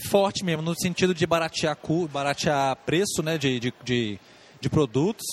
[0.07, 1.77] forte mesmo, no sentido de baratear,
[2.09, 4.19] baratear preço né, de, de, de,
[4.59, 5.25] de produtos.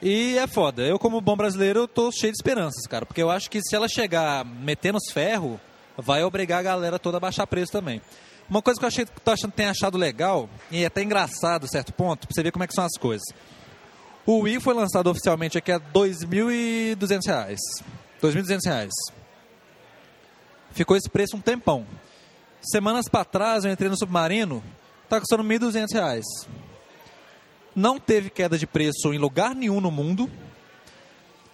[0.00, 0.82] E é foda.
[0.82, 3.04] Eu, como bom brasileiro, eu tô cheio de esperanças, cara.
[3.04, 5.58] Porque eu acho que se ela chegar metendo os ferros,
[5.96, 8.00] vai obrigar a galera toda a baixar preço também.
[8.48, 11.68] Uma coisa que eu achei, tô achando, tenho achado legal, e é até engraçado a
[11.68, 13.26] certo ponto, pra você ver como é que são as coisas.
[14.24, 17.60] O Wii foi lançado oficialmente aqui a 2.200 reais.
[18.22, 18.92] 2.200 reais.
[20.70, 21.86] Ficou esse preço um tempão.
[22.60, 24.62] Semanas para trás eu entrei no Submarino,
[25.08, 26.24] tá custando 1.200 reais.
[27.74, 30.28] Não teve queda de preço em lugar nenhum no mundo.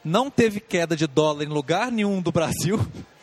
[0.03, 2.79] Não teve queda de dólar em lugar nenhum do Brasil.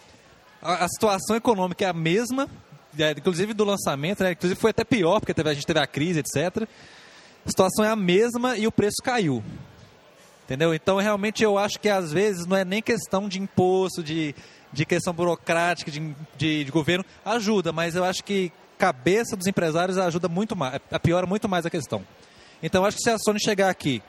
[0.64, 2.48] A, a situação econômica é a mesma,
[2.96, 4.34] é, inclusive do lançamento, né?
[4.34, 6.68] inclusive foi até pior, porque teve- a gente teve a crise, etc.
[7.44, 9.44] A situação é a mesma e o preço caiu.
[10.44, 10.72] Entendeu?
[10.72, 14.36] Então, realmente, eu acho que às vezes não é nem questão de imposto, de,
[14.72, 17.06] de questão burocrática, de, de, de governo.
[17.26, 21.70] Ajuda, mas eu acho que cabeça dos empresários ajuda muito mais, piora muito mais a
[21.70, 22.04] questão.
[22.64, 24.02] Então, acho que se a Sony chegar aqui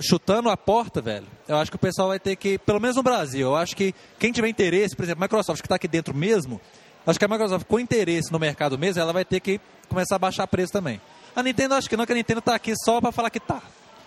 [0.00, 3.02] chutando a porta, velho, eu acho que o pessoal vai ter que, pelo menos no
[3.02, 6.14] Brasil, eu acho que quem tiver interesse, por exemplo, a Microsoft que está aqui dentro
[6.14, 6.60] mesmo,
[7.06, 10.18] acho que a Microsoft com interesse no mercado mesmo, ela vai ter que começar a
[10.18, 11.00] baixar preço também.
[11.34, 13.62] A Nintendo, acho que não, que a Nintendo tá aqui só para falar que tá.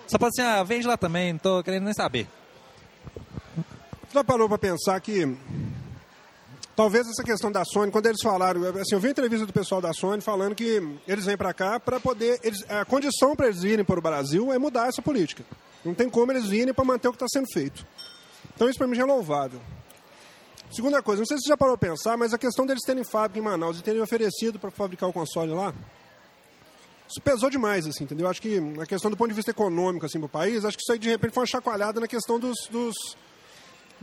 [0.07, 2.27] Só para assim, ah, vende lá também, não tô querendo nem saber.
[4.14, 5.36] Já parou para pensar que
[6.76, 9.91] talvez essa questão da Sony, quando eles falaram, assim, eu vi entrevista do pessoal da
[9.91, 13.84] Sony falando que eles vêm para cá para poder, eles, a condição para eles virem
[13.84, 15.43] para o Brasil é mudar essa política.
[15.84, 17.84] Não tem como eles virem para manter o que está sendo feito.
[18.53, 19.59] Então isso para mim já é louvável.
[20.72, 23.03] Segunda coisa, não sei se você já parou para pensar, mas a questão deles terem
[23.03, 25.74] fábrica em Manaus e terem oferecido para fabricar o console lá,
[27.09, 28.28] isso pesou demais, assim, entendeu?
[28.28, 30.84] Acho que a questão do ponto de vista econômico, assim, para o país, acho que
[30.84, 32.93] isso aí de repente foi uma chacoalhada na questão dos, dos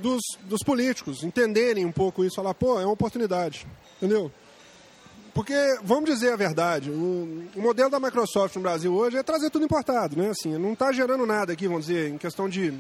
[0.01, 4.31] dos, dos políticos entenderem um pouco isso, falar, pô, é uma oportunidade, entendeu?
[5.33, 9.51] Porque, vamos dizer a verdade, o, o modelo da Microsoft no Brasil hoje é trazer
[9.51, 10.31] tudo importado, né?
[10.31, 12.75] Assim, não está gerando nada aqui, vamos dizer, em questão de...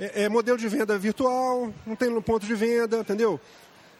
[0.00, 3.38] É, é modelo de venda virtual, não tem ponto de venda, entendeu?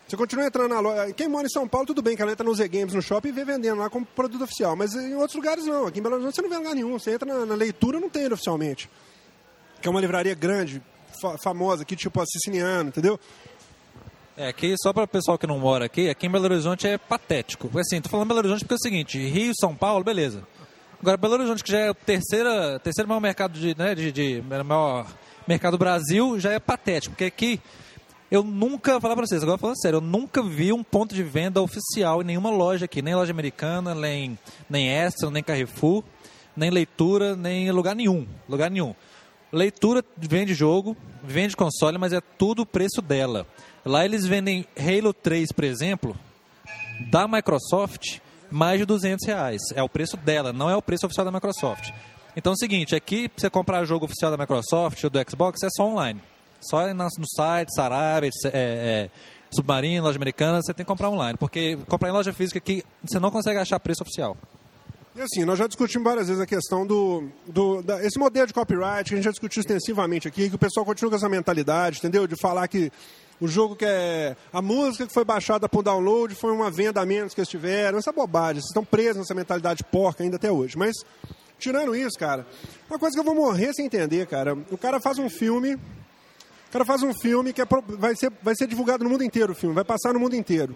[0.09, 1.13] Você continua entrando na loja.
[1.13, 3.29] Quem mora em São Paulo, tudo bem, que ela entra no Z Games no shopping
[3.29, 4.77] e vê vendendo lá como produto oficial.
[4.77, 5.87] Mas em outros lugares não.
[5.87, 6.99] Aqui em Belo Horizonte você não vê lugar nenhum.
[6.99, 8.91] Você entra na, na leitura, não tem oficialmente.
[9.81, 10.83] Que é uma livraria grande,
[11.39, 13.19] famosa aqui, tipo a Siciliano, entendeu?
[14.37, 16.97] É, aqui, só para o pessoal que não mora aqui, aqui em Belo Horizonte é
[16.97, 17.71] patético.
[17.79, 20.43] Assim, tô falando Belo Horizonte porque é o seguinte, Rio, São Paulo, beleza.
[21.01, 24.43] Agora, Belo Horizonte, que já é o terceira, terceiro maior mercado de, né, de, de
[24.65, 25.07] maior
[25.47, 27.15] mercado do Brasil, já é patético.
[27.15, 27.61] Porque aqui,
[28.31, 31.61] eu nunca, falar para vocês, agora falando sério, eu nunca vi um ponto de venda
[31.61, 34.39] oficial em nenhuma loja aqui, nem loja americana, nem,
[34.71, 36.03] nem Extra, nem Carrefour,
[36.57, 38.95] nem leitura, nem lugar nenhum, lugar nenhum.
[39.53, 43.47] Leitura vende jogo, vende console, mas é tudo o preço dela.
[43.85, 46.17] Lá eles vendem Halo 3, por exemplo,
[47.11, 48.19] da Microsoft,
[48.51, 49.61] mais de 200 reais.
[49.75, 51.91] É o preço dela, não é o preço oficial da Microsoft.
[52.37, 55.63] Então é o seguinte, aqui pra você comprar jogo oficial da Microsoft ou do Xbox
[55.63, 56.21] é só online.
[56.61, 59.11] Só no site, Sarabia, é, é,
[59.55, 61.37] Submarino, loja americana, você tem que comprar online.
[61.37, 64.37] Porque comprar em loja física aqui, você não consegue achar preço oficial.
[65.21, 69.09] Assim, nós já discutimos várias vezes a questão do, do da, esse modelo de copyright,
[69.09, 72.27] que a gente já discutiu extensivamente aqui, que o pessoal continua com essa mentalidade, entendeu?
[72.27, 72.91] De falar que
[73.39, 74.35] o jogo que é.
[74.51, 77.99] A música que foi baixada por download foi uma venda a menos que eles tiveram.
[77.99, 78.63] Essa bobagem.
[78.63, 80.79] Vocês estão presos nessa mentalidade porca ainda até hoje.
[80.79, 80.97] Mas,
[81.59, 82.47] tirando isso, cara,
[82.89, 84.57] uma coisa que eu vou morrer sem entender, cara.
[84.71, 85.75] O cara faz um filme.
[85.75, 87.67] O cara faz um filme que é
[87.99, 90.75] vai, ser, vai ser divulgado no mundo inteiro o filme, vai passar no mundo inteiro.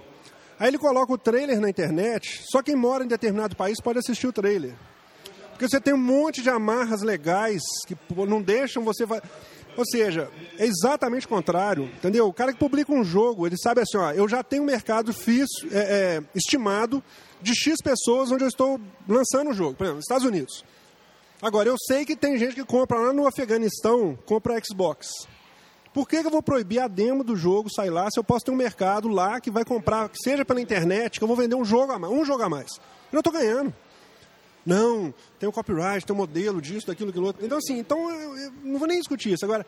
[0.58, 4.26] Aí ele coloca o trailer na internet, só quem mora em determinado país pode assistir
[4.26, 4.74] o trailer.
[5.50, 7.96] Porque você tem um monte de amarras legais que
[8.26, 9.04] não deixam você.
[9.76, 12.26] Ou seja, é exatamente o contrário, entendeu?
[12.26, 15.12] O cara que publica um jogo, ele sabe assim, ó, eu já tenho um mercado
[15.12, 17.02] fiz, é, é, estimado
[17.40, 19.74] de X pessoas onde eu estou lançando o jogo.
[19.74, 20.64] Por exemplo, Estados Unidos.
[21.40, 25.26] Agora, eu sei que tem gente que compra lá no Afeganistão, compra Xbox.
[25.96, 28.44] Por que, que eu vou proibir a demo do jogo sair lá se eu posso
[28.44, 31.64] ter um mercado lá que vai comprar, seja pela internet, que eu vou vender um
[31.64, 32.78] jogo a mais, um jogo a mais?
[33.10, 33.74] Eu estou ganhando.
[34.66, 37.42] Não, tem o um copyright, tem o um modelo disso, daquilo, daquilo outro.
[37.42, 39.46] Então, assim, então eu, eu não vou nem discutir isso.
[39.46, 39.64] Agora,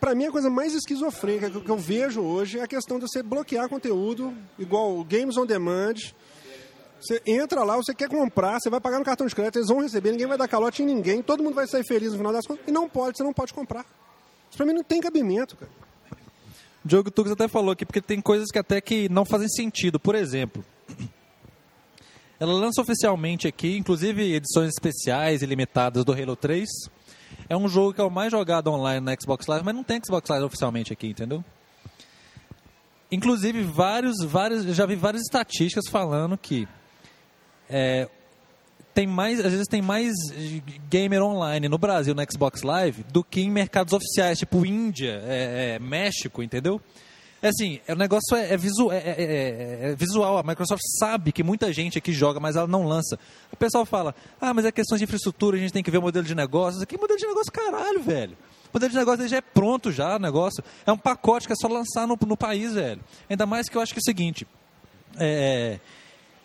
[0.00, 3.22] para mim, a coisa mais esquizofrênica que eu vejo hoje é a questão de você
[3.22, 5.96] bloquear conteúdo, igual Games on Demand.
[6.98, 9.80] Você entra lá, você quer comprar, você vai pagar no cartão de crédito, eles vão
[9.80, 12.46] receber, ninguém vai dar calote em ninguém, todo mundo vai sair feliz no final das
[12.46, 13.84] contas, e não pode, você não pode comprar.
[14.50, 15.70] Isso pra mim não tem cabimento, cara.
[16.84, 19.98] O Diogo Tux até falou aqui, porque tem coisas que até que não fazem sentido.
[20.00, 20.64] Por exemplo,
[22.38, 26.68] ela lança oficialmente aqui, inclusive edições especiais e limitadas do Halo 3.
[27.48, 30.00] É um jogo que é o mais jogado online na Xbox Live, mas não tem
[30.02, 31.44] Xbox Live oficialmente aqui, entendeu?
[33.12, 36.66] Inclusive, vários, vários, já vi várias estatísticas falando que
[37.68, 38.08] é,
[39.00, 40.12] tem mais, às vezes tem mais
[40.90, 45.76] gamer online no Brasil, no Xbox Live, do que em mercados oficiais, tipo Índia, é,
[45.76, 46.78] é, México, entendeu?
[47.40, 50.36] É assim, o negócio é, é, visu, é, é, é, visual.
[50.36, 53.18] A Microsoft sabe que muita gente aqui joga, mas ela não lança.
[53.50, 56.02] O pessoal fala, ah, mas é questão de infraestrutura, a gente tem que ver o
[56.02, 56.82] modelo de negócios.
[56.82, 58.36] Aqui modelo de negócio caralho, velho.
[58.66, 60.62] O modelo de negócio já é pronto já, o negócio.
[60.84, 63.00] É um pacote que é só lançar no, no país, velho.
[63.30, 64.46] Ainda mais que eu acho que é o seguinte,
[65.16, 65.80] é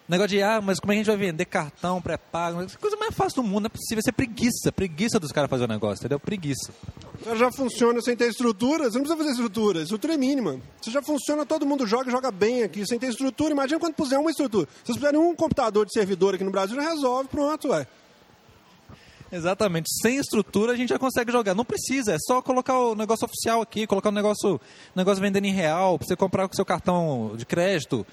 [0.07, 2.63] Negócio de, ah, mas como é que a gente vai vender cartão pré-pago?
[2.79, 3.99] Coisa mais fácil do mundo, não é possível.
[3.99, 4.71] Isso é preguiça.
[4.71, 6.19] Preguiça dos caras fazer o negócio, entendeu?
[6.19, 6.71] Preguiça.
[7.35, 9.81] Já funciona sem ter estrutura, você não precisa fazer estrutura.
[9.81, 10.59] Estrutura é mínima.
[10.79, 13.51] Você já funciona, todo mundo joga joga bem aqui, sem ter estrutura.
[13.51, 14.67] Imagina quando puser uma estrutura.
[14.67, 17.87] Se vocês puserem um computador de servidor aqui no Brasil, já resolve, pronto, ué.
[19.31, 19.87] Exatamente.
[20.01, 21.55] Sem estrutura a gente já consegue jogar.
[21.55, 24.61] Não precisa, é só colocar o negócio oficial aqui, colocar o negócio,
[24.95, 28.05] negócio vendendo em real, pra você comprar com o seu cartão de crédito.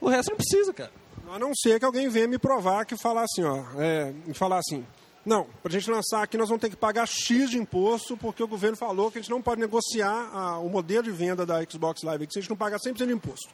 [0.00, 0.92] O resto não precisa, cara.
[1.28, 4.84] A não ser que alguém venha me provar que falar assim, ó, é, falar assim,
[5.24, 8.42] não, para a gente lançar aqui nós vamos ter que pagar X de imposto, porque
[8.42, 11.62] o governo falou que a gente não pode negociar a, o modelo de venda da
[11.62, 13.48] Xbox Live se a gente não pagar 100% de imposto.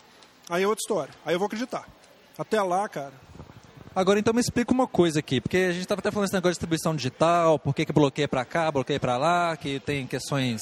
[0.48, 1.14] Aí é outra história.
[1.24, 1.86] Aí eu vou acreditar.
[2.38, 3.12] Até lá, cara.
[3.94, 6.52] Agora, então me explica uma coisa aqui, porque a gente estava até falando esse negócio
[6.52, 10.60] de distribuição digital, por que, que bloqueia para cá, bloqueia para lá, que tem questões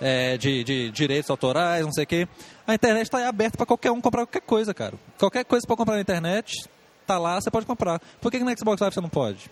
[0.00, 2.28] é, de, de, direitos autorais, não sei o quê.
[2.66, 4.94] A internet está aberta para qualquer um comprar qualquer coisa, cara.
[5.18, 6.68] Qualquer coisa que você pode comprar na internet,
[7.06, 8.00] tá lá, você pode comprar.
[8.20, 9.50] Por que, que no Xbox Live você não pode?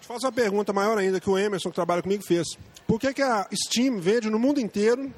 [0.00, 2.46] Te faço uma pergunta maior ainda que o Emerson, que trabalha comigo, fez.
[2.86, 5.12] Por que, que a Steam vende no mundo inteiro,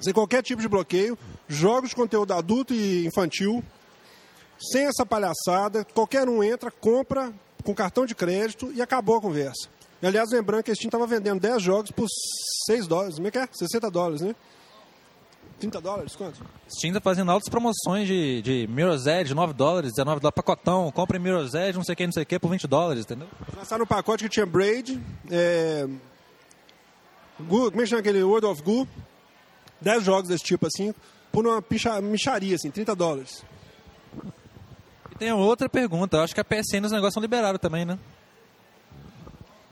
[0.00, 1.18] sem qualquer tipo de bloqueio,
[1.48, 3.62] jogos de conteúdo adulto e infantil,
[4.72, 7.32] sem essa palhaçada, qualquer um entra, compra
[7.64, 9.68] com cartão de crédito e acabou a conversa.
[10.02, 12.08] E, aliás, lembrando que a Steam estava vendendo 10 jogos por
[12.66, 13.48] 6 dólares, como é que é?
[13.50, 14.34] 60 dólares, né?
[15.60, 16.44] 30 dólares, quanto?
[16.68, 21.20] Steam está fazendo altas promoções de, de Mirror's Edge, 9 dólares, 19 dólares, pacotão, compra
[21.20, 23.28] Mirror's Edge, não sei o que, não sei o que, por 20 dólares, entendeu?
[23.56, 25.00] Lançaram um pacote que tinha Braid,
[25.30, 25.86] é...
[27.38, 28.88] Goo, como é que chama aquele World of Goo?
[29.80, 30.92] 10 jogos desse tipo, assim,
[31.30, 33.44] por uma picha, micharia, assim, 30 dólares.
[35.12, 37.96] E tem outra pergunta, eu acho que a PSN os negócios são liberados também, né?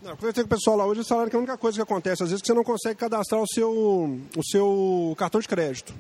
[0.03, 2.23] Não, conversei com o pessoal lá hoje, eles falaram que a única coisa que acontece,
[2.23, 5.95] às vezes, é que você não consegue cadastrar o seu, o seu cartão de crédito.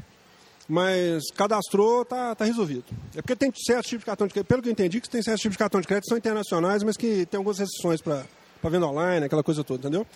[0.67, 2.85] Mas cadastrou, tá, tá resolvido.
[3.15, 5.23] É porque tem certos tipos de cartão de crédito, pelo que eu entendi, que tem
[5.23, 8.25] certos tipos de cartão de crédito que são internacionais, mas que tem algumas restrições para
[8.71, 10.07] venda online, aquela coisa toda, entendeu?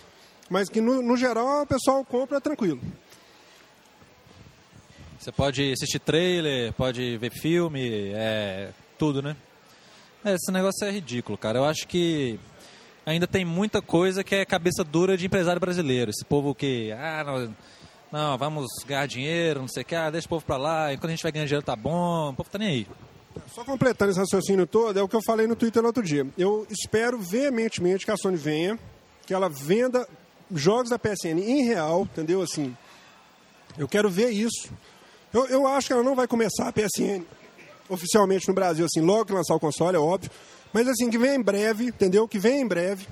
[0.49, 2.81] Mas que, no, no geral, o pessoal compra tranquilo.
[5.19, 9.35] Você pode assistir trailer, pode ver filme, é, tudo, né?
[10.23, 11.59] É, esse negócio é ridículo, cara.
[11.59, 12.39] Eu acho que
[13.05, 16.09] ainda tem muita coisa que é cabeça dura de empresário brasileiro.
[16.09, 17.55] Esse povo que, ah, não,
[18.11, 21.11] não vamos ganhar dinheiro, não sei o que, ah, deixa o povo pra lá, enquanto
[21.11, 22.87] a gente vai ganhar dinheiro tá bom, o povo tá nem aí.
[23.53, 26.25] Só completando esse raciocínio todo, é o que eu falei no Twitter no outro dia.
[26.37, 28.79] Eu espero veementemente que a Sony venha,
[29.25, 30.07] que ela venda
[30.53, 32.41] jogos da PSN em real, entendeu?
[32.41, 32.75] Assim,
[33.77, 34.69] eu quero ver isso.
[35.33, 37.23] Eu, eu acho que ela não vai começar a PSN
[37.89, 40.31] oficialmente no Brasil, assim, logo que lançar o console, é óbvio.
[40.75, 42.27] Mas assim, que venha em breve, entendeu?
[42.27, 43.07] Que venha em breve.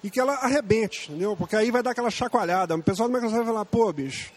[0.00, 1.36] E que ela arrebente, entendeu?
[1.36, 2.76] Porque aí vai dar aquela chacoalhada.
[2.76, 4.30] O pessoal do Microsoft vai falar, pô, bicho,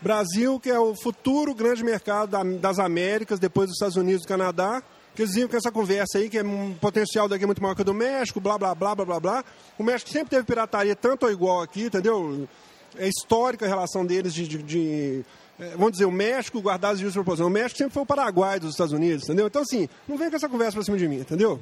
[0.00, 4.28] Brasil, que é o futuro grande mercado das Américas, depois dos Estados Unidos e do
[4.28, 4.80] Canadá,
[5.12, 7.82] que eles iam com essa conversa aí, que é um potencial daqui muito maior que
[7.82, 9.44] o do México, blá, blá, blá, blá, blá, blá.
[9.76, 12.48] O México sempre teve pirataria tanto ou igual aqui, entendeu?
[12.96, 15.24] É histórica a relação deles de, de, de
[15.70, 17.46] vamos dizer, o México guardar as de proporção.
[17.46, 19.46] O México sempre foi o Paraguai dos Estados Unidos, entendeu?
[19.46, 21.60] Então, assim, não vem com essa conversa pra cima de mim, entendeu?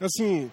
[0.00, 0.50] Assim,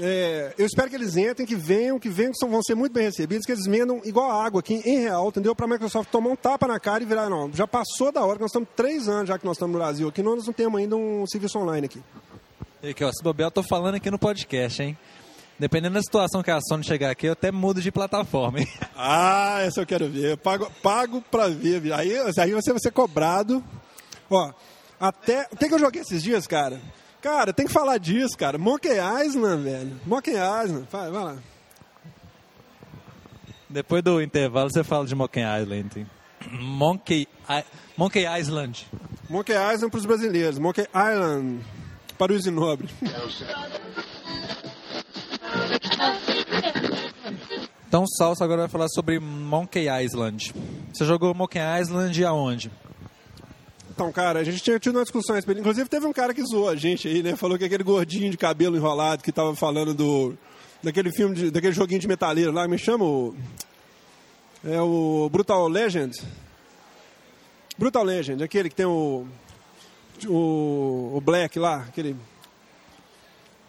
[0.00, 2.92] É, eu espero que eles entrem, que venham, que venham, que são, vão ser muito
[2.92, 5.54] bem recebidos, que eles vendam igual a água aqui em real, entendeu?
[5.54, 8.34] Para a Microsoft tomar um tapa na cara e virar, não, já passou da hora,
[8.34, 10.80] que nós estamos três anos já que nós estamos no Brasil aqui, nós não temos
[10.80, 12.02] ainda um serviço online aqui.
[12.82, 14.98] E aqui, ó, se bobear, eu tô falando aqui no podcast, hein?
[15.58, 18.68] Dependendo da situação que a Sony chegar aqui, eu até mudo de plataforma, hein?
[18.96, 20.32] Ah, essa eu quero ver.
[20.32, 21.92] Eu pago, pago pra ver.
[21.92, 23.62] Aí, aí você vai ser cobrado.
[24.30, 24.52] Ó,
[24.98, 25.46] até.
[25.52, 26.80] O que, que eu joguei esses dias, cara?
[27.22, 28.58] Cara, tem que falar disso, cara.
[28.58, 28.90] Monkey
[29.26, 30.00] Island, velho.
[30.06, 30.86] Monkey Island.
[30.90, 31.36] Vai, vai lá.
[33.70, 36.00] Depois do intervalo, você fala de Monkey Island.
[36.00, 36.06] hein?
[36.60, 37.64] Monkey, I-
[37.96, 38.86] Monkey Island.
[39.30, 40.58] Monkey Island para os brasileiros.
[40.58, 41.64] Monkey Island
[42.18, 42.88] para o Isinobre.
[47.86, 50.52] Então o Salso agora vai falar sobre Monkey Island.
[50.92, 52.70] Você jogou Monkey Island aonde?
[53.94, 55.38] Então, cara, a gente tinha tido uma discussão a.
[55.38, 57.36] Inclusive, teve um cara que zoou a gente aí, né?
[57.36, 60.36] Falou que aquele gordinho de cabelo enrolado que tava falando do.
[60.82, 63.36] daquele filme, de, daquele joguinho de metaleiro lá, me chama o.
[64.64, 66.20] É o Brutal Legend.
[67.78, 69.24] Brutal Legend, aquele que tem o.
[70.26, 72.16] O, o Black lá, aquele.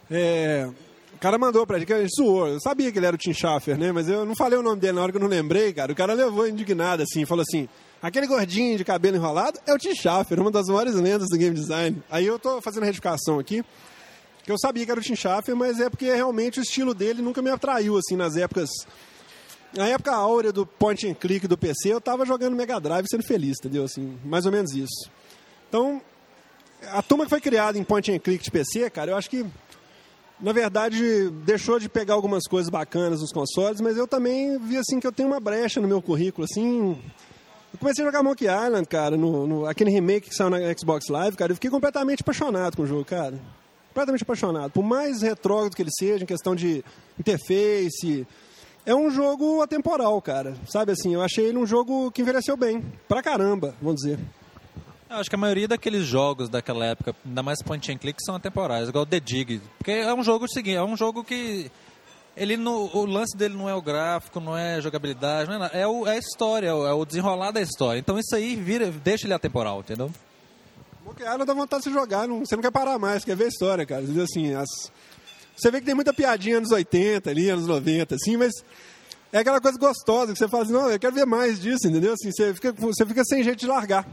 [0.09, 0.67] É.
[1.15, 2.47] O cara mandou pra gente, que a gente zoou.
[2.47, 3.91] Eu sabia que ele era o Tim Schafer, né?
[3.91, 5.91] Mas eu não falei o nome dele na hora que eu não lembrei, cara.
[5.91, 7.69] O cara levou indignado assim, falou assim:
[8.01, 11.55] aquele gordinho de cabelo enrolado é o Tim Schafer, uma das maiores lendas do game
[11.55, 12.03] design.
[12.11, 13.63] Aí eu tô fazendo a retificação aqui,
[14.43, 17.21] que eu sabia que era o Tim Schafer, mas é porque realmente o estilo dele
[17.21, 18.69] nunca me atraiu, assim, nas épocas.
[19.73, 23.23] Na época áurea do point and click do PC, eu tava jogando Mega Drive sendo
[23.23, 23.85] feliz, entendeu?
[23.85, 25.09] Assim, mais ou menos isso.
[25.67, 26.01] Então,
[26.91, 29.45] a turma que foi criada em point and click de PC, cara, eu acho que
[30.39, 34.99] na verdade, deixou de pegar algumas coisas bacanas nos consoles, mas eu também vi assim
[34.99, 36.97] que eu tenho uma brecha no meu currículo, assim.
[37.73, 41.07] Eu comecei a jogar Monkey Island, cara, no, no- aquele remake que saiu na Xbox
[41.09, 43.39] Live, cara, eu fiquei completamente apaixonado com o jogo, cara.
[43.89, 44.71] Completamente apaixonado.
[44.71, 46.83] Por mais retrógrado que ele seja, em questão de
[47.17, 48.27] interface,
[48.85, 50.55] é um jogo atemporal, cara.
[50.69, 52.83] Sabe assim, eu achei ele um jogo que envelheceu bem.
[53.07, 54.19] Pra caramba, vamos dizer.
[55.09, 58.35] Eu acho que a maioria daqueles jogos daquela época, ainda mais point and click, são
[58.35, 59.61] atemporais, igual The Dig.
[59.77, 61.71] Porque é um jogo seguinte, é um jogo que.
[62.35, 65.69] Ele no, o lance dele não é o gráfico, não é jogabilidade, não é.
[65.73, 67.97] É, o, é a história, é o, é o desenrolar da história.
[67.99, 70.11] Então isso aí vira, deixa ele atemporal, entendeu?
[71.05, 73.47] Monkey Island dá vontade de jogar, não- você não quer parar mais, quer ver a
[73.47, 74.03] história, cara.
[74.21, 74.91] Assim, as-
[75.55, 78.51] você vê que tem muita piadinha anos 80 ali, anos 90, assim, mas
[79.31, 82.13] é aquela coisa gostosa que você fala assim, não, eu quero ver mais disso, entendeu?
[82.13, 84.05] Assim, você fica, você fica sem jeito de largar.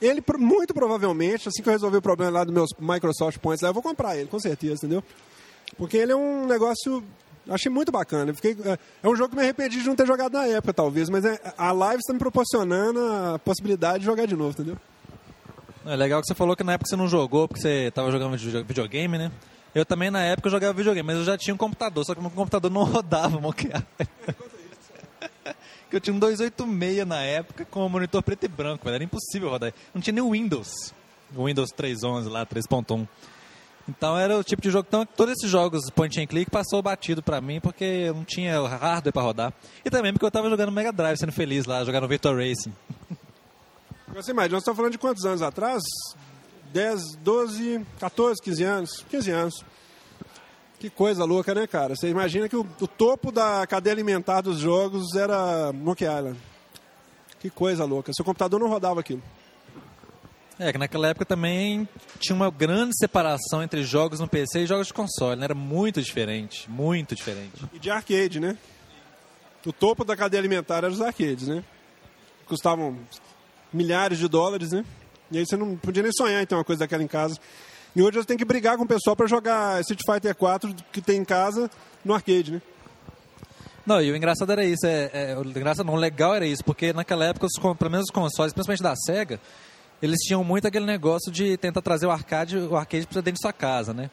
[0.00, 3.70] Ele, muito provavelmente, assim que eu resolver o problema lá dos meus Microsoft Points, lá,
[3.70, 5.02] eu vou comprar ele, com certeza, entendeu?
[5.76, 7.02] Porque ele é um negócio.
[7.48, 8.30] Achei muito bacana.
[8.30, 10.74] Eu Fiquei, é, é um jogo que me arrependi de não ter jogado na época,
[10.74, 14.76] talvez, mas é, a live está me proporcionando a possibilidade de jogar de novo, entendeu?
[15.86, 18.36] É legal que você falou que na época você não jogou, porque você estava jogando
[18.36, 19.30] video- videogame, né?
[19.72, 22.20] Eu também na época eu jogava videogame, mas eu já tinha um computador, só que
[22.20, 23.86] meu computador não rodava Island.
[25.90, 28.96] Que eu tinha um 286 na época com um monitor preto e branco, velho.
[28.96, 29.72] Era impossível rodar.
[29.94, 30.92] Não tinha nem o Windows.
[31.34, 33.06] O Windows 3.11 lá, 3.1.
[33.88, 34.86] Então era o tipo de jogo.
[34.88, 38.60] Então, todos esses jogos point and click passou batido pra mim porque eu não tinha
[38.60, 39.52] hardware pra rodar.
[39.84, 42.72] E também porque eu tava jogando Mega Drive, sendo feliz lá, jogando Virtua Racing.
[44.14, 45.82] Você imagina, nós estamos falando de quantos anos atrás?
[46.72, 49.04] 10, 12, 14, 15 anos.
[49.10, 49.64] 15 anos.
[50.78, 51.96] Que coisa louca, né, cara?
[51.96, 56.38] Você imagina que o, o topo da cadeia alimentar dos jogos era Monkey Island.
[57.40, 58.12] Que coisa louca.
[58.14, 59.22] Seu computador não rodava aquilo.
[60.58, 61.86] É, que naquela época também
[62.18, 65.44] tinha uma grande separação entre jogos no PC e jogos de console, né?
[65.44, 67.64] Era muito diferente, muito diferente.
[67.74, 68.56] E de arcade, né?
[69.66, 71.62] O topo da cadeia alimentar era os arcades, né?
[72.46, 72.98] Custavam
[73.72, 74.84] milhares de dólares, né?
[75.30, 77.38] E aí você não podia nem sonhar em ter uma coisa daquela em casa.
[77.96, 81.00] E hoje você tem que brigar com o pessoal para jogar Street Fighter 4 que
[81.00, 81.70] tem em casa
[82.04, 82.62] no arcade, né?
[83.86, 86.62] Não, e o engraçado era isso, é, é, o engraçado não, o legal era isso,
[86.62, 89.40] porque naquela época, os, pelo menos os consoles, principalmente da SEGA,
[90.02, 93.40] eles tinham muito aquele negócio de tentar trazer o arcade, o arcade para dentro de
[93.40, 94.10] sua casa, né?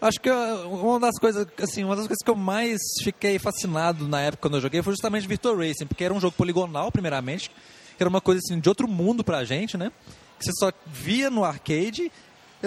[0.00, 4.08] Acho que uh, uma das coisas, assim, uma das coisas que eu mais fiquei fascinado
[4.08, 7.50] na época quando eu joguei foi justamente Virtua Racing, porque era um jogo poligonal, primeiramente,
[7.50, 9.92] que era uma coisa assim de outro mundo pra gente, né?
[10.38, 12.10] Que você só via no arcade,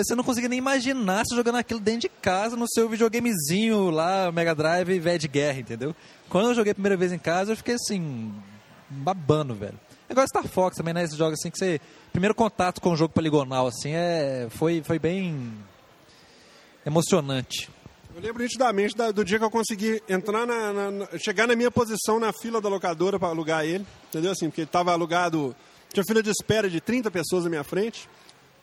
[0.03, 4.31] você não conseguia nem imaginar se jogando aquilo dentro de casa no seu videogamezinho lá,
[4.31, 5.95] Mega Drive velho de guerra, entendeu?
[6.29, 8.33] Quando eu joguei a primeira vez em casa, eu fiquei assim,
[8.89, 9.79] babando, velho.
[10.09, 11.03] Agora Star Fox também, né?
[11.03, 11.79] Esses jogos assim que você.
[12.11, 15.51] Primeiro contato com o jogo poligonal, assim, é, foi, foi bem
[16.85, 17.69] emocionante.
[18.15, 21.55] Eu lembro nitidamente da- do dia que eu consegui entrar na, na- na- chegar na
[21.55, 24.31] minha posição na fila da locadora para alugar ele, entendeu?
[24.31, 25.53] Assim, porque ele estava alugado,
[25.91, 28.07] tinha fila de espera de 30 pessoas na minha frente.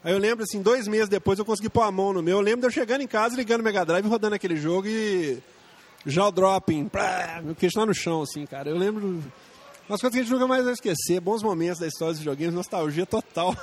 [0.04, 2.38] Aí eu lembro, assim, dois meses depois eu consegui pôr a mão no meu.
[2.38, 5.38] Eu lembro de eu chegando em casa, ligando o Mega Drive, rodando aquele jogo e.
[6.04, 8.68] Já o dropping, plá, meu queixo lá no chão, assim, cara.
[8.68, 9.22] Eu lembro.
[9.88, 11.20] Umas coisas que a gente nunca mais vai esquecer.
[11.20, 13.54] Bons momentos da história dos videogames, nostalgia total.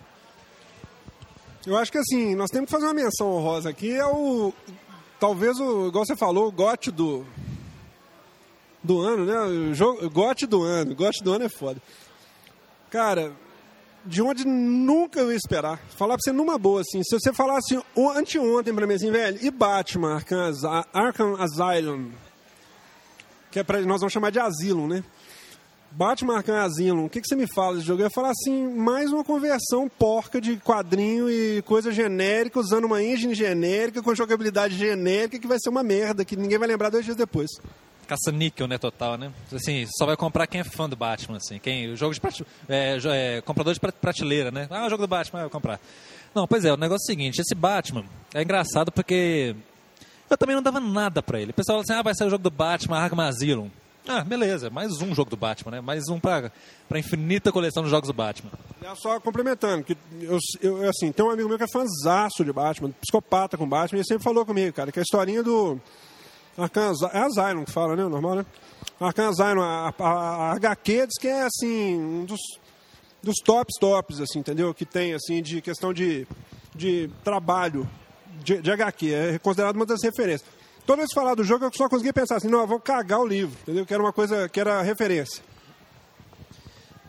[1.66, 3.92] eu acho que, assim, nós temos que fazer uma menção honrosa aqui.
[3.92, 4.54] É o.
[5.20, 5.88] Talvez o.
[5.88, 7.26] Igual você falou, o gote do.
[8.82, 9.38] Do ano, né?
[9.70, 10.94] O jogo, gote do ano.
[10.94, 11.82] Gote do ano é foda.
[12.88, 13.32] Cara,
[14.06, 15.78] de onde nunca eu ia esperar.
[15.96, 17.02] Falar pra você numa boa, assim.
[17.02, 17.78] Se você falasse
[18.14, 20.52] anteontem pra mim assim, velho, e Batman, Arkham,
[20.92, 22.10] Arkham Asylum?
[23.50, 25.04] Que é pra, nós vamos chamar de Asylum, né?
[25.90, 28.02] Batman Arkham Asylum, o que, que você me fala desse jogo?
[28.02, 33.02] Eu ia falar assim, mais uma conversão porca de quadrinho e coisa genérica, usando uma
[33.02, 37.04] engine genérica, com jogabilidade genérica, que vai ser uma merda, que ninguém vai lembrar dois
[37.04, 37.50] dias depois
[38.06, 39.32] caça-níquel, né, total, né?
[39.52, 41.58] Assim, só vai comprar quem é fã do Batman, assim.
[41.58, 44.66] Quem, o jogo de prate, é, é, comprador de prateleira, né?
[44.70, 45.80] Ah, o jogo do Batman, eu vou comprar.
[46.34, 48.04] Não, pois é, o negócio é o seguinte, esse Batman
[48.34, 49.56] é engraçado porque
[50.28, 51.50] eu também não dava nada pra ele.
[51.50, 53.70] O pessoal fala assim, ah, vai sair o jogo do Batman, Arkham Asylum.
[54.08, 55.80] Ah, beleza, mais um jogo do Batman, né?
[55.80, 56.52] Mais um pra,
[56.88, 58.50] pra infinita coleção de jogos do Batman.
[58.96, 62.92] Só complementando, que eu, eu, assim, tem um amigo meu que é fãzaço de Batman,
[63.00, 65.80] psicopata com Batman, e ele sempre falou comigo, cara, que a historinha do
[66.58, 68.04] Arcan é a Zion que fala, né?
[68.04, 68.46] Normal, né?
[68.98, 72.40] Arcan Zion, a, a, a, HQ diz que é assim, um dos,
[73.22, 74.72] dos tops tops, assim, entendeu?
[74.72, 76.26] Que tem, assim, de questão de,
[76.74, 77.88] de trabalho
[78.42, 79.12] de, de HQ.
[79.12, 80.48] É considerado uma das referências.
[80.86, 83.20] Toda vez que falar do jogo, eu só consegui pensar assim, não, eu vou cagar
[83.20, 83.84] o livro, entendeu?
[83.84, 85.42] Que era uma coisa, que era referência.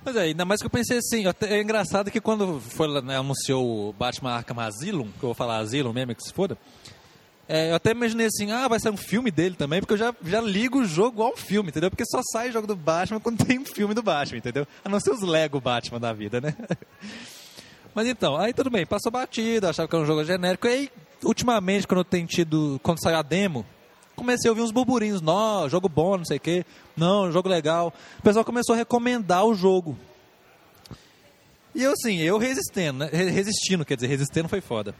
[0.03, 3.89] Pois é, ainda mais que eu pensei assim, é engraçado que quando foi, né, anunciou
[3.89, 6.57] o Batman Arkham Asylum, que eu vou falar Asylum mesmo, que se foda,
[7.49, 10.13] é, eu até imaginei assim, ah, vai ser um filme dele também, porque eu já,
[10.25, 11.89] já ligo o jogo ao filme, entendeu?
[11.89, 14.67] Porque só sai jogo do Batman quando tem um filme do Batman, entendeu?
[14.83, 16.53] A não ser os Lego Batman da vida, né?
[17.95, 20.67] Mas então, aí tudo bem, passou batido, achava que era um jogo genérico.
[20.67, 20.89] E aí,
[21.23, 23.65] ultimamente, quando tenho tido, quando saiu a demo,
[24.15, 26.65] comecei a ouvir uns burburinhos, não, jogo bom, não sei o quê,
[26.97, 27.93] não, jogo legal.
[28.19, 29.97] O pessoal começou a recomendar o jogo.
[31.73, 33.09] E eu assim, eu resistindo, né?
[33.11, 34.93] Resistindo, quer dizer, resistindo foi foda.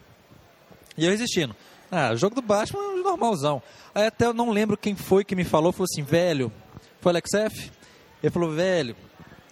[0.98, 1.56] E eu resistindo.
[1.92, 3.62] Ah, o jogo do Batman é normalzão.
[3.96, 6.52] Aí até eu não lembro quem foi que me falou, falou assim, velho,
[7.02, 7.72] foi o Alex F?
[8.22, 8.96] Ele falou, velho,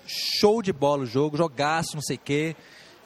[0.06, 2.56] show de bola o jogo, jogaço, não sei o quê.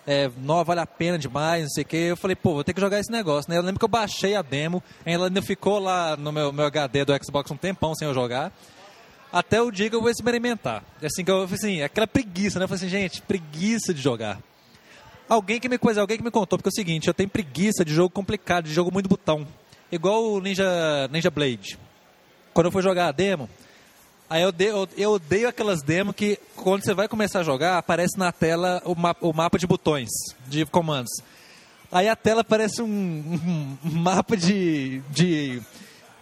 [0.07, 0.27] É,
[0.65, 1.97] vale a pena demais, não sei o quê.
[2.09, 3.57] Eu falei, pô, vou ter que jogar esse negócio, né?
[3.57, 7.05] Eu lembro que eu baixei a demo, ela ainda ficou lá no meu, meu HD
[7.05, 8.51] do Xbox um tempão sem eu jogar.
[9.31, 10.83] Até o dia que eu vou experimentar.
[10.99, 12.63] É assim que eu assim, aquela preguiça, né?
[12.65, 14.39] Eu falei assim, gente, preguiça de jogar.
[15.29, 17.85] Alguém que me coisa, alguém que me contou, porque é o seguinte, eu tenho preguiça
[17.85, 19.47] de jogo complicado, de jogo muito botão.
[19.91, 21.77] Igual o Ninja, Ninja Blade.
[22.51, 23.47] Quando eu fui jogar a demo,
[24.27, 27.77] aí eu, de, eu, eu odeio aquelas demos que quando você vai começar a jogar,
[27.77, 30.09] aparece na tela o, ma, o mapa de botões,
[30.47, 31.11] de comandos.
[31.91, 35.61] Aí a tela parece um, um, um mapa de, de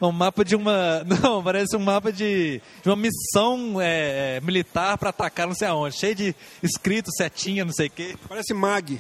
[0.06, 1.04] um mapa de uma.
[1.24, 5.98] Não, parece um mapa de, de uma missão é, militar para atacar não sei aonde.
[5.98, 8.16] Cheio de escrito, setinha, não sei o quê.
[8.28, 9.00] Parece mag.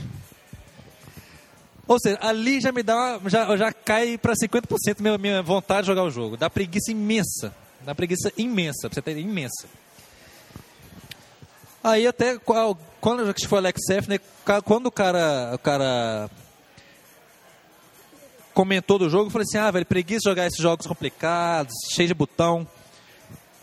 [1.88, 3.20] Ou seja, ali já me dá.
[3.28, 6.36] Já, já cai para 50% minha, minha vontade de jogar o jogo.
[6.36, 7.54] Dá preguiça imensa.
[7.82, 9.68] Dá preguiça imensa, pra você ter imensa.
[11.84, 12.38] Aí até
[13.00, 14.20] quando foi Alex F, né,
[14.66, 16.30] quando o cara, o cara
[18.58, 22.14] comentou do jogo, eu falei assim, ah, velho, preguiça jogar esses jogos complicados, cheio de
[22.16, 22.68] botão.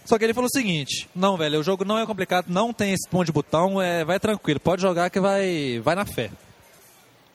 [0.04, 2.92] Só que ele falou o seguinte, não, velho, o jogo não é complicado, não tem
[2.92, 6.30] esse monte de botão, é, vai tranquilo, pode jogar que vai, vai na fé.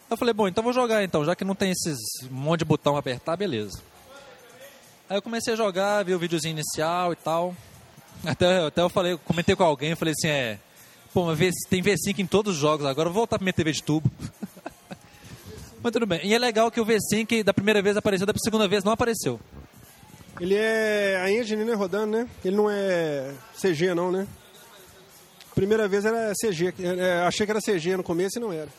[0.10, 2.00] Eu falei, bom, então vou jogar então, já que não tem esses
[2.32, 3.82] monte de botão a apertar, beleza.
[5.10, 7.54] Aí eu comecei a jogar, vi o videozinho inicial e tal.
[8.26, 10.60] Até, até eu falei, comentei com alguém, falei assim, é,
[11.14, 11.26] pô,
[11.70, 14.10] tem V5 em todos os jogos agora, eu vou voltar pra minha TV de tubo.
[15.82, 16.20] Mas tudo bem.
[16.24, 19.40] E é legal que o V5 da primeira vez apareceu, da segunda vez não apareceu.
[20.40, 22.30] Ele é a engine, né, rodando, né?
[22.44, 24.28] Ele não é CG, não, né?
[25.54, 26.74] Primeira vez era CG.
[26.80, 28.70] É, achei que era CG no começo e não era.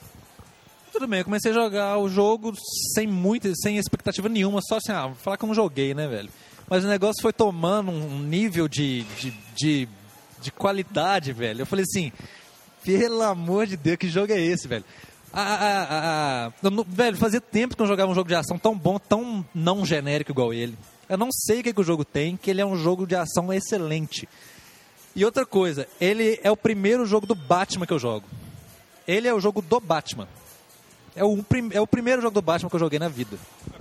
[0.93, 2.53] Tudo bem, eu comecei a jogar o jogo
[2.95, 6.09] sem muita, sem expectativa nenhuma, só assim, ah, vou falar que eu não joguei, né,
[6.09, 6.29] velho?
[6.69, 9.89] Mas o negócio foi tomando um nível de, de, de,
[10.41, 11.63] de qualidade, velho.
[11.63, 12.13] Eu falei assim,
[12.83, 14.85] pelo amor de Deus, que jogo é esse, velho?
[15.33, 16.53] A, a, a,
[16.89, 20.33] velho, fazia tempo que eu jogava um jogo de ação tão bom, tão não genérico
[20.33, 20.77] igual ele.
[21.09, 23.15] Eu não sei o que, que o jogo tem, que ele é um jogo de
[23.15, 24.29] ação excelente.
[25.15, 28.27] E outra coisa, ele é o primeiro jogo do Batman que eu jogo.
[29.07, 30.29] Ele é o jogo do Batman.
[31.17, 33.37] É o, é o primeiro jogo do Batman que eu joguei na vida.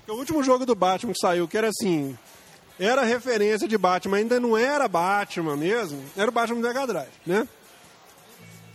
[0.08, 2.18] É o último jogo do Batman que saiu, que era assim.
[2.80, 7.10] Era referência de Batman, ainda não era Batman mesmo, era o Batman do Mega Drive,
[7.26, 7.47] né?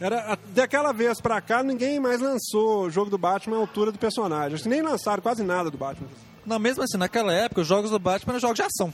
[0.01, 3.99] Era, daquela vez pra cá, ninguém mais lançou o jogo do Batman à altura do
[3.99, 4.55] personagem.
[4.55, 6.09] Acho que nem lançaram quase nada do Batman.
[6.45, 8.92] Não, mesmo assim, naquela época, os jogos do Batman eram jogos de ação.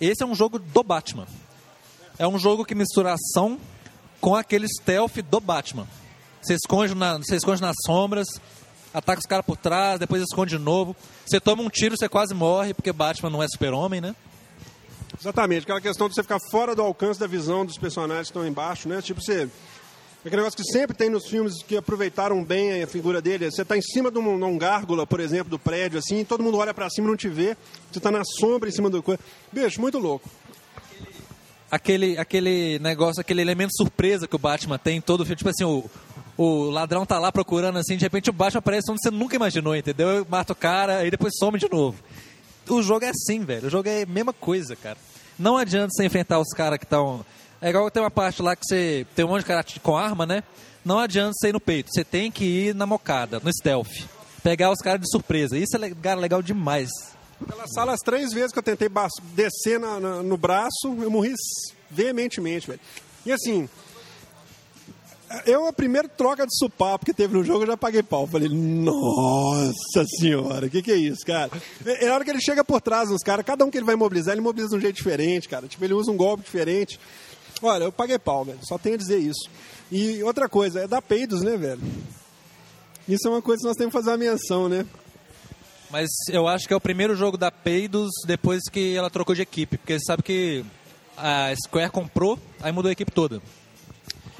[0.00, 1.26] Esse é um jogo do Batman.
[2.18, 3.58] É um jogo que mistura ação
[4.20, 5.86] com aquele stealth do Batman.
[6.42, 8.26] Você esconde, na, você esconde nas sombras,
[8.94, 10.96] ataca os caras por trás, depois esconde de novo.
[11.26, 14.14] Você toma um tiro, você quase morre, porque Batman não é super-homem, né?
[15.20, 18.46] Exatamente, aquela questão de você ficar fora do alcance da visão dos personagens que estão
[18.46, 19.02] embaixo, né?
[19.02, 19.50] Tipo, você.
[20.20, 23.50] Aquele negócio que sempre tem nos filmes que aproveitaram bem a figura dele.
[23.50, 26.44] Você está em cima de um, de um, gárgula, por exemplo, do prédio, assim, todo
[26.44, 27.56] mundo olha para cima e não te vê.
[27.90, 29.18] Você está na sombra em cima do coisa.
[29.50, 30.28] Bicho, muito louco.
[31.70, 35.36] Aquele, aquele negócio, aquele elemento surpresa que o Batman tem em todo o filme.
[35.36, 35.88] Tipo assim, o,
[36.36, 39.74] o ladrão tá lá procurando assim, de repente o Batman aparece onde você nunca imaginou,
[39.74, 40.26] entendeu?
[40.28, 41.96] Mata o cara e depois some de novo.
[42.68, 43.68] O jogo é assim, velho.
[43.68, 44.98] O jogo é a mesma coisa, cara.
[45.38, 47.24] Não adianta você enfrentar os caras que estão
[47.62, 50.24] é igual tem uma parte lá que você tem um monte de cara com arma,
[50.24, 50.42] né?
[50.84, 54.06] Não adianta você ir no peito, você tem que ir na mocada, no stealth.
[54.42, 55.58] Pegar os caras de surpresa.
[55.58, 56.88] Isso é cara, legal demais.
[57.42, 58.88] Aquela sala, as três vezes que eu tentei
[59.34, 61.34] descer na, na, no braço, eu morri
[61.90, 62.80] veementemente, velho.
[63.24, 63.68] E assim,
[65.46, 68.26] eu, a primeira troca de supapo que teve no jogo, eu já paguei pau.
[68.26, 71.50] Falei, nossa senhora, o que, que é isso, cara?
[71.84, 73.94] É, é hora que ele chega por trás dos caras, cada um que ele vai
[73.96, 75.68] mobilizar, ele mobiliza de um jeito diferente, cara.
[75.68, 76.98] Tipo, ele usa um golpe diferente.
[77.62, 78.58] Olha, eu paguei pau, velho.
[78.62, 79.48] Só tenho a dizer isso.
[79.90, 81.80] E outra coisa, é da peidos, né, velho?
[83.08, 84.86] Isso é uma coisa que nós temos que fazer uma menção, né?
[85.90, 89.42] Mas eu acho que é o primeiro jogo da Peidos depois que ela trocou de
[89.42, 89.76] equipe.
[89.76, 90.64] Porque você sabe que
[91.16, 93.42] a Square comprou, aí mudou a equipe toda.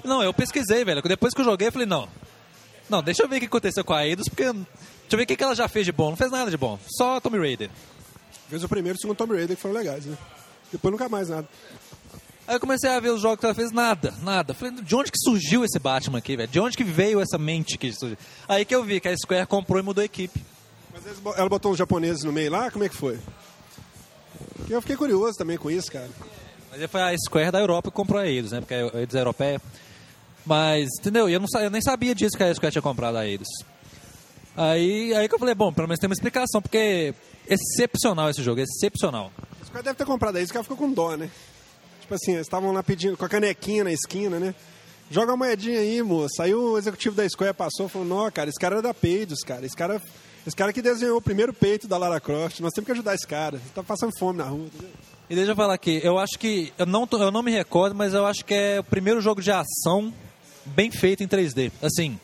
[0.04, 1.02] Não, eu pesquisei, velho.
[1.02, 2.08] Depois que eu joguei, eu falei, não.
[2.88, 4.44] Não, deixa eu ver o que aconteceu com a Eidos, porque.
[4.44, 4.66] Deixa
[5.10, 6.10] eu ver o que ela já fez de bom.
[6.10, 6.78] Não fez nada de bom.
[6.96, 7.68] Só Tomb Raider.
[8.48, 10.16] Fez o primeiro e o segundo Tomb Raider que foram legais, né?
[10.70, 11.48] Depois nunca mais nada.
[12.50, 14.52] Aí eu comecei a ver os jogos que ela fez, nada, nada.
[14.52, 16.48] Falei, de onde que surgiu esse Batman aqui, velho?
[16.48, 18.18] De onde que veio essa mente que surgiu?
[18.48, 20.42] Aí que eu vi que a Square comprou e mudou a equipe.
[20.92, 21.04] Mas
[21.38, 22.68] ela botou os japoneses no meio lá?
[22.68, 23.20] Como é que foi?
[24.68, 26.10] Eu fiquei curioso também com isso, cara.
[26.72, 28.58] Mas foi a Square da Europa que comprou a Eidos, né?
[28.58, 29.62] Porque a Eidos é europeia.
[30.44, 31.28] Mas, entendeu?
[31.28, 33.48] Eu, não, eu nem sabia disso que a Square tinha comprado a Eidos.
[34.56, 37.14] Aí, aí que eu falei, bom, pelo menos tem uma explicação, porque
[37.46, 39.30] é excepcional esse jogo, é excepcional.
[39.62, 41.30] A Square deve ter comprado a Eidos, que ela ficou com dó, né?
[42.10, 44.52] Tipo assim, eles estavam lá pedindo, com a canequinha na esquina, né?
[45.12, 46.42] Joga uma moedinha aí, moço.
[46.42, 49.44] Aí o executivo da Square passou e falou, não, cara, esse cara era da Peidos,
[49.44, 49.64] cara.
[49.64, 50.02] Esse cara,
[50.44, 52.58] esse cara que desenhou o primeiro peito da Lara Croft.
[52.58, 53.58] Nós temos que ajudar esse cara.
[53.58, 54.90] Ele tá passando fome na rua, entendeu?
[55.28, 58.12] E deixa eu falar aqui, eu acho que, eu não, eu não me recordo, mas
[58.12, 60.12] eu acho que é o primeiro jogo de ação
[60.66, 61.70] bem feito em 3D.
[61.80, 62.18] Assim,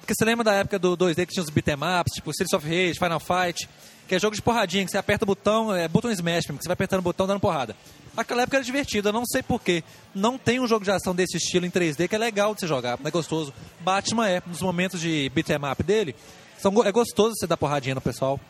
[0.00, 2.66] porque você lembra da época do 2D que tinha os beat'em ups, tipo Streets of
[2.66, 3.68] Rage, Final Fight,
[4.08, 6.64] que é jogo de porradinha, que você aperta o botão, é button smash mesmo, que
[6.64, 7.76] você vai apertando o botão dando porrada.
[8.18, 9.84] Aquela época era divertida, não sei porquê.
[10.12, 12.66] Não tem um jogo de ação desse estilo em 3D que é legal de se
[12.66, 13.54] jogar, é gostoso.
[13.78, 16.16] Batman é, nos momentos de beat'em up dele,
[16.58, 18.40] são, é gostoso você dar porradinha no pessoal.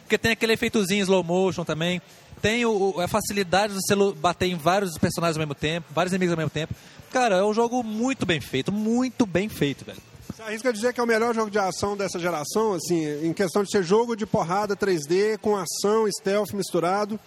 [0.00, 2.00] Porque tem aquele efeitozinho slow motion também.
[2.40, 6.32] Tem o, a facilidade de você bater em vários personagens ao mesmo tempo, vários inimigos
[6.32, 6.74] ao mesmo tempo.
[7.12, 10.00] Cara, é um jogo muito bem feito, muito bem feito, velho.
[10.34, 13.62] Você arrisca dizer que é o melhor jogo de ação dessa geração, assim, em questão
[13.62, 17.20] de ser jogo de porrada 3D, com ação, stealth misturado.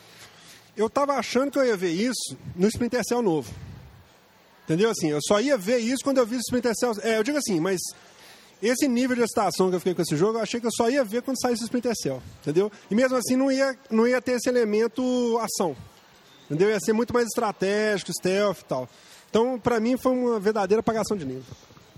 [0.75, 3.53] Eu tava achando que eu ia ver isso no Splinter Cell novo.
[4.63, 4.89] Entendeu?
[4.89, 6.93] Assim, eu só ia ver isso quando eu vi o Splinter Cell.
[7.01, 7.79] É, eu digo assim, mas
[8.61, 10.89] esse nível de excitação que eu fiquei com esse jogo, eu achei que eu só
[10.89, 12.23] ia ver quando saísse o Splinter Cell.
[12.41, 12.71] Entendeu?
[12.89, 15.75] E mesmo assim não ia, não ia ter esse elemento ação.
[16.45, 16.69] Entendeu?
[16.69, 18.89] Ia ser muito mais estratégico, stealth e tal.
[19.29, 21.43] Então, para mim, foi uma verdadeira apagação de nível.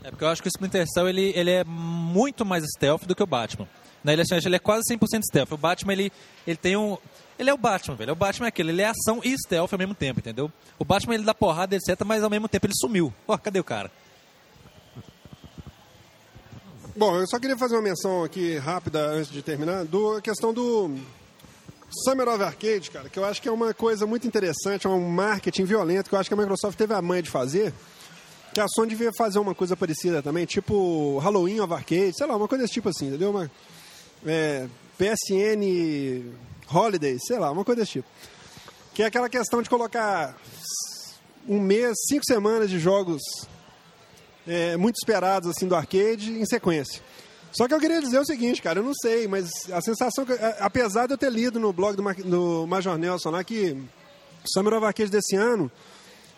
[0.03, 3.15] É porque eu acho que o Splinter Cell ele, ele é muito mais stealth do
[3.15, 3.67] que o Batman.
[4.03, 5.51] Na ele, assim, ele é quase 100% stealth.
[5.51, 6.11] O Batman ele,
[6.45, 6.97] ele tem um
[7.37, 8.13] ele é o Batman, velho.
[8.13, 10.51] O Batman é aquele, ele é ação e stealth ao mesmo tempo, entendeu?
[10.79, 13.13] O Batman ele dá porrada, etc, mas ao mesmo tempo ele sumiu.
[13.27, 13.91] Ó, cadê o cara?
[16.95, 20.95] Bom, eu só queria fazer uma menção aqui rápida antes de terminar, do questão do
[22.05, 25.09] Summer of Arcade, cara, que eu acho que é uma coisa muito interessante, é um
[25.09, 27.73] marketing violento que eu acho que a Microsoft teve a manha de fazer.
[28.53, 32.37] Que a Sony devia fazer uma coisa parecida também, tipo Halloween of Arcade, sei lá,
[32.37, 33.31] uma coisa desse tipo assim, entendeu?
[33.31, 33.51] Uma,
[34.25, 34.67] é,
[34.97, 36.31] PSN
[36.71, 38.07] Holidays, sei lá, uma coisa desse tipo.
[38.93, 40.35] Que é aquela questão de colocar
[41.47, 43.21] um mês, cinco semanas de jogos
[44.47, 47.01] é, muito esperados assim do arcade em sequência.
[47.51, 50.33] Só que eu queria dizer o seguinte, cara, eu não sei, mas a sensação que,
[50.59, 53.77] apesar de eu ter lido no blog do, do Major Nelson lá que
[54.45, 55.71] Summer of Arcade desse ano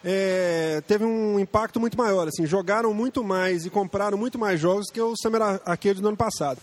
[0.03, 4.91] é, teve um impacto muito maior, assim, jogaram muito mais e compraram muito mais jogos
[4.91, 6.61] que o Summer Arcade do ano passado.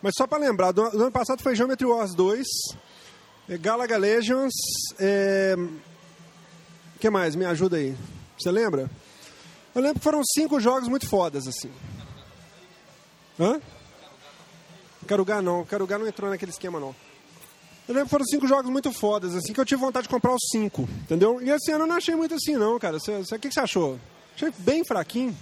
[0.00, 2.86] Mas só para lembrar, do, ano passado foi Geometry Wars 2, é,
[3.48, 4.54] Galaga Legends.
[4.92, 5.54] O é...
[6.98, 7.36] que mais?
[7.36, 7.96] Me ajuda aí.
[8.38, 8.90] Você lembra?
[9.74, 11.70] Eu lembro que foram cinco jogos muito fodas, assim.
[13.38, 13.60] Hã?
[15.06, 16.94] Carugá não, Carugá não entrou naquele esquema, não.
[17.86, 20.34] Eu lembro que foram cinco jogos muito fodas, assim, que eu tive vontade de comprar
[20.34, 21.40] os cinco, entendeu?
[21.40, 22.96] E esse ano eu não achei muito assim, não, cara.
[22.96, 24.00] O que, que você achou?
[24.34, 25.36] Achei bem fraquinho.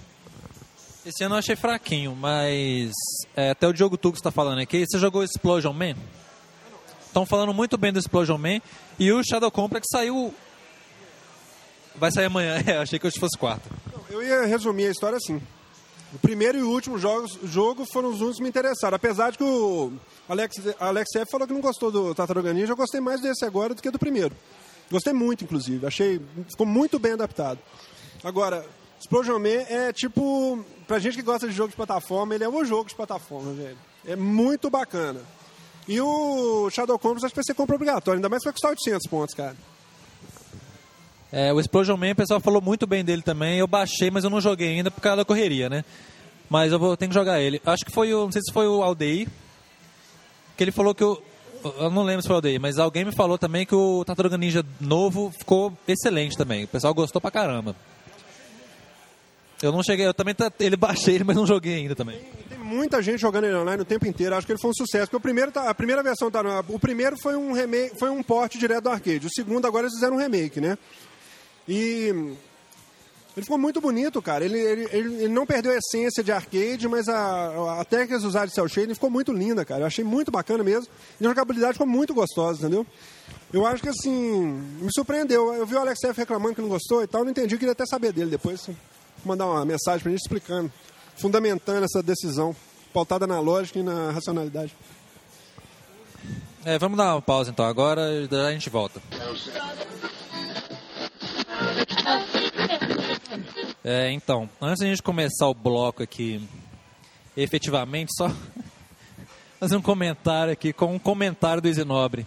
[1.07, 2.93] Esse ano eu achei fraquinho, mas
[3.35, 4.85] é, até o Diogo Tuco está falando aqui.
[4.87, 5.95] Você jogou Explosion Man?
[7.15, 8.61] Estão falando muito bem do Explosion Man.
[8.99, 10.35] E o Shadow Complex saiu.
[11.95, 12.57] Vai sair amanhã.
[12.67, 13.71] É, achei que hoje fosse quarta.
[14.11, 15.41] Eu ia resumir a história assim.
[16.13, 18.97] O primeiro e o último jogo, jogo foram os únicos que me interessaram.
[18.97, 19.93] Apesar de que o
[20.29, 23.75] Alex, Alex F falou que não gostou do Tartaruga Ninja, eu gostei mais desse agora
[23.75, 24.35] do que do primeiro.
[24.91, 25.87] Gostei muito, inclusive.
[25.87, 26.21] Achei.
[26.51, 27.61] Ficou muito bem adaptado.
[28.25, 28.67] Agora,
[28.99, 30.65] Explosion Man é tipo.
[30.89, 33.79] Pra gente que gosta de jogo de plataforma, ele é um jogo de plataforma, velho.
[34.05, 35.21] É muito bacana.
[35.87, 38.71] E o Shadow Complex acho que vai ser compra obrigatório, ainda mais que vai custar
[38.71, 39.57] 800 pontos, cara.
[41.31, 43.59] É, o Explosion Man, o pessoal falou muito bem dele também.
[43.59, 45.85] Eu baixei, mas eu não joguei ainda por causa da correria, né?
[46.49, 47.61] Mas eu vou, tenho que jogar ele.
[47.67, 48.25] Acho que foi o.
[48.25, 49.29] Não sei se foi o Aldeir.
[50.57, 51.21] Que ele falou que o.
[51.79, 54.39] Eu não lembro se foi o Aldeir, mas alguém me falou também que o Tartaruga
[54.39, 56.65] Ninja novo ficou excelente também.
[56.65, 57.75] O pessoal gostou pra caramba.
[59.61, 62.21] Eu não cheguei, eu também ele baixei ele, mas não joguei ainda também.
[62.65, 64.35] Muita gente jogando ele online o tempo inteiro.
[64.35, 65.05] Acho que ele foi um sucesso.
[65.07, 68.23] Porque o primeiro tá, a primeira versão tá, o primeiro foi um remake, foi um
[68.23, 69.27] porte direto do arcade.
[69.27, 70.79] O segundo agora eles fizeram um remake, né?
[71.69, 72.35] E
[73.37, 74.45] ele ficou muito bonito, cara.
[74.45, 78.47] Ele, ele, ele, ele não perdeu a essência de arcade, mas a, a técnica usar
[78.47, 79.83] de cel shading ficou muito linda, cara.
[79.83, 80.89] Eu achei muito bacana mesmo.
[81.21, 82.87] E a jogabilidade ficou muito gostosa, entendeu?
[83.53, 84.47] Eu acho que assim,
[84.81, 85.53] me surpreendeu.
[85.53, 87.73] Eu vi o Alex F reclamando que não gostou e tal, não entendi, eu queria
[87.73, 88.71] até saber dele depois.
[89.25, 90.73] Mandar uma mensagem pra gente explicando,
[91.17, 92.55] fundamentando essa decisão,
[92.93, 94.75] pautada na lógica e na racionalidade.
[96.65, 99.01] É, vamos dar uma pausa então agora, a gente volta.
[103.85, 106.41] É, então, antes de a gente começar o bloco aqui,
[107.37, 108.31] efetivamente, só
[109.61, 112.27] fazer um comentário aqui com um comentário do Isinobre.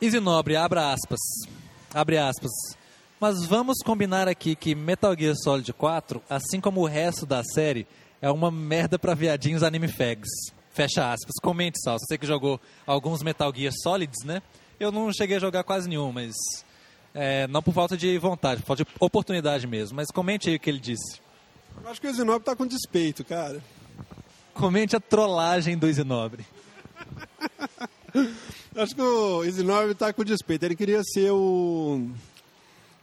[0.00, 1.20] Isinobre, abra aspas.
[1.94, 2.50] Abre aspas.
[3.18, 7.86] Mas vamos combinar aqui que Metal Gear Solid 4, assim como o resto da série,
[8.20, 10.28] é uma merda pra viadinhos anime fags.
[10.70, 11.36] Fecha aspas.
[11.40, 11.98] Comente, Sal.
[11.98, 14.42] Você que jogou alguns Metal Gear Solids, né?
[14.78, 16.34] Eu não cheguei a jogar quase nenhum, mas
[17.14, 19.96] é, não por falta de vontade, por falta de oportunidade mesmo.
[19.96, 21.18] Mas comente aí o que ele disse.
[21.82, 23.62] Eu acho que o Isinobre tá com despeito, cara.
[24.52, 26.44] Comente a trollagem do Isinobre.
[28.76, 30.66] acho que o Isinobre tá com despeito.
[30.66, 32.10] Ele queria ser o.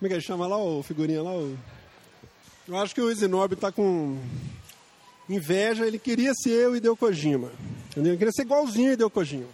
[0.04, 1.32] Como é que ele chama lá, o figurinha lá?
[1.32, 1.58] O...
[2.68, 4.18] Eu acho que o Isinobre tá com
[5.30, 5.88] inveja.
[5.88, 7.49] Ele queria ser o Hideo Kojima.
[7.89, 8.12] Entendeu?
[8.12, 9.47] Ele queria ser igualzinho o Hideo Kojima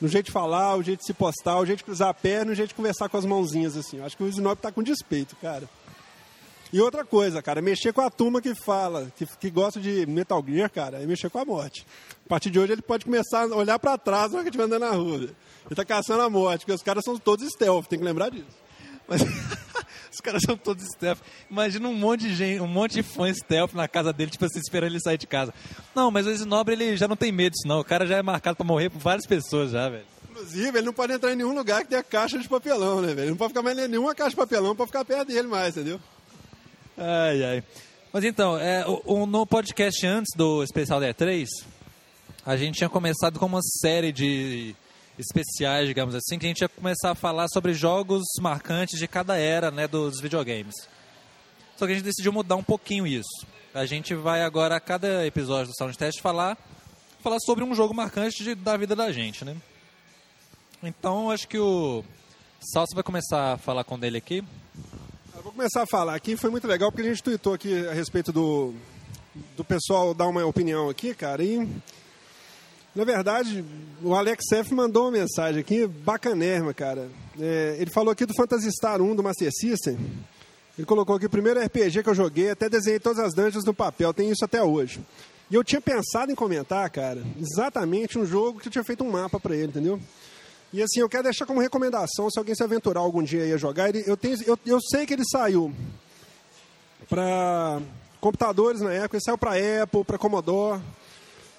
[0.00, 2.52] no jeito de falar, o jeito de se postar, o jeito de cruzar a perna,
[2.52, 4.00] o jeito de conversar com as mãozinhas, assim.
[4.00, 5.68] Acho que o Snob tá com despeito, cara.
[6.72, 10.44] E outra coisa, cara, mexer com a turma que fala, que, que gosta de Metal
[10.46, 11.84] Gear, cara, é mexer com a morte.
[12.24, 14.64] A partir de hoje ele pode começar a olhar para trás na hora que estiver
[14.64, 15.16] andando na rua.
[15.16, 18.66] Ele tá caçando a morte, porque os caras são todos stealth, tem que lembrar disso.
[19.08, 19.22] Mas
[20.16, 21.18] os caras são todos stealth.
[21.50, 24.58] Imagina um monte de gente, um monte de fã stealth na casa dele, tipo assim,
[24.58, 25.52] esperando ele sair de casa.
[25.94, 27.80] Não, mas o Snobre ele já não tem medo disso, não.
[27.80, 30.06] O cara já é marcado para morrer por várias pessoas já, velho.
[30.30, 33.20] Inclusive, ele não pode entrar em nenhum lugar que tenha caixa de papelão, né, velho?
[33.20, 35.76] Ele não pode ficar mais em nenhuma caixa de papelão para ficar perto dele mais,
[35.76, 36.00] entendeu?
[36.96, 37.64] Ai, ai.
[38.12, 41.46] Mas então, é, o, no podcast antes do especial da E3,
[42.44, 44.74] a gente tinha começado com uma série de
[45.18, 49.36] especiais, digamos assim, que a gente ia começar a falar sobre jogos marcantes de cada
[49.36, 50.74] era né, dos videogames.
[51.76, 53.46] Só que a gente decidiu mudar um pouquinho isso.
[53.74, 56.56] A gente vai agora, a cada episódio do Sound Test, falar,
[57.22, 59.56] falar sobre um jogo marcante de, da vida da gente, né?
[60.82, 62.04] Então, acho que o
[62.60, 64.42] Salsa vai começar a falar com ele aqui.
[65.34, 67.92] Eu vou começar a falar aqui, foi muito legal, porque a gente tweetou aqui a
[67.92, 68.74] respeito do,
[69.56, 71.68] do pessoal dar uma opinião aqui, cara, e
[72.96, 73.62] na verdade,
[74.02, 77.10] o Alex F mandou uma mensagem aqui, bacanérrima, cara.
[77.38, 79.98] É, ele falou aqui do Phantasy Star 1 do Master System.
[80.78, 83.74] Ele colocou aqui o primeiro RPG que eu joguei, até desenhei todas as dungeons no
[83.74, 85.00] papel, tem isso até hoje.
[85.50, 89.10] E eu tinha pensado em comentar, cara, exatamente um jogo que eu tinha feito um
[89.10, 90.00] mapa para ele, entendeu?
[90.72, 93.58] E assim, eu quero deixar como recomendação, se alguém se aventurar algum dia aí a
[93.58, 95.70] jogar, ele, eu, tenho, eu, eu sei que ele saiu
[97.10, 97.78] para
[98.22, 100.80] computadores na época, ele saiu para Apple, para Commodore.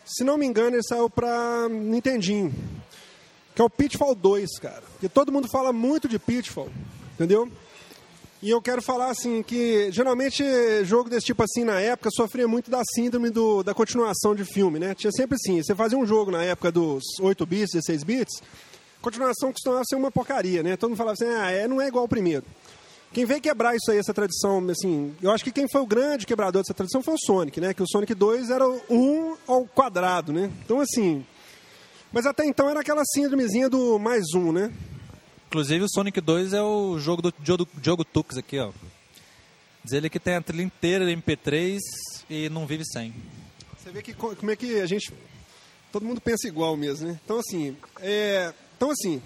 [0.07, 2.53] Se não me engano, ele saiu para Nintendinho.
[3.53, 4.83] Que é o Pitfall 2, cara.
[4.93, 6.69] Porque todo mundo fala muito de Pitfall,
[7.13, 7.51] entendeu?
[8.41, 10.43] E eu quero falar assim que geralmente
[10.85, 14.79] jogo desse tipo assim na época sofria muito da síndrome do, da continuação de filme,
[14.79, 14.93] né?
[14.93, 18.41] Tinha sempre assim, você fazia um jogo na época dos 8 bits, 16 bits,
[19.01, 20.77] continuação costumava ser uma porcaria, né?
[20.77, 22.45] Todo mundo falava assim, ah, é, não é igual ao primeiro.
[23.13, 26.25] Quem veio quebrar isso aí, essa tradição, assim, eu acho que quem foi o grande
[26.25, 27.73] quebrador dessa tradição foi o Sonic, né?
[27.73, 30.51] Que o Sonic 2 era um ao quadrado, né?
[30.63, 31.25] Então, assim.
[32.11, 34.71] Mas até então era aquela síndromezinha do mais um, né?
[35.47, 38.71] Inclusive o Sonic 2 é o jogo do Diogo, Diogo Tux aqui, ó.
[39.83, 41.79] Diz ele que tem a trilha inteira de MP3
[42.29, 43.13] e não vive sem.
[43.77, 45.13] Você vê que como é que a gente.
[45.91, 47.19] Todo mundo pensa igual mesmo, né?
[47.23, 47.77] Então, assim.
[48.01, 49.21] É, então, assim.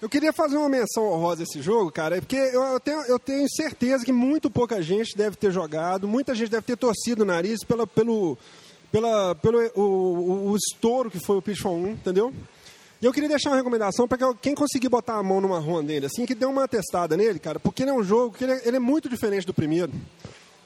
[0.00, 4.04] Eu queria fazer uma menção honrosa esse jogo, cara, porque eu, tenho, eu tenho certeza
[4.04, 7.84] que muito pouca gente deve ter jogado, muita gente deve ter torcido o nariz pela,
[7.84, 8.38] pelo,
[8.92, 12.32] pela, pelo o, o, o estouro que foi o Pitfall 1, entendeu?
[13.02, 16.06] E eu queria deixar uma recomendação para quem conseguir botar a mão numa run dele,
[16.06, 18.68] assim, que dê uma testada nele, cara, porque ele é um jogo que ele é,
[18.68, 19.92] ele é muito diferente do primeiro,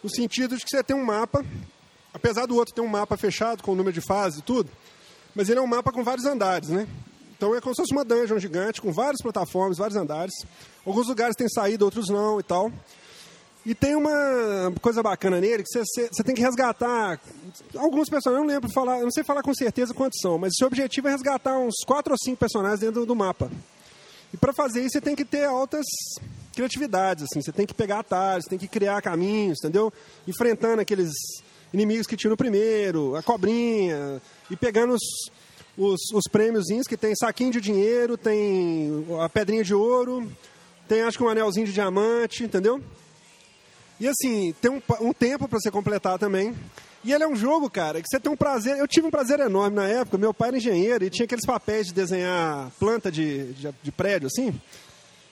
[0.04, 1.42] no sentido de que você tem um mapa,
[2.12, 4.68] apesar do outro ter um mapa fechado com o número de fases e tudo,
[5.34, 6.86] mas ele é um mapa com vários andares, né?
[7.42, 10.32] Então é como se fosse uma dungeon gigante com várias plataformas, vários andares.
[10.86, 12.70] Alguns lugares têm saída, outros não e tal.
[13.66, 17.18] E tem uma coisa bacana nele que você, tem que resgatar
[17.76, 20.52] alguns personagens, eu não lembro falar, eu não sei falar com certeza quantos são, mas
[20.52, 23.50] o seu objetivo é resgatar uns quatro ou cinco personagens dentro do mapa.
[24.32, 25.84] E para fazer isso você tem que ter altas
[26.54, 29.92] criatividades, assim, você tem que pegar atalhos, tem que criar caminhos, entendeu?
[30.28, 31.10] Enfrentando aqueles
[31.74, 35.02] inimigos que tinham no primeiro, a cobrinha, e pegando os,
[35.76, 40.30] os, os prêmiozinhos que tem saquinho de dinheiro, tem a pedrinha de ouro,
[40.88, 42.80] tem acho que um anelzinho de diamante, entendeu?
[43.98, 46.54] E assim, tem um, um tempo para você completar também.
[47.04, 48.78] E ele é um jogo, cara, que você tem um prazer.
[48.78, 50.18] Eu tive um prazer enorme na época.
[50.18, 54.28] Meu pai era engenheiro e tinha aqueles papéis de desenhar planta de, de, de prédio,
[54.28, 54.54] assim.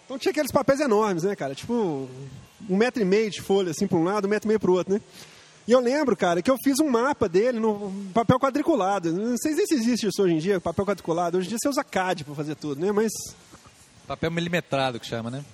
[0.04, 1.54] Então tinha aqueles papéis enormes, né, cara?
[1.54, 2.08] Tipo,
[2.68, 4.70] um metro e meio de folha, assim, para um lado, um metro e meio para
[4.70, 5.00] o outro, né?
[5.70, 9.12] E eu lembro, cara, que eu fiz um mapa dele no papel quadriculado.
[9.12, 11.38] Não sei se existe isso hoje em dia, papel quadriculado.
[11.38, 12.90] Hoje em dia você usa CAD para fazer tudo, né?
[12.90, 13.12] Mas.
[14.04, 15.44] Papel milimetrado que chama, né?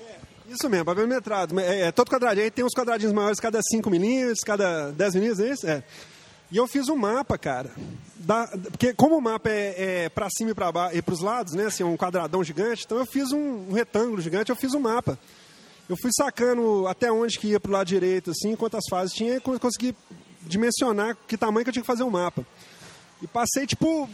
[0.00, 0.16] É,
[0.48, 1.60] isso mesmo, papel milimetrado.
[1.60, 2.44] É, é todo quadradinho.
[2.44, 5.66] Aí tem uns quadradinhos maiores cada 5 milímetros, cada 10 milímetros, é isso?
[5.66, 5.84] É.
[6.50, 7.70] E eu fiz um mapa, cara.
[8.16, 11.20] Da, porque como o mapa é, é para cima e para baixo e para os
[11.20, 11.66] lados, né?
[11.66, 12.84] Assim, um quadradão gigante.
[12.86, 15.18] Então eu fiz um, um retângulo gigante, eu fiz um mapa
[15.88, 19.40] eu fui sacando até onde que ia pro lado direito, assim, quantas fases tinha, e
[19.40, 19.94] consegui
[20.42, 22.46] dimensionar que tamanho que eu tinha que fazer o um mapa.
[23.20, 24.08] E passei, tipo,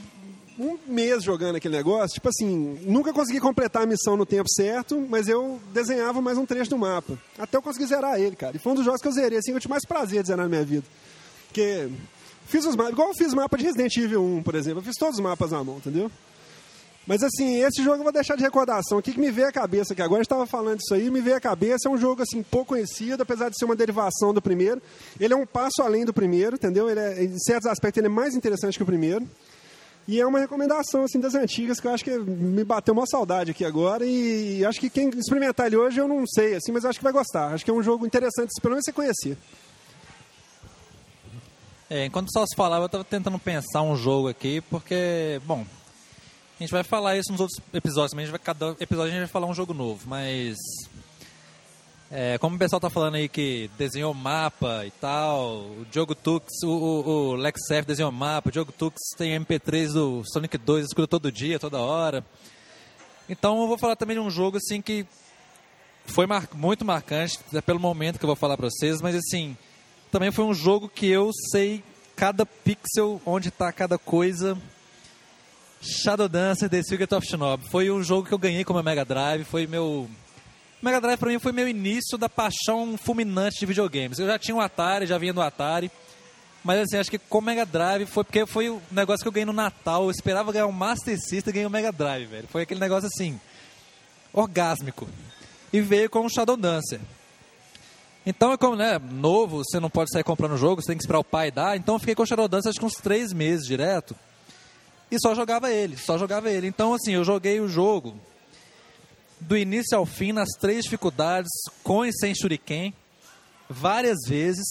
[0.58, 2.14] um mês jogando aquele negócio.
[2.14, 6.44] Tipo assim, nunca consegui completar a missão no tempo certo, mas eu desenhava mais um
[6.44, 7.18] trecho do mapa.
[7.38, 8.56] Até eu conseguir zerar ele, cara.
[8.56, 10.28] E foi um dos jogos que eu zerei, assim, que eu tive mais prazer de
[10.28, 10.84] zerar na minha vida.
[11.46, 11.88] Porque
[12.46, 14.80] fiz os mapas, igual eu fiz mapa de Resident Evil 1, por exemplo.
[14.80, 16.10] Eu fiz todos os mapas na mão, entendeu?
[17.08, 18.98] Mas assim, esse jogo eu vou deixar de recordação.
[18.98, 20.20] O que, que me veio à cabeça aqui agora?
[20.20, 21.88] estava falando isso aí, me veio à cabeça.
[21.88, 24.82] É um jogo assim pouco conhecido, apesar de ser uma derivação do primeiro.
[25.18, 26.90] Ele é um passo além do primeiro, entendeu?
[26.90, 29.26] Ele é, em certos aspectos ele é mais interessante que o primeiro.
[30.06, 33.52] E é uma recomendação assim das antigas que eu acho que me bateu uma saudade
[33.52, 36.98] aqui agora e acho que quem experimentar ele hoje eu não sei assim, mas acho
[36.98, 37.54] que vai gostar.
[37.54, 39.38] Acho que é um jogo interessante, pelo menos você conhecer.
[41.88, 45.64] É, enquanto só se falava, eu estava tentando pensar um jogo aqui, porque, bom,
[46.58, 49.28] a gente vai falar isso nos outros episódios, mas vai, cada episódio a gente vai
[49.28, 50.56] falar um jogo novo, mas...
[52.10, 56.46] É, como o pessoal tá falando aí que desenhou mapa e tal, o Diogo Tux,
[56.64, 60.86] o, o, o Lex F desenhou mapa, o Diogo Tux tem MP3 do Sonic 2,
[60.86, 62.24] escuta todo dia, toda hora.
[63.28, 65.06] Então eu vou falar também de um jogo assim que
[66.06, 69.54] foi mar muito marcante, é pelo momento que eu vou falar para vocês, mas assim,
[70.10, 71.84] também foi um jogo que eu sei
[72.16, 74.58] cada pixel, onde está cada coisa,
[75.80, 77.68] Shadow Dancer The Secret of Shinobi.
[77.68, 80.08] Foi um jogo que eu ganhei com meu Mega Drive, foi meu...
[80.80, 84.18] Mega Drive pra mim foi meu início da paixão fulminante de videogames.
[84.18, 85.90] Eu já tinha um Atari, já vinha do Atari,
[86.62, 89.32] mas assim, acho que com o Mega Drive foi porque foi o negócio que eu
[89.32, 90.04] ganhei no Natal.
[90.04, 92.48] Eu esperava ganhar um Master System e ganhei o um Mega Drive, velho.
[92.48, 93.40] Foi aquele negócio assim,
[94.32, 95.08] orgásmico.
[95.72, 97.00] E veio com o Shadow Dancer.
[98.24, 101.18] Então, é como, né, novo, você não pode sair comprando jogo, você tem que esperar
[101.18, 101.76] o pai dar.
[101.76, 104.14] Então, eu fiquei com o Shadow Dancer acho que uns três meses direto
[105.10, 106.66] e só jogava ele, só jogava ele.
[106.66, 108.14] Então, assim, eu joguei o jogo
[109.40, 111.50] do início ao fim, nas três dificuldades,
[111.82, 112.92] com e sem shuriken,
[113.68, 114.66] várias vezes.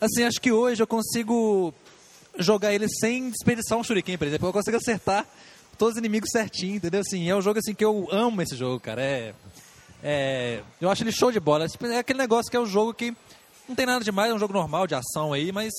[0.00, 1.72] Assim, acho que hoje eu consigo
[2.38, 4.48] jogar ele sem desperdiçar um shuriken, por exemplo.
[4.48, 5.26] Eu consigo acertar
[5.78, 7.00] todos os inimigos certinho, entendeu?
[7.00, 9.02] Assim, é um jogo assim que eu amo esse jogo, cara.
[9.02, 9.34] É,
[10.02, 11.66] é, eu acho ele show de bola.
[11.82, 13.14] É aquele negócio que é um jogo que
[13.68, 15.72] não tem nada demais, é um jogo normal de ação aí, mas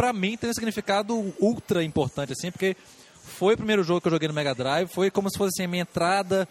[0.00, 2.74] para mim tem um significado ultra importante, assim, porque
[3.22, 5.66] foi o primeiro jogo que eu joguei no Mega Drive, foi como se fosse assim,
[5.66, 6.48] a minha entrada.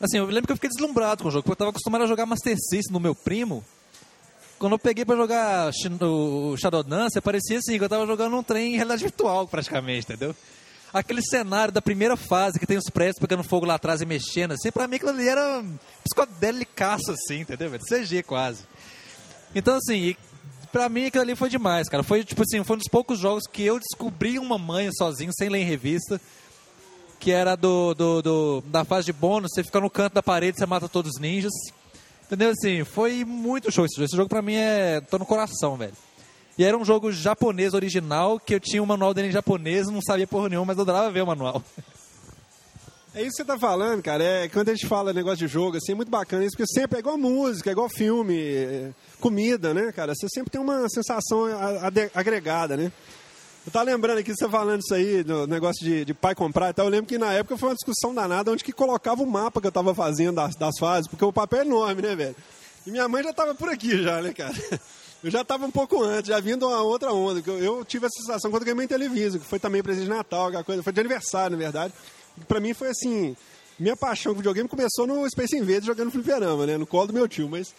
[0.00, 2.08] Assim, eu lembro que eu fiquei deslumbrado com o jogo, porque eu estava acostumado a
[2.08, 3.64] jogar Master System no meu primo.
[4.58, 8.42] Quando eu peguei para jogar o Shadow Dance, parecia assim, que eu estava jogando um
[8.42, 10.34] trem em realidade virtual, praticamente, entendeu?
[10.92, 14.52] aquele cenário da primeira fase, que tem os prédios pegando fogo lá atrás e mexendo,
[14.52, 15.64] assim, pra mim aquilo ali era
[16.02, 17.70] psicodélicaço, assim, entendeu?
[17.78, 18.64] CG quase.
[19.54, 20.16] Então, assim,
[20.74, 22.02] pra mim aquilo ali foi demais, cara.
[22.02, 25.48] Foi, tipo assim, foi um dos poucos jogos que eu descobri uma manha sozinho, sem
[25.48, 26.20] ler em revista,
[27.20, 30.58] que era do, do, do da fase de bônus, você fica no canto da parede,
[30.58, 31.52] você mata todos os ninjas.
[32.26, 32.50] Entendeu?
[32.50, 34.04] Assim, foi muito show esse jogo.
[34.04, 35.00] Esse jogo pra mim é.
[35.00, 35.92] tô no coração, velho.
[36.58, 40.02] E era um jogo japonês original, que eu tinha um manual dele em japonês, não
[40.02, 41.62] sabia porra nenhuma, mas eu adorava ver o manual.
[43.16, 44.24] É isso que você tá falando, cara.
[44.24, 46.96] É, quando a gente fala negócio de jogo, assim, é muito bacana isso, porque sempre
[46.96, 50.12] é igual música, é igual filme, é, comida, né, cara?
[50.16, 51.44] Você sempre tem uma sensação
[52.12, 52.90] agregada, né?
[53.64, 56.72] Eu tava lembrando aqui, você falando isso aí, do negócio de, de pai comprar e
[56.72, 56.86] tal.
[56.86, 59.68] Eu lembro que na época foi uma discussão danada onde que colocava o mapa que
[59.68, 62.36] eu tava fazendo das, das fases, porque o papel é enorme, né, velho?
[62.84, 64.52] E minha mãe já tava por aqui já, né, cara?
[65.22, 67.42] Eu já tava um pouco antes, já vindo uma outra onda.
[67.46, 70.48] Eu, eu tive essa sensação quando ganhei minha televisão, que foi também presente de Natal,
[70.48, 71.94] aquela coisa, foi de aniversário, na verdade.
[72.48, 73.36] Pra mim foi assim,
[73.78, 76.76] minha paixão com videogame começou no Space Invaders jogando fliperama, né?
[76.76, 77.74] No colo do meu tio, mas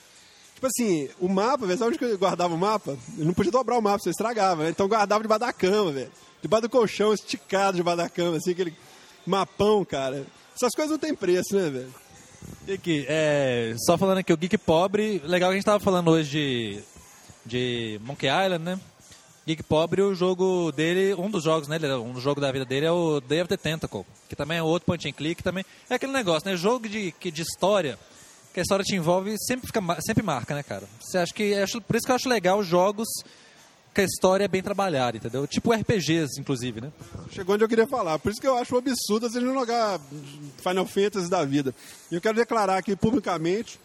[0.56, 2.98] Tipo assim, o mapa, sabe onde eu guardava o mapa?
[3.18, 4.69] Eu não podia dobrar o mapa, você estragava, né?
[4.69, 6.11] Então eu guardava debaixo da cama, velho.
[6.41, 8.73] Debaixo do colchão, esticado debaixo da cama, assim, aquele
[9.27, 10.26] mapão, cara.
[10.56, 11.94] Essas coisas não tem preço, né, velho?
[12.65, 16.30] Geek, é, só falando aqui, o Geek Pobre, legal que a gente tava falando hoje
[16.32, 16.84] de,
[17.45, 18.80] de Monkey Island, né?
[19.45, 21.77] Geek Pobre, o jogo dele, um dos jogos, né?
[21.97, 24.88] Um jogo da vida dele é o Day of the Tentacle, que também é outro
[24.88, 26.57] point and click, também é aquele negócio, né?
[26.57, 27.99] Jogo de, de história
[28.51, 30.88] que a história te envolve sempre fica sempre marca, né, cara?
[30.99, 33.07] Você acha que acho, por isso que eu acho legal os jogos
[33.93, 35.45] que a história é bem trabalhada, entendeu?
[35.45, 36.91] Tipo RPGs, inclusive, né?
[37.31, 38.17] Chegou onde eu queria falar.
[38.17, 39.99] Por isso que eu acho um absurdo você não jogar
[40.57, 41.76] Final Fantasy da vida.
[42.09, 43.80] E eu quero declarar aqui publicamente,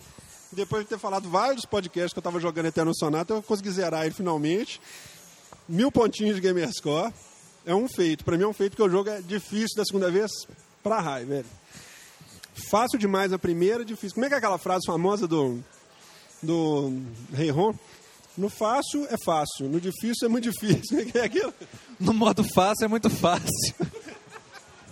[0.53, 4.07] depois de ter falado vários podcasts que eu estava jogando Eterno Sonata, eu consegui zerar
[4.07, 4.81] ele finalmente.
[5.71, 7.13] Mil pontinhos de Gamerscore.
[7.65, 8.25] É um feito.
[8.25, 10.29] Para mim é um feito que o jogo é difícil da segunda vez
[10.83, 11.47] pra raio, velho.
[12.69, 14.15] Fácil demais a primeira, difícil.
[14.15, 15.63] Como é que é aquela frase famosa do,
[16.43, 16.93] do
[17.33, 17.73] Rei Ron?
[18.37, 20.83] No fácil é fácil, no difícil é muito difícil.
[20.89, 21.55] Como é que é aquilo?
[22.01, 23.49] No modo fácil é muito fácil.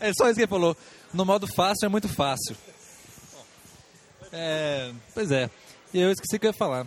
[0.01, 0.77] É só isso que ele falou.
[1.13, 2.57] No modo fácil é muito fácil.
[4.33, 5.51] É, pois é.
[5.93, 6.87] E eu esqueci o que eu ia falar.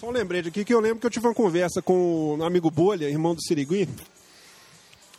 [0.00, 2.70] Só um lembrete aqui que eu lembro que eu tive uma conversa com um amigo
[2.70, 3.86] Bolha, irmão do Sirigui,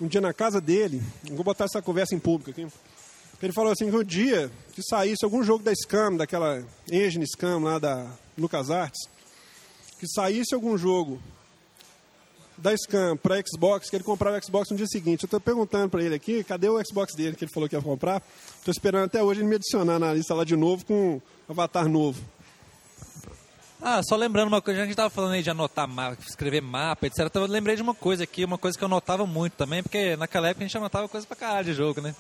[0.02, 1.00] um dia na casa dele,
[1.30, 2.66] vou botar essa conversa em público aqui.
[3.44, 7.60] Ele falou assim que um dia que saísse algum jogo da Scam, daquela engine Scam
[7.60, 9.08] lá da LucasArts,
[10.00, 11.22] que saísse algum jogo
[12.58, 15.26] da Scam para Xbox, que ele comprava o Xbox no dia seguinte.
[15.26, 17.82] Eu estou perguntando para ele aqui, cadê o Xbox dele que ele falou que ia
[17.84, 18.24] comprar?
[18.58, 21.88] Estou esperando até hoje ele me adicionar na lista lá de novo com um avatar
[21.88, 22.20] novo.
[23.84, 27.08] Ah, só lembrando uma coisa, a gente estava falando aí de anotar mapa, escrever mapa,
[27.08, 27.22] etc.
[27.34, 30.50] Eu lembrei de uma coisa aqui, uma coisa que eu notava muito também, porque naquela
[30.50, 32.14] época a gente anotava coisa pra caralho de jogo, né?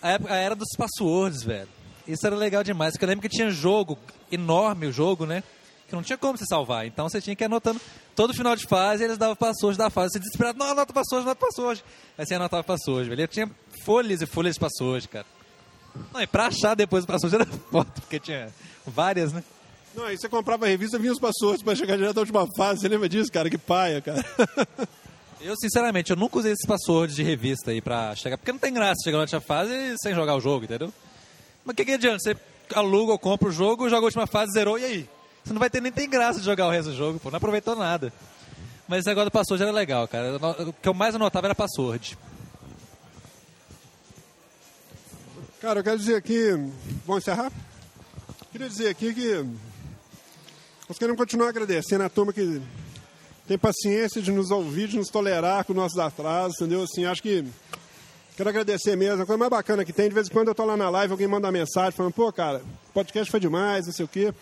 [0.00, 1.68] A, época, a era dos passwords, velho.
[2.08, 3.98] Isso era legal demais, porque eu lembro que tinha jogo,
[4.32, 5.42] enorme o jogo, né?
[5.86, 6.86] Que não tinha como se salvar.
[6.86, 7.78] Então você tinha que ir anotando
[8.16, 10.14] todo final de fase, eles davam password da fase.
[10.14, 11.84] Você desesperado, não, anota password, anota password.
[12.16, 13.20] Aí você anotava password, velho.
[13.20, 13.50] Eu tinha
[13.84, 15.26] folhas e folhas de password, cara.
[16.14, 18.50] Não, e pra achar depois o password era foto, porque tinha
[18.86, 19.44] várias, né?
[19.94, 22.80] Não, aí você comprava a revista vinha os passwords para chegar direto à última fase.
[22.80, 23.50] Você lembra disso, cara?
[23.50, 24.24] Que paia, cara.
[25.42, 28.36] Eu, sinceramente, eu nunca usei esses passwords de revista aí pra chegar.
[28.36, 29.72] Porque não tem graça chegar na última fase
[30.02, 30.92] sem jogar o jogo, entendeu?
[31.64, 32.18] Mas o que, que adianta?
[32.18, 32.36] Você
[32.74, 35.08] aluga ou compra o jogo, joga a última fase, zerou e aí?
[35.42, 37.30] Você não vai ter nem tem graça de jogar o resto do jogo, pô.
[37.30, 38.12] Não aproveitou nada.
[38.86, 40.36] Mas esse negócio do password era legal, cara.
[40.68, 42.18] O que eu mais anotava era password.
[45.60, 46.50] Cara, eu quero dizer aqui.
[47.06, 47.50] Vamos encerrar?
[48.52, 49.46] Queria dizer aqui que
[50.90, 52.60] nós queremos continuar agradecendo a turma que
[53.46, 56.82] tem paciência de nos ouvir, de nos tolerar com nossos atrasos, entendeu?
[56.82, 57.44] Assim, acho que
[58.36, 59.22] quero agradecer mesmo.
[59.22, 61.12] A coisa mais bacana que tem, de vez em quando eu tô lá na live,
[61.12, 62.60] alguém manda mensagem falando, pô, cara,
[62.92, 64.34] podcast foi demais, não sei o quê.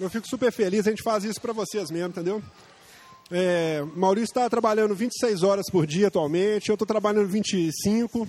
[0.00, 2.42] Eu fico super feliz, a gente faz isso para vocês mesmo, entendeu?
[3.30, 8.26] É, Maurício está trabalhando 26 horas por dia atualmente, eu estou trabalhando 25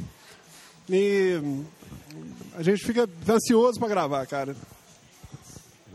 [0.89, 1.41] e
[2.57, 4.53] a gente fica ansioso para gravar, cara.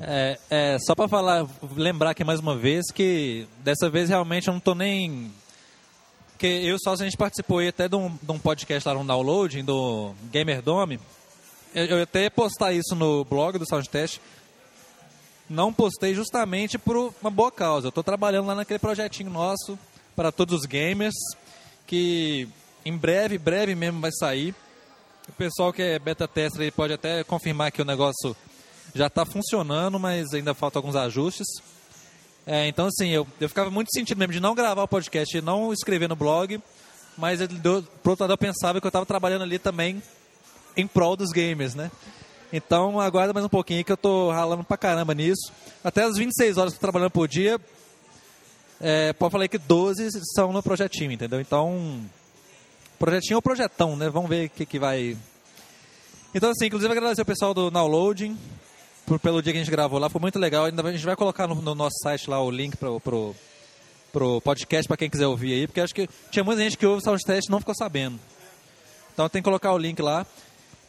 [0.04, 1.46] É, é, só para falar,
[1.76, 5.32] lembrar aqui mais uma vez que dessa vez realmente eu não tô nem.
[6.36, 9.04] que eu só a gente participou aí até de um, de um podcast lá no
[9.04, 10.98] downloading do Gamer Dome.
[11.72, 14.18] Eu, eu até postar isso no blog do Soundtest.
[15.48, 17.86] Não postei justamente por uma boa causa.
[17.86, 19.78] Eu estou trabalhando lá naquele projetinho nosso
[20.16, 21.14] para todos os gamers
[21.86, 22.48] que
[22.84, 24.52] em breve, breve mesmo vai sair.
[25.28, 28.34] O pessoal que é beta tester pode até confirmar que o negócio
[28.94, 31.46] já está funcionando, mas ainda faltam alguns ajustes.
[32.46, 35.40] É, então, assim, eu, eu ficava muito sentido mesmo de não gravar o podcast e
[35.40, 36.60] não escrever no blog,
[37.16, 40.02] mas ele deu, por outro lado eu pensava que eu estava trabalhando ali também
[40.76, 41.90] em prol dos gamers, né?
[42.52, 45.52] Então, aguarda mais um pouquinho que eu tô ralando pra caramba nisso.
[45.82, 47.58] Até as 26 horas trabalhando por dia,
[48.78, 51.40] é, pode falar que 12 são no projetinho, entendeu?
[51.40, 52.04] Então,
[52.98, 54.10] projetinho ou projetão, né?
[54.10, 55.16] Vamos ver o que, que vai...
[56.34, 58.36] Então, assim, inclusive agradecer o pessoal do Downloading,
[59.06, 60.64] por, pelo dia que a gente gravou lá, foi muito legal.
[60.66, 63.34] Ainda a gente vai colocar no, no nosso site lá o link pro, pro,
[64.12, 67.00] pro podcast para quem quiser ouvir aí, porque acho que tinha muita gente que ouve
[67.00, 68.18] o Soundtest e não ficou sabendo.
[69.12, 70.26] Então tem que colocar o link lá.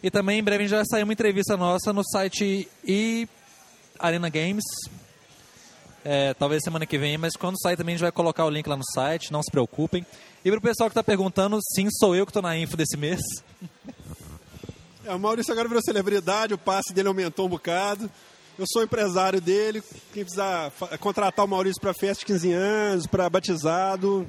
[0.02, 3.28] E também em breve a gente vai sair uma entrevista nossa no site e
[3.98, 4.64] Arena Games.
[6.06, 8.68] É, talvez semana que vem, mas quando sair também a gente vai colocar o link
[8.68, 10.06] lá no site, não se preocupem.
[10.44, 12.98] E para o pessoal que está perguntando, sim, sou eu que estou na info desse
[12.98, 13.22] mês.
[15.06, 18.10] É, o Maurício agora virou celebridade, o passe dele aumentou um bocado.
[18.58, 19.84] Eu sou empresário dele.
[20.14, 24.26] Quem precisar contratar o Maurício para festa de 15 anos, para batizado,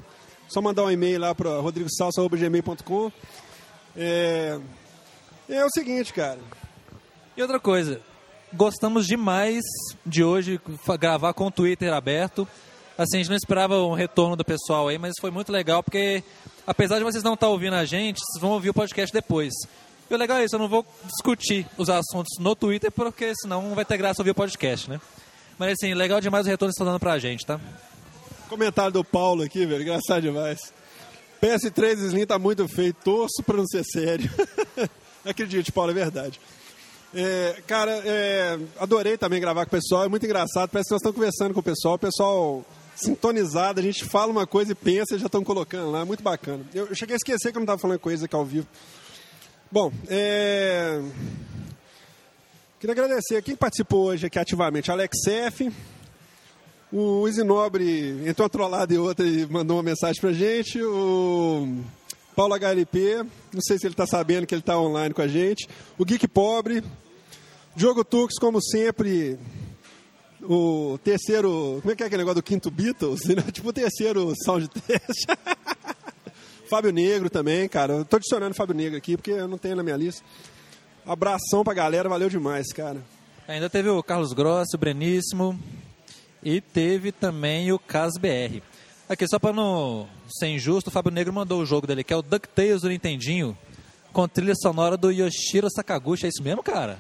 [0.49, 3.13] só mandar um e-mail lá para rodrigosalsa.gmail.com.
[3.97, 4.59] É...
[5.49, 6.41] é o seguinte, cara.
[7.37, 8.01] E outra coisa,
[8.53, 9.63] gostamos demais
[10.05, 10.61] de hoje
[10.99, 12.49] gravar com o Twitter aberto.
[12.99, 16.23] Assim, a gente não esperava um retorno do pessoal aí, mas foi muito legal porque,
[16.67, 19.53] apesar de vocês não estar ouvindo a gente, vocês vão ouvir o podcast depois.
[20.11, 23.63] E o legal é isso, eu não vou discutir os assuntos no Twitter, porque senão
[23.63, 25.01] não vai ter graça ouvir o podcast, né?
[25.59, 27.61] Mas assim, legal demais o retorno que estão dando pra gente, tá?
[28.49, 30.59] Comentário do Paulo aqui, velho, engraçado demais.
[31.43, 34.31] PS3 Slim tá muito feio, torço pra não ser sério.
[35.25, 36.41] Acredite, Paulo, é verdade.
[37.15, 41.01] É, cara, é, adorei também gravar com o pessoal, é muito engraçado, parece que nós
[41.01, 42.65] estamos conversando com o pessoal, o pessoal
[42.97, 46.23] sintonizado, a gente fala uma coisa e pensa e já estão colocando lá, é muito
[46.23, 46.65] bacana.
[46.75, 48.67] Eu, eu cheguei a esquecer que eu não estava falando coisa aqui ao vivo.
[49.75, 51.03] Bom, é...
[52.79, 54.89] queria agradecer quem participou hoje aqui ativamente.
[54.89, 55.69] Alex F.
[56.93, 60.81] O Isinobre entrou uma trollada e outra e mandou uma mensagem pra gente.
[60.81, 61.77] O
[62.37, 65.69] Paulo HLP, não sei se ele está sabendo que ele está online com a gente.
[65.99, 66.81] O Geek Pobre.
[67.75, 69.37] Diogo Tux, como sempre,
[70.41, 71.81] o terceiro.
[71.81, 73.23] Como é que é aquele negócio do quinto Beatles?
[73.53, 75.27] tipo o terceiro sound test.
[76.75, 77.93] Fábio Negro também, cara.
[77.93, 80.25] Eu tô adicionando o Fábio Negro aqui porque eu não tenho na minha lista.
[81.07, 83.01] Abração pra galera, valeu demais, cara.
[83.47, 85.57] Ainda teve o Carlos Grossi, o Breníssimo
[86.43, 88.61] e teve também o Cas BR.
[89.09, 92.17] Aqui, só pra não ser injusto, o Fábio Negro mandou o jogo dele, que é
[92.17, 93.57] o DuckTales do Nintendinho,
[94.13, 96.27] com trilha sonora do Yoshiro Sakaguchi.
[96.27, 96.99] É isso mesmo, cara?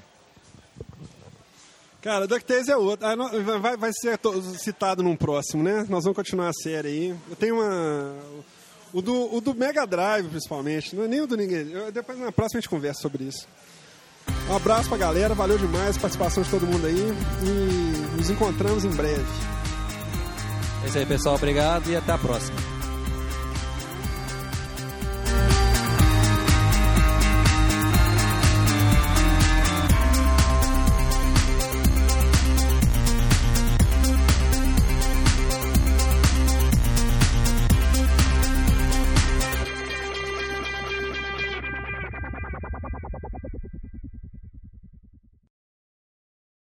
[2.01, 3.05] Cara, DuckTales é outro.
[3.05, 3.17] Ah,
[3.59, 4.21] vai, vai ser
[4.57, 5.85] citado num próximo, né?
[5.89, 7.15] Nós vamos continuar a série aí.
[7.29, 8.15] Eu tenho uma
[8.95, 10.95] o do, o do Mega Drive, principalmente.
[10.95, 11.69] Não é nem o do ninguém.
[11.73, 13.47] Eu, depois na próxima a gente conversa sobre isso.
[14.49, 17.13] Um abraço pra galera, valeu demais a participação de todo mundo aí.
[17.43, 19.25] E nos encontramos em breve.
[20.85, 21.35] É isso aí, pessoal.
[21.35, 22.74] Obrigado e até a próxima.